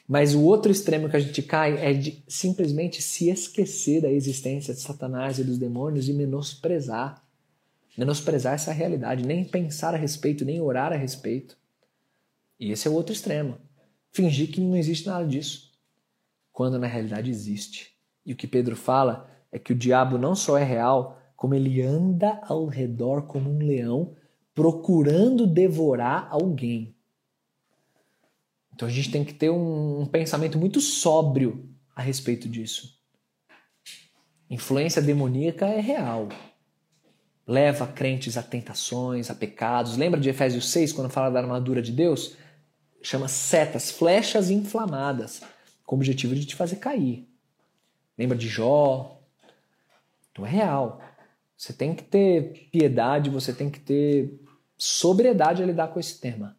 Mas 0.06 0.34
o 0.34 0.42
outro 0.42 0.70
extremo 0.70 1.08
que 1.08 1.16
a 1.16 1.20
gente 1.20 1.42
cai 1.42 1.78
é 1.78 1.92
de 1.94 2.22
simplesmente 2.28 3.00
se 3.00 3.30
esquecer 3.30 4.02
da 4.02 4.10
existência 4.10 4.74
de 4.74 4.80
Satanás 4.80 5.38
e 5.38 5.44
dos 5.44 5.56
demônios 5.56 6.08
e 6.08 6.12
menosprezar. 6.12 7.22
Menosprezar 7.96 8.54
essa 8.54 8.72
realidade, 8.72 9.26
nem 9.26 9.44
pensar 9.44 9.94
a 9.94 9.98
respeito, 9.98 10.44
nem 10.44 10.60
orar 10.60 10.92
a 10.92 10.96
respeito. 10.96 11.56
E 12.58 12.70
esse 12.72 12.88
é 12.88 12.90
o 12.90 12.94
outro 12.94 13.12
extremo. 13.12 13.58
Fingir 14.10 14.50
que 14.50 14.60
não 14.60 14.76
existe 14.76 15.06
nada 15.06 15.26
disso, 15.26 15.72
quando 16.52 16.78
na 16.78 16.86
realidade 16.86 17.30
existe. 17.30 17.94
E 18.24 18.32
o 18.32 18.36
que 18.36 18.46
Pedro 18.46 18.76
fala 18.76 19.30
é 19.50 19.58
que 19.58 19.72
o 19.72 19.76
diabo 19.76 20.18
não 20.18 20.34
só 20.34 20.56
é 20.56 20.64
real, 20.64 21.20
como 21.36 21.54
ele 21.54 21.82
anda 21.82 22.40
ao 22.44 22.66
redor 22.66 23.26
como 23.26 23.50
um 23.50 23.58
leão, 23.58 24.16
procurando 24.54 25.46
devorar 25.46 26.28
alguém. 26.30 26.94
Então 28.74 28.88
a 28.88 28.90
gente 28.90 29.10
tem 29.10 29.24
que 29.24 29.34
ter 29.34 29.50
um, 29.50 30.06
pensamento 30.06 30.58
muito 30.58 30.80
sóbrio 30.80 31.68
a 31.94 32.02
respeito 32.02 32.48
disso. 32.48 32.98
Influência 34.50 35.00
demoníaca 35.00 35.66
é 35.66 35.80
real. 35.80 36.28
Leva 37.46 37.86
crentes 37.86 38.36
a 38.36 38.42
tentações, 38.42 39.30
a 39.30 39.34
pecados. 39.34 39.96
Lembra 39.96 40.20
de 40.20 40.30
Efésios 40.30 40.70
6, 40.70 40.92
quando 40.92 41.10
fala 41.10 41.30
da 41.30 41.40
armadura 41.40 41.82
de 41.82 41.92
Deus? 41.92 42.36
Chama 43.02 43.28
setas, 43.28 43.90
flechas 43.90 44.50
inflamadas, 44.50 45.42
com 45.84 45.96
o 45.96 45.98
objetivo 45.98 46.34
de 46.34 46.46
te 46.46 46.54
fazer 46.54 46.76
cair. 46.76 47.28
Lembra 48.16 48.36
de 48.36 48.48
Jó? 48.48 49.20
Então 50.32 50.46
é 50.46 50.50
real. 50.50 51.00
Você 51.56 51.72
tem 51.72 51.94
que 51.94 52.02
ter 52.02 52.68
piedade, 52.72 53.30
você 53.30 53.52
tem 53.52 53.70
que 53.70 53.80
ter 53.80 54.40
sobriedade 54.76 55.62
a 55.62 55.66
lidar 55.66 55.88
com 55.88 56.00
esse 56.00 56.20
tema. 56.20 56.56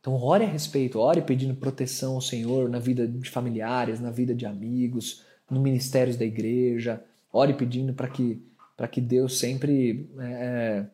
Então, 0.00 0.14
ore 0.14 0.44
a 0.44 0.48
respeito, 0.48 1.00
ore 1.00 1.20
pedindo 1.20 1.56
proteção 1.56 2.14
ao 2.14 2.20
Senhor 2.20 2.68
na 2.68 2.78
vida 2.78 3.08
de 3.08 3.28
familiares, 3.28 3.98
na 3.98 4.10
vida 4.12 4.32
de 4.32 4.46
amigos, 4.46 5.24
no 5.50 5.60
ministérios 5.60 6.16
da 6.16 6.24
igreja. 6.24 7.02
Ore 7.32 7.54
pedindo 7.54 7.92
para 7.92 8.06
que, 8.06 8.40
que 8.86 9.00
Deus 9.00 9.38
sempre 9.38 10.10
é, 10.18 10.24
é, 10.24 10.86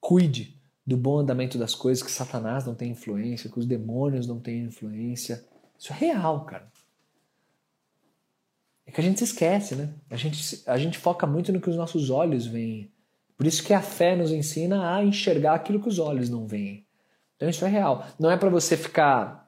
cuide 0.00 0.56
do 0.86 0.96
bom 0.96 1.18
andamento 1.18 1.58
das 1.58 1.74
coisas, 1.74 2.02
que 2.02 2.10
Satanás 2.10 2.64
não 2.64 2.74
tem 2.74 2.92
influência, 2.92 3.50
que 3.50 3.58
os 3.58 3.66
demônios 3.66 4.26
não 4.26 4.40
têm 4.40 4.64
influência. 4.64 5.44
Isso 5.78 5.92
é 5.92 5.96
real, 5.96 6.46
cara. 6.46 6.66
É 8.86 8.90
que 8.90 9.00
a 9.00 9.04
gente 9.04 9.18
se 9.18 9.24
esquece, 9.24 9.74
né? 9.74 9.92
A 10.08 10.16
gente, 10.16 10.62
a 10.66 10.78
gente 10.78 10.96
foca 10.96 11.26
muito 11.26 11.52
no 11.52 11.60
que 11.60 11.68
os 11.68 11.76
nossos 11.76 12.08
olhos 12.08 12.46
veem. 12.46 12.90
Por 13.36 13.46
isso 13.46 13.62
que 13.62 13.74
a 13.74 13.82
fé 13.82 14.16
nos 14.16 14.32
ensina 14.32 14.96
a 14.96 15.04
enxergar 15.04 15.54
aquilo 15.54 15.80
que 15.80 15.88
os 15.88 15.98
olhos 15.98 16.30
não 16.30 16.46
veem. 16.46 16.86
Então 17.36 17.48
isso 17.48 17.64
é 17.64 17.68
real. 17.68 18.06
Não 18.18 18.30
é 18.30 18.36
para 18.36 18.48
você 18.48 18.76
ficar. 18.76 19.47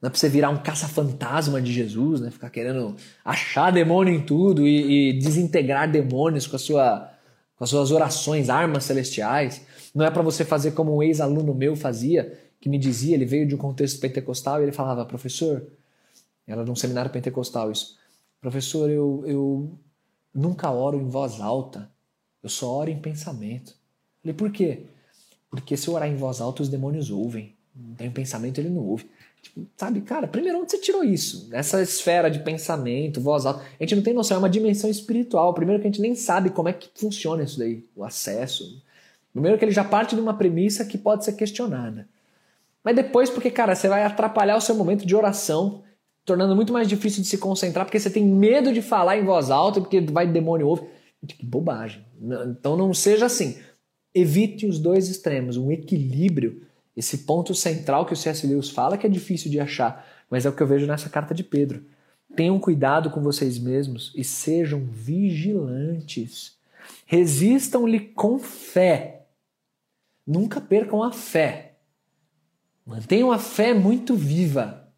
Não 0.00 0.06
é 0.06 0.10
para 0.10 0.18
você 0.18 0.28
virar 0.28 0.50
um 0.50 0.62
caça-fantasma 0.62 1.60
de 1.60 1.72
Jesus, 1.72 2.20
né? 2.20 2.30
Ficar 2.30 2.50
querendo 2.50 2.94
achar 3.24 3.72
demônio 3.72 4.14
em 4.14 4.20
tudo 4.20 4.66
e, 4.66 5.10
e 5.10 5.18
desintegrar 5.18 5.90
demônios 5.90 6.46
com, 6.46 6.54
a 6.54 6.58
sua, 6.58 7.12
com 7.56 7.64
as 7.64 7.70
suas 7.70 7.90
orações, 7.90 8.48
armas 8.48 8.84
celestiais. 8.84 9.60
Não 9.94 10.04
é 10.04 10.10
para 10.10 10.22
você 10.22 10.44
fazer 10.44 10.72
como 10.72 10.96
um 10.96 11.02
ex-aluno 11.02 11.52
meu 11.52 11.74
fazia, 11.74 12.38
que 12.60 12.68
me 12.68 12.78
dizia, 12.78 13.14
ele 13.14 13.24
veio 13.24 13.46
de 13.46 13.54
um 13.54 13.58
contexto 13.58 14.00
pentecostal 14.00 14.60
e 14.60 14.64
ele 14.64 14.72
falava, 14.72 15.04
professor, 15.04 15.66
era 16.46 16.64
num 16.64 16.76
seminário 16.76 17.10
pentecostal 17.10 17.70
isso, 17.70 17.96
professor, 18.40 18.88
eu, 18.90 19.22
eu 19.26 19.78
nunca 20.32 20.70
oro 20.70 20.98
em 20.98 21.08
voz 21.08 21.40
alta, 21.40 21.90
eu 22.42 22.48
só 22.48 22.70
oro 22.70 22.90
em 22.90 22.98
pensamento. 22.98 23.74
Falei, 24.22 24.34
por 24.34 24.50
quê? 24.50 24.86
Porque 25.50 25.76
se 25.76 25.88
eu 25.88 25.94
orar 25.94 26.08
em 26.08 26.16
voz 26.16 26.40
alta, 26.40 26.62
os 26.62 26.68
demônios 26.68 27.10
ouvem. 27.10 27.56
Então, 27.76 28.10
pensamento, 28.10 28.58
ele 28.58 28.68
não 28.68 28.82
ouve. 28.82 29.08
Tipo, 29.42 29.66
sabe, 29.76 30.00
cara, 30.00 30.26
primeiro 30.26 30.60
onde 30.60 30.70
você 30.70 30.78
tirou 30.78 31.04
isso? 31.04 31.48
Essa 31.52 31.80
esfera 31.82 32.30
de 32.30 32.40
pensamento, 32.40 33.20
voz 33.20 33.46
alta. 33.46 33.62
A 33.78 33.82
gente 33.82 33.96
não 33.96 34.02
tem 34.02 34.14
noção, 34.14 34.36
é 34.36 34.38
uma 34.38 34.50
dimensão 34.50 34.90
espiritual. 34.90 35.54
Primeiro 35.54 35.80
que 35.80 35.88
a 35.88 35.90
gente 35.90 36.00
nem 36.00 36.14
sabe 36.14 36.50
como 36.50 36.68
é 36.68 36.72
que 36.72 36.88
funciona 36.94 37.42
isso 37.42 37.58
daí, 37.58 37.84
o 37.94 38.04
acesso. 38.04 38.82
Primeiro 39.32 39.58
que 39.58 39.64
ele 39.64 39.72
já 39.72 39.84
parte 39.84 40.14
de 40.14 40.20
uma 40.20 40.34
premissa 40.34 40.84
que 40.84 40.98
pode 40.98 41.24
ser 41.24 41.32
questionada. 41.32 42.08
Mas 42.82 42.96
depois, 42.96 43.30
porque, 43.30 43.50
cara, 43.50 43.74
você 43.74 43.88
vai 43.88 44.04
atrapalhar 44.04 44.56
o 44.56 44.60
seu 44.60 44.74
momento 44.74 45.06
de 45.06 45.14
oração, 45.14 45.82
tornando 46.24 46.56
muito 46.56 46.72
mais 46.72 46.88
difícil 46.88 47.22
de 47.22 47.28
se 47.28 47.38
concentrar, 47.38 47.84
porque 47.84 48.00
você 48.00 48.10
tem 48.10 48.24
medo 48.24 48.72
de 48.72 48.82
falar 48.82 49.16
em 49.16 49.24
voz 49.24 49.50
alta, 49.50 49.80
porque 49.80 50.00
vai 50.00 50.26
demônio 50.26 50.66
ouve. 50.66 50.86
Que 51.26 51.44
bobagem. 51.44 52.04
Então 52.50 52.76
não 52.76 52.94
seja 52.94 53.26
assim. 53.26 53.58
Evite 54.14 54.66
os 54.66 54.78
dois 54.78 55.08
extremos, 55.08 55.56
um 55.56 55.70
equilíbrio, 55.70 56.62
esse 56.98 57.18
ponto 57.18 57.54
central 57.54 58.04
que 58.04 58.12
o 58.12 58.16
C.S. 58.16 58.44
Lewis 58.44 58.70
fala 58.70 58.98
que 58.98 59.06
é 59.06 59.08
difícil 59.08 59.48
de 59.48 59.60
achar, 59.60 60.04
mas 60.28 60.44
é 60.44 60.48
o 60.48 60.52
que 60.52 60.60
eu 60.60 60.66
vejo 60.66 60.84
nessa 60.84 61.08
carta 61.08 61.32
de 61.32 61.44
Pedro. 61.44 61.86
Tenham 62.34 62.58
cuidado 62.58 63.08
com 63.08 63.22
vocês 63.22 63.56
mesmos 63.56 64.12
e 64.16 64.24
sejam 64.24 64.84
vigilantes. 64.84 66.58
Resistam-lhe 67.06 68.00
com 68.00 68.40
fé. 68.40 69.26
Nunca 70.26 70.60
percam 70.60 71.00
a 71.00 71.12
fé. 71.12 71.76
Mantenham 72.84 73.30
a 73.30 73.38
fé 73.38 73.72
muito 73.72 74.16
viva. 74.16 74.92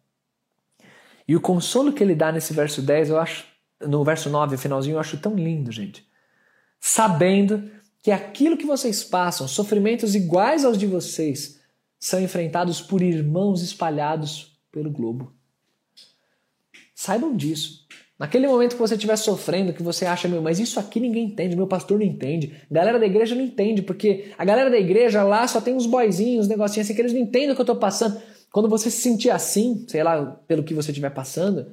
E 1.27 1.35
o 1.35 1.41
consolo 1.41 1.93
que 1.93 2.03
ele 2.03 2.15
dá 2.15 2.31
nesse 2.31 2.51
verso 2.51 2.81
10, 2.81 3.09
eu 3.09 3.19
acho, 3.19 3.45
no 3.79 4.03
verso 4.03 4.27
9, 4.27 4.57
finalzinho, 4.57 4.95
eu 4.95 4.99
acho 4.99 5.17
tão 5.17 5.35
lindo, 5.35 5.71
gente. 5.71 6.03
Sabendo 6.79 7.69
que 8.01 8.09
aquilo 8.09 8.57
que 8.57 8.65
vocês 8.65 9.03
passam, 9.03 9.47
sofrimentos 9.47 10.15
iguais 10.15 10.65
aos 10.65 10.79
de 10.79 10.87
vocês, 10.87 11.60
são 12.01 12.19
enfrentados 12.19 12.81
por 12.81 12.99
irmãos 13.03 13.61
espalhados 13.61 14.59
pelo 14.71 14.89
globo. 14.89 15.31
Saibam 16.95 17.35
disso. 17.35 17.85
Naquele 18.17 18.47
momento 18.47 18.73
que 18.73 18.81
você 18.81 18.95
estiver 18.95 19.15
sofrendo, 19.15 19.71
que 19.71 19.83
você 19.83 20.05
acha, 20.05 20.27
meu, 20.27 20.41
mas 20.41 20.59
isso 20.59 20.79
aqui 20.79 20.99
ninguém 20.99 21.25
entende, 21.25 21.55
meu 21.55 21.67
pastor 21.67 21.99
não 21.99 22.05
entende, 22.05 22.55
galera 22.69 22.99
da 22.99 23.05
igreja 23.05 23.35
não 23.35 23.43
entende, 23.43 23.81
porque 23.81 24.31
a 24.37 24.43
galera 24.43 24.69
da 24.69 24.77
igreja 24.77 25.23
lá 25.23 25.47
só 25.47 25.61
tem 25.61 25.75
uns 25.75 25.85
boizinhos, 25.85 26.45
uns 26.45 26.49
negocinhos 26.49 26.87
assim, 26.87 26.95
que 26.95 27.01
eles 27.01 27.13
não 27.13 27.19
entendem 27.19 27.51
o 27.51 27.55
que 27.55 27.61
eu 27.61 27.63
estou 27.63 27.75
passando. 27.75 28.19
Quando 28.51 28.67
você 28.67 28.89
se 28.89 29.01
sentir 29.01 29.29
assim, 29.29 29.85
sei 29.87 30.03
lá, 30.03 30.25
pelo 30.47 30.63
que 30.63 30.73
você 30.73 30.91
estiver 30.91 31.11
passando, 31.11 31.71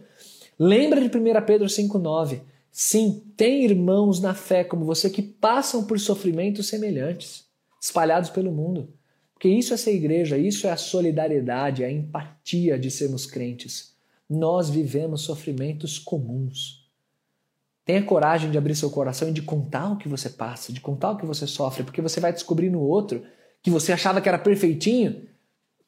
lembra 0.58 1.00
de 1.00 1.06
1 1.06 1.10
Pedro 1.46 1.66
5,9. 1.66 2.40
Sim, 2.70 3.22
tem 3.36 3.64
irmãos 3.64 4.20
na 4.20 4.34
fé 4.34 4.62
como 4.62 4.84
você 4.84 5.10
que 5.10 5.22
passam 5.22 5.84
por 5.84 5.98
sofrimentos 5.98 6.68
semelhantes, 6.68 7.44
espalhados 7.80 8.30
pelo 8.30 8.52
mundo. 8.52 8.92
Porque 9.38 9.48
isso 9.48 9.72
é 9.72 9.76
ser 9.76 9.94
igreja, 9.94 10.36
isso 10.36 10.66
é 10.66 10.70
a 10.70 10.76
solidariedade, 10.76 11.84
a 11.84 11.90
empatia 11.90 12.76
de 12.76 12.90
sermos 12.90 13.24
crentes 13.24 13.96
nós 14.28 14.68
vivemos 14.68 15.22
sofrimentos 15.22 15.98
comuns. 15.98 16.86
Tenha 17.84 18.04
coragem 18.04 18.50
de 18.50 18.58
abrir 18.58 18.76
seu 18.76 18.90
coração 18.90 19.30
e 19.30 19.32
de 19.32 19.40
contar 19.40 19.92
o 19.92 19.96
que 19.96 20.08
você 20.08 20.28
passa, 20.28 20.72
de 20.72 20.80
contar 20.80 21.12
o 21.12 21.16
que 21.16 21.24
você 21.24 21.46
sofre, 21.46 21.82
porque 21.82 22.02
você 22.02 22.20
vai 22.20 22.32
descobrir 22.32 22.68
no 22.68 22.80
outro 22.80 23.24
que 23.62 23.70
você 23.70 23.92
achava 23.92 24.20
que 24.20 24.28
era 24.28 24.38
perfeitinho, 24.38 25.26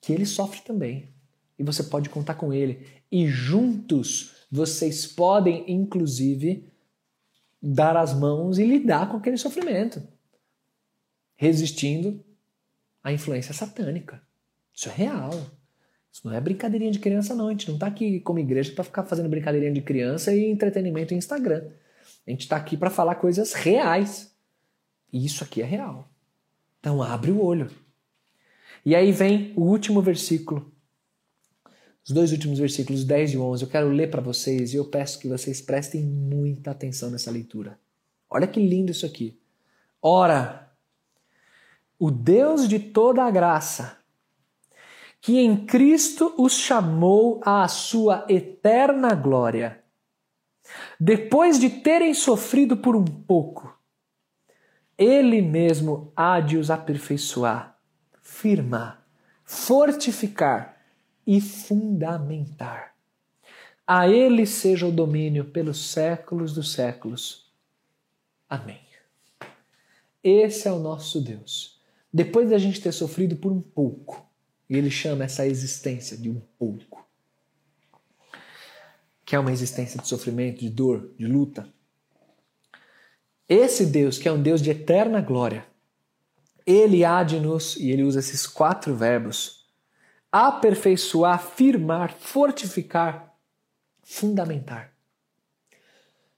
que 0.01 0.12
ele 0.12 0.24
sofre 0.24 0.62
também. 0.62 1.11
E 1.59 1.62
você 1.62 1.82
pode 1.82 2.09
contar 2.09 2.34
com 2.34 2.53
ele. 2.53 2.86
E 3.12 3.26
juntos 3.26 4.46
vocês 4.51 5.07
podem, 5.07 5.70
inclusive, 5.70 6.64
dar 7.62 7.96
as 7.96 8.14
mãos 8.14 8.59
e 8.59 8.64
lidar 8.64 9.11
com 9.11 9.18
aquele 9.18 9.36
sofrimento, 9.36 10.03
resistindo 11.36 12.24
à 13.03 13.12
influência 13.12 13.55
satânica. 13.55 14.22
Isso 14.74 14.88
é 14.88 14.92
real. 14.92 15.30
Isso 16.12 16.26
não 16.26 16.34
é 16.34 16.40
brincadeirinha 16.40 16.90
de 16.90 16.98
criança, 16.98 17.34
não. 17.34 17.48
A 17.48 17.51
gente 17.51 17.68
não 17.68 17.74
está 17.74 17.86
aqui 17.86 18.20
como 18.20 18.38
igreja 18.38 18.72
para 18.72 18.84
ficar 18.84 19.05
fazendo 19.05 19.28
brincadeirinha 19.28 19.72
de 19.72 19.82
criança 19.82 20.34
e 20.34 20.44
entretenimento 20.44 21.14
em 21.14 21.18
Instagram. 21.18 21.70
A 22.26 22.30
gente 22.30 22.42
está 22.42 22.57
aqui 22.57 22.76
para 22.76 22.90
falar 22.90 23.16
coisas 23.16 23.53
reais. 23.53 24.34
E 25.12 25.24
isso 25.24 25.44
aqui 25.44 25.62
é 25.62 25.64
real. 25.64 26.11
Então 26.78 27.03
abre 27.03 27.30
o 27.30 27.42
olho. 27.42 27.70
E 28.84 28.94
aí 28.94 29.12
vem 29.12 29.53
o 29.57 29.62
último 29.62 30.01
versículo. 30.01 30.72
Os 32.03 32.12
dois 32.12 32.32
últimos 32.32 32.59
versículos, 32.59 33.05
10 33.05 33.34
e 33.34 33.38
11. 33.38 33.62
Eu 33.62 33.68
quero 33.68 33.88
ler 33.88 34.11
para 34.11 34.22
vocês 34.22 34.72
e 34.72 34.76
eu 34.76 34.86
peço 34.86 35.18
que 35.18 35.28
vocês 35.28 35.61
prestem 35.61 36.03
muita 36.03 36.70
atenção 36.70 37.11
nessa 37.11 37.30
leitura. 37.30 37.78
Olha 38.28 38.46
que 38.46 38.61
lindo 38.61 38.90
isso 38.90 39.05
aqui. 39.05 39.38
Ora, 40.01 40.69
o 42.01 42.11
Deus 42.11 42.66
de 42.66 42.78
toda 42.78 43.22
a 43.22 43.30
graça 43.30 44.01
que 45.20 45.38
em 45.38 45.66
Cristo 45.66 46.34
os 46.38 46.55
chamou 46.55 47.42
à 47.44 47.68
sua 47.68 48.24
eterna 48.26 49.14
glória. 49.14 49.84
Depois 50.98 51.61
de 51.61 51.68
terem 51.68 52.14
sofrido 52.14 52.78
por 52.78 52.96
um 52.96 53.05
pouco, 53.05 53.78
Ele 54.96 55.42
mesmo 55.42 56.11
há 56.16 56.40
de 56.40 56.57
os 56.57 56.70
aperfeiçoar, 56.70 57.78
firmar, 58.22 59.07
fortificar 59.44 60.80
e 61.26 61.38
fundamentar. 61.38 62.94
A 63.86 64.09
Ele 64.09 64.46
seja 64.46 64.86
o 64.86 64.92
domínio 64.92 65.44
pelos 65.44 65.90
séculos 65.90 66.55
dos 66.55 66.72
séculos. 66.72 67.53
Amém. 68.48 68.80
Esse 70.24 70.66
é 70.66 70.72
o 70.72 70.78
nosso 70.78 71.20
Deus. 71.20 71.79
Depois 72.12 72.50
da 72.50 72.58
gente 72.58 72.80
ter 72.80 72.92
sofrido 72.92 73.36
por 73.36 73.52
um 73.52 73.61
pouco, 73.61 74.26
e 74.68 74.76
ele 74.76 74.90
chama 74.90 75.24
essa 75.24 75.46
existência 75.46 76.16
de 76.16 76.30
um 76.30 76.40
pouco. 76.58 77.08
Que 79.24 79.36
é 79.36 79.38
uma 79.38 79.52
existência 79.52 80.00
de 80.00 80.08
sofrimento, 80.08 80.61
de 80.61 80.70
dor, 80.70 81.12
de 81.16 81.26
luta. 81.26 81.68
Esse 83.48 83.86
Deus, 83.86 84.18
que 84.18 84.28
é 84.28 84.32
um 84.32 84.40
Deus 84.40 84.62
de 84.62 84.70
eterna 84.70 85.20
glória, 85.20 85.66
ele 86.64 87.04
há 87.04 87.22
de 87.22 87.40
nos, 87.40 87.76
e 87.76 87.90
ele 87.90 88.04
usa 88.04 88.20
esses 88.20 88.46
quatro 88.46 88.94
verbos, 88.94 89.66
aperfeiçoar, 90.30 91.42
firmar, 91.42 92.14
fortificar, 92.14 93.34
fundamentar. 94.02 94.92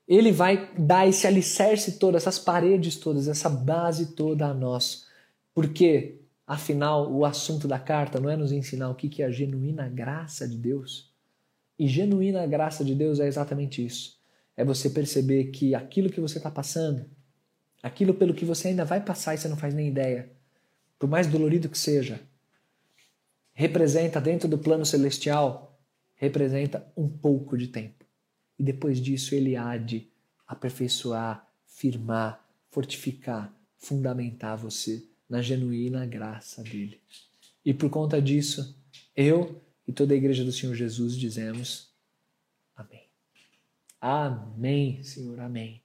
Ele 0.09 0.33
vai 0.33 0.70
dar 0.77 1.07
esse 1.07 1.27
alicerce 1.27 1.99
todo, 1.99 2.16
essas 2.16 2.39
paredes 2.39 2.97
todas, 2.97 3.29
essa 3.29 3.49
base 3.49 4.14
toda 4.14 4.47
a 4.47 4.55
nós. 4.55 5.07
Porque 5.55 6.23
Afinal, 6.47 7.11
o 7.11 7.25
assunto 7.25 7.69
da 7.69 7.79
carta 7.79 8.21
não 8.21 8.29
é 8.29 8.37
nos 8.37 8.53
ensinar 8.53 8.91
o 8.91 8.95
que 8.95 9.23
é 9.23 9.27
a 9.27 9.31
genuína 9.31 9.89
graça 9.89 10.47
de 10.47 10.59
Deus. 10.59 11.11
E 11.79 11.87
genuína 11.87 12.47
graça 12.47 12.85
de 12.85 12.95
Deus 12.95 13.21
é 13.21 13.27
exatamente 13.27 13.85
isso. 13.85 14.21
É 14.57 14.65
você 14.65 14.91
perceber 14.91 15.45
que 15.45 15.75
aquilo 15.75 16.11
que 16.11 16.21
você 16.21 16.39
está 16.39 16.51
passando, 16.51 17.07
aquilo 17.83 18.13
pelo 18.13 18.35
que 18.35 18.45
você 18.45 18.69
ainda 18.69 18.85
vai 18.85 19.01
passar 19.03 19.35
e 19.35 19.39
você 19.39 19.49
não 19.49 19.57
faz 19.57 19.73
nem 19.73 19.89
ideia, 19.89 20.31
por 20.99 21.09
mais 21.09 21.27
dolorido 21.27 21.69
que 21.69 21.79
seja, 21.79 22.21
representa 23.55 24.21
dentro 24.21 24.47
do 24.47 24.59
plano 24.59 24.85
celestial, 24.85 25.81
representa 26.17 26.87
um 26.97 27.09
pouco 27.09 27.57
de 27.57 27.69
tempo. 27.69 28.05
E 28.59 28.63
depois 28.63 29.01
disso 29.01 29.35
ele 29.35 29.57
há 29.57 29.77
de 29.79 30.07
aperfeiçoar, 30.47 31.49
firmar, 31.67 32.45
fortificar, 32.69 33.51
fundamentar 33.79 34.59
você 34.59 35.03
na 35.33 35.41
genuína 35.41 36.05
graça 36.05 36.62
dele. 36.62 37.01
E 37.64 37.72
por 37.72 37.89
conta 37.89 38.20
disso, 38.20 38.78
eu 39.16 39.62
e 39.89 39.93
toda 39.93 40.12
a 40.12 40.16
igreja 40.16 40.45
do 40.45 40.53
Senhor 40.53 40.74
Jesus 40.74 41.16
dizemos 41.16 41.91
amém. 42.76 43.09
Amém, 43.99 45.03
Senhor, 45.03 45.41
amém. 45.41 45.83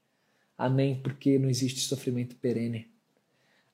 Amém, 0.58 1.02
porque 1.02 1.40
não 1.40 1.50
existe 1.50 1.80
sofrimento 1.80 2.36
perene. 2.36 2.92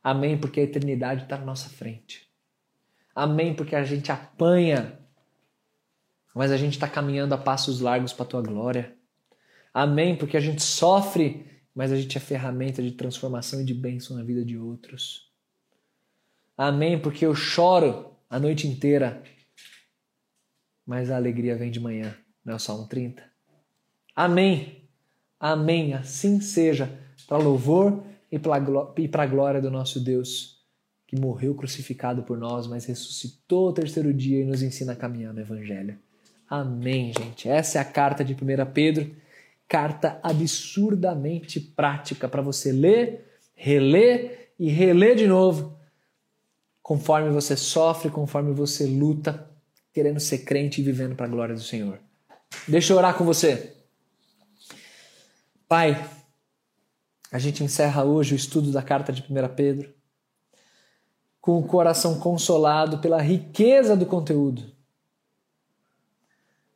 Amém, 0.03 0.38
porque 0.38 0.59
a 0.59 0.63
eternidade 0.63 1.24
está 1.24 1.39
na 1.39 1.45
nossa 1.45 1.69
frente. 1.69 2.30
Amém, 3.15 3.55
porque 3.55 3.76
a 3.76 3.84
gente 3.84 4.11
apanha, 4.11 4.99
mas 6.36 6.51
a 6.51 6.57
gente 6.57 6.74
está 6.74 6.88
caminhando 6.88 7.34
a 7.34 7.38
passos 7.38 7.80
largos 7.80 8.13
para 8.13 8.26
a 8.26 8.28
tua 8.28 8.43
glória. 8.43 8.95
Amém, 9.74 10.15
porque 10.15 10.38
a 10.38 10.41
gente 10.41 10.61
sofre, 10.61 11.47
mas 11.74 11.91
a 11.91 11.95
gente 11.95 12.15
é 12.15 12.21
ferramenta 12.21 12.84
de 12.84 12.91
transformação 12.91 13.59
e 13.59 13.65
de 13.65 13.74
bênção 13.74 14.15
na 14.15 14.24
vida 14.24 14.45
de 14.45 14.55
outros. 14.55 15.32
Amém, 16.58 16.99
porque 16.99 17.26
eu 17.26 17.34
choro 17.34 18.12
a 18.30 18.39
noite 18.39 18.68
inteira, 18.68 19.24
mas 20.86 21.10
a 21.10 21.16
alegria 21.16 21.56
vem 21.56 21.72
de 21.72 21.80
manhã, 21.80 22.16
não 22.45 22.54
é 22.54 22.56
o 22.56 22.60
Salmo 22.60 22.88
30? 22.88 23.24
Amém, 24.16 24.88
amém, 25.39 25.95
assim 25.95 26.39
seja, 26.39 26.95
para 27.28 27.38
louvor 27.38 28.04
e 28.32 28.38
para 28.38 29.24
a 29.24 29.28
glória 29.28 29.60
do 29.60 29.72
nosso 29.72 29.99
Deus, 29.99 30.64
que 31.08 31.20
morreu 31.20 31.56
crucificado 31.56 32.22
por 32.22 32.38
nós, 32.38 32.68
mas 32.68 32.86
ressuscitou 32.86 33.70
o 33.70 33.74
terceiro 33.74 34.14
dia 34.14 34.41
e 34.41 34.45
nos 34.45 34.62
ensina 34.62 34.93
a 34.93 34.95
caminhar 34.95 35.34
no 35.34 35.41
Evangelho. 35.41 35.97
Amém, 36.47 37.12
gente. 37.18 37.49
Essa 37.49 37.80
é 37.80 37.82
a 37.82 37.86
carta 37.86 38.24
de 38.24 38.34
1 38.34 38.38
Pedro, 38.72 39.12
carta 39.68 40.20
absurdamente 40.22 41.60
prática 41.60 42.30
para 42.30 42.43
você 42.43 42.72
ler, 42.72 43.39
reler 43.56 44.54
e 44.60 44.70
reler 44.70 45.16
de 45.16 45.26
novo 45.26 45.82
conforme 46.84 47.29
você 47.29 47.55
sofre, 47.55 48.11
conforme 48.11 48.51
você 48.51 48.86
luta, 48.86 49.49
querendo 49.93 50.19
ser 50.19 50.39
crente 50.39 50.81
e 50.81 50.84
vivendo 50.84 51.15
para 51.15 51.25
a 51.25 51.29
glória 51.29 51.55
do 51.55 51.61
Senhor. 51.61 51.97
Deixa 52.67 52.91
eu 52.91 52.97
orar 52.97 53.17
com 53.17 53.23
você. 53.23 53.77
Pai, 55.67 56.07
a 57.31 57.39
gente 57.39 57.63
encerra 57.63 58.03
hoje 58.03 58.34
o 58.34 58.36
estudo 58.36 58.71
da 58.71 58.84
carta 58.84 59.13
de 59.13 59.21
1 59.23 59.55
Pedro 59.55 59.93
com 61.39 61.57
o 61.57 61.65
coração 61.65 62.19
consolado 62.19 62.99
pela 62.99 63.21
riqueza 63.21 63.97
do 63.97 64.05
conteúdo, 64.05 64.71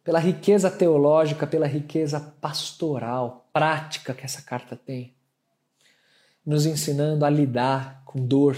pela 0.03 0.19
riqueza 0.19 0.71
teológica, 0.71 1.45
pela 1.45 1.67
riqueza 1.67 2.19
pastoral, 2.19 3.47
prática 3.53 4.13
que 4.13 4.25
essa 4.25 4.41
carta 4.41 4.75
tem, 4.75 5.13
nos 6.45 6.65
ensinando 6.65 7.23
a 7.23 7.29
lidar 7.29 8.01
com 8.03 8.25
dor, 8.25 8.57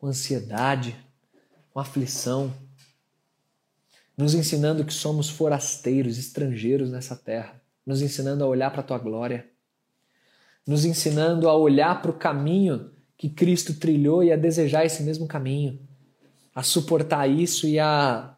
com 0.00 0.06
ansiedade, 0.06 0.96
com 1.70 1.78
aflição, 1.78 2.50
nos 4.16 4.32
ensinando 4.32 4.82
que 4.82 4.94
somos 4.94 5.28
forasteiros, 5.28 6.16
estrangeiros 6.16 6.90
nessa 6.90 7.14
terra, 7.14 7.60
nos 7.84 8.00
ensinando 8.00 8.42
a 8.42 8.46
olhar 8.46 8.70
para 8.70 8.80
a 8.80 8.84
tua 8.84 8.96
glória, 8.96 9.46
nos 10.66 10.86
ensinando 10.86 11.50
a 11.50 11.54
olhar 11.54 12.00
para 12.00 12.10
o 12.10 12.14
caminho 12.14 12.90
que 13.14 13.28
Cristo 13.28 13.74
trilhou 13.74 14.24
e 14.24 14.32
a 14.32 14.36
desejar 14.36 14.86
esse 14.86 15.02
mesmo 15.02 15.26
caminho, 15.26 15.78
a 16.54 16.62
suportar 16.62 17.28
isso 17.28 17.66
e 17.66 17.78
a, 17.78 18.34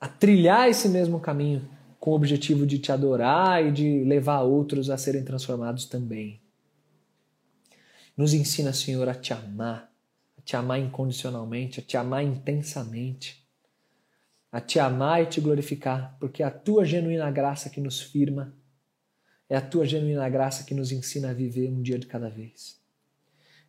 a 0.00 0.08
trilhar 0.08 0.68
esse 0.68 0.88
mesmo 0.88 1.18
caminho 1.18 1.68
com 1.98 2.12
o 2.12 2.14
objetivo 2.14 2.64
de 2.64 2.78
te 2.78 2.92
adorar 2.92 3.66
e 3.66 3.72
de 3.72 4.04
levar 4.04 4.42
outros 4.42 4.90
a 4.90 4.96
serem 4.96 5.24
transformados 5.24 5.86
também. 5.86 6.40
Nos 8.16 8.32
ensina, 8.32 8.72
Senhor, 8.72 9.08
a 9.08 9.14
te 9.14 9.32
amar, 9.32 9.87
te 10.48 10.56
amar 10.56 10.80
incondicionalmente, 10.80 11.80
a 11.80 11.82
te 11.82 11.94
amar 11.98 12.24
intensamente, 12.24 13.46
a 14.50 14.58
te 14.62 14.80
amar 14.80 15.22
e 15.22 15.26
te 15.26 15.42
glorificar, 15.42 16.16
porque 16.18 16.42
é 16.42 16.46
a 16.46 16.50
tua 16.50 16.86
genuína 16.86 17.30
graça 17.30 17.68
que 17.68 17.82
nos 17.82 18.00
firma, 18.00 18.56
É 19.46 19.56
a 19.56 19.60
tua 19.60 19.84
genuína 19.84 20.26
graça 20.30 20.64
que 20.64 20.72
nos 20.72 20.90
ensina 20.90 21.30
a 21.30 21.34
viver 21.34 21.68
um 21.70 21.82
dia 21.82 21.98
de 21.98 22.06
cada 22.06 22.30
vez. 22.30 22.80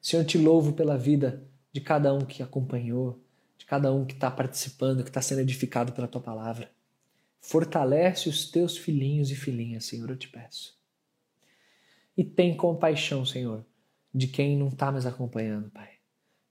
Senhor, 0.01 0.23
te 0.23 0.37
louvo 0.37 0.71
pela 0.71 0.97
vida 0.97 1.45
de 1.71 1.81
cada 1.81 2.13
um 2.13 2.21
que 2.21 2.41
acompanhou, 2.41 3.21
de 3.57 3.65
cada 3.65 3.93
um 3.93 4.05
que 4.05 4.13
está 4.13 4.31
participando, 4.31 5.03
que 5.03 5.09
está 5.09 5.21
sendo 5.21 5.41
edificado 5.41 5.91
pela 5.91 6.07
tua 6.07 6.21
palavra. 6.21 6.71
Fortalece 7.41 8.29
os 8.29 8.49
teus 8.49 8.77
filhinhos 8.77 9.29
e 9.31 9.35
filhinhas, 9.35 9.83
Senhor, 9.83 10.09
eu 10.09 10.17
te 10.17 10.29
peço. 10.29 10.77
E 12.15 12.23
tem 12.23 12.55
compaixão, 12.55 13.25
Senhor, 13.25 13.65
de 14.13 14.27
quem 14.27 14.57
não 14.57 14.69
está 14.69 14.89
mais 14.93 15.05
acompanhando, 15.05 15.69
Pai. 15.71 15.98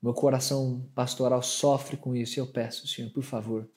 Meu 0.03 0.15
coração 0.15 0.85
pastoral 0.95 1.43
sofre 1.43 1.97
com 1.97 2.15
isso 2.15 2.39
e 2.39 2.41
eu 2.41 2.47
peço, 2.47 2.87
Senhor, 2.87 3.11
por 3.11 3.23
favor, 3.23 3.69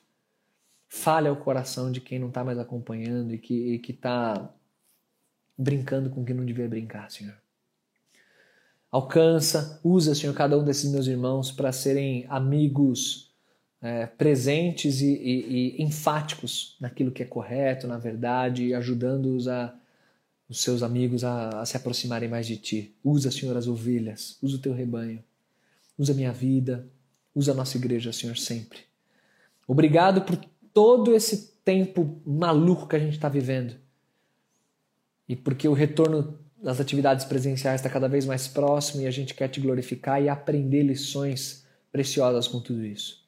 fale 0.87 1.27
ao 1.27 1.35
coração 1.35 1.91
de 1.91 1.99
quem 1.99 2.19
não 2.19 2.27
está 2.27 2.43
mais 2.43 2.59
acompanhando 2.59 3.33
e 3.33 3.37
que 3.37 3.81
está 3.89 4.53
brincando 5.57 6.09
com 6.09 6.23
quem 6.23 6.35
não 6.35 6.45
devia 6.45 6.67
brincar, 6.67 7.09
Senhor. 7.09 7.35
Alcança, 8.91 9.79
usa, 9.83 10.13
Senhor, 10.13 10.33
cada 10.33 10.57
um 10.57 10.63
desses 10.63 10.91
meus 10.91 11.07
irmãos 11.07 11.51
para 11.51 11.71
serem 11.71 12.25
amigos 12.29 13.31
é, 13.81 14.05
presentes 14.05 15.01
e, 15.01 15.13
e, 15.13 15.77
e, 15.79 15.83
enfáticos 15.83 16.75
naquilo 16.79 17.11
que 17.11 17.23
é 17.23 17.25
correto, 17.25 17.87
na 17.87 17.97
verdade, 17.97 18.73
ajudando-os 18.73 19.47
a 19.47 19.73
os 20.51 20.61
seus 20.61 20.83
amigos 20.83 21.23
a, 21.23 21.61
a 21.61 21.65
se 21.65 21.77
aproximarem 21.77 22.27
mais 22.27 22.45
de 22.45 22.57
ti. 22.57 22.93
Usa, 23.01 23.31
Senhor, 23.31 23.55
as 23.55 23.67
ovelhas, 23.67 24.37
usa 24.41 24.57
o 24.57 24.59
teu 24.59 24.73
rebanho, 24.73 25.23
usa 26.01 26.15
minha 26.15 26.31
vida, 26.31 26.89
usa 27.35 27.51
a 27.51 27.55
nossa 27.55 27.77
igreja, 27.77 28.11
Senhor, 28.11 28.35
sempre. 28.35 28.79
Obrigado 29.67 30.23
por 30.23 30.35
todo 30.73 31.13
esse 31.15 31.53
tempo 31.63 32.19
maluco 32.25 32.87
que 32.87 32.95
a 32.95 32.99
gente 32.99 33.13
está 33.13 33.29
vivendo. 33.29 33.75
E 35.29 35.35
porque 35.35 35.67
o 35.67 35.73
retorno 35.73 36.39
das 36.61 36.79
atividades 36.79 37.23
presenciais 37.23 37.81
está 37.81 37.89
cada 37.89 38.09
vez 38.09 38.25
mais 38.25 38.47
próximo 38.47 39.03
e 39.03 39.07
a 39.07 39.11
gente 39.11 39.35
quer 39.35 39.47
te 39.47 39.61
glorificar 39.61 40.19
e 40.21 40.27
aprender 40.27 40.81
lições 40.81 41.67
preciosas 41.91 42.47
com 42.47 42.59
tudo 42.59 42.83
isso. 42.83 43.23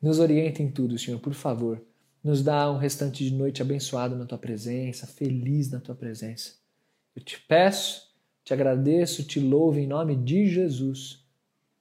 Nos 0.00 0.18
orienta 0.18 0.60
em 0.60 0.72
tudo, 0.72 0.98
Senhor, 0.98 1.20
por 1.20 1.34
favor. 1.34 1.80
Nos 2.22 2.42
dá 2.42 2.68
um 2.68 2.78
restante 2.78 3.24
de 3.24 3.32
noite 3.32 3.62
abençoado 3.62 4.16
na 4.16 4.26
tua 4.26 4.38
presença, 4.38 5.06
feliz 5.06 5.70
na 5.70 5.78
tua 5.78 5.94
presença. 5.94 6.54
Eu 7.14 7.22
te 7.22 7.40
peço, 7.40 8.08
te 8.44 8.52
agradeço, 8.52 9.22
te 9.22 9.38
louvo 9.38 9.78
em 9.78 9.86
nome 9.86 10.16
de 10.16 10.48
Jesus. 10.48 11.21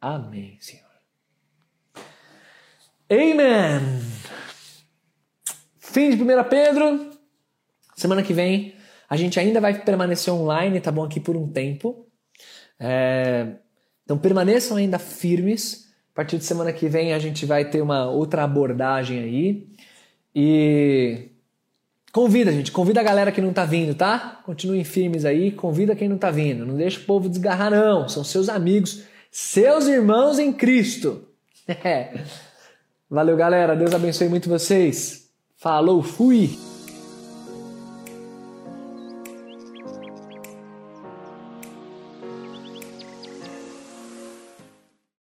Amém, 0.01 0.57
Senhor. 0.59 0.83
Amen. 3.09 4.01
Fim 5.77 6.15
de 6.15 6.23
1 6.23 6.43
Pedro. 6.49 7.11
Semana 7.95 8.23
que 8.23 8.33
vem 8.33 8.73
a 9.11 9.17
gente 9.17 9.37
ainda 9.37 9.59
vai 9.59 9.77
permanecer 9.77 10.33
online, 10.33 10.79
tá 10.79 10.89
bom? 10.89 11.03
Aqui 11.03 11.19
por 11.19 11.35
um 11.35 11.45
tempo. 11.45 12.07
É... 12.79 13.55
Então 14.05 14.17
permaneçam 14.17 14.77
ainda 14.77 14.97
firmes. 14.97 15.91
A 16.13 16.15
partir 16.15 16.37
de 16.37 16.45
semana 16.45 16.71
que 16.71 16.87
vem 16.87 17.13
a 17.13 17.19
gente 17.19 17.45
vai 17.45 17.69
ter 17.69 17.81
uma 17.81 18.09
outra 18.09 18.43
abordagem 18.43 19.19
aí. 19.19 19.67
E 20.33 21.27
convida, 22.13 22.53
gente, 22.53 22.71
convida 22.71 23.01
a 23.01 23.03
galera 23.03 23.33
que 23.33 23.41
não 23.41 23.51
tá 23.51 23.65
vindo, 23.65 23.93
tá? 23.93 24.41
Continuem 24.45 24.85
firmes 24.85 25.25
aí, 25.25 25.51
convida 25.51 25.93
quem 25.93 26.07
não 26.07 26.17
tá 26.17 26.31
vindo. 26.31 26.65
Não 26.65 26.75
deixa 26.77 27.01
o 27.01 27.03
povo 27.03 27.27
desgarrar, 27.27 27.69
não. 27.69 28.07
São 28.07 28.23
seus 28.23 28.47
amigos, 28.47 29.03
seus 29.32 29.88
irmãos 29.88 30.38
em 30.38 30.51
Cristo. 30.53 31.27
É. 31.67 32.25
Valeu, 33.09 33.38
galera. 33.38 33.75
Deus 33.75 33.93
abençoe 33.93 34.27
muito 34.27 34.49
vocês. 34.49 35.29
Falou, 35.55 36.01
fui! 36.01 36.57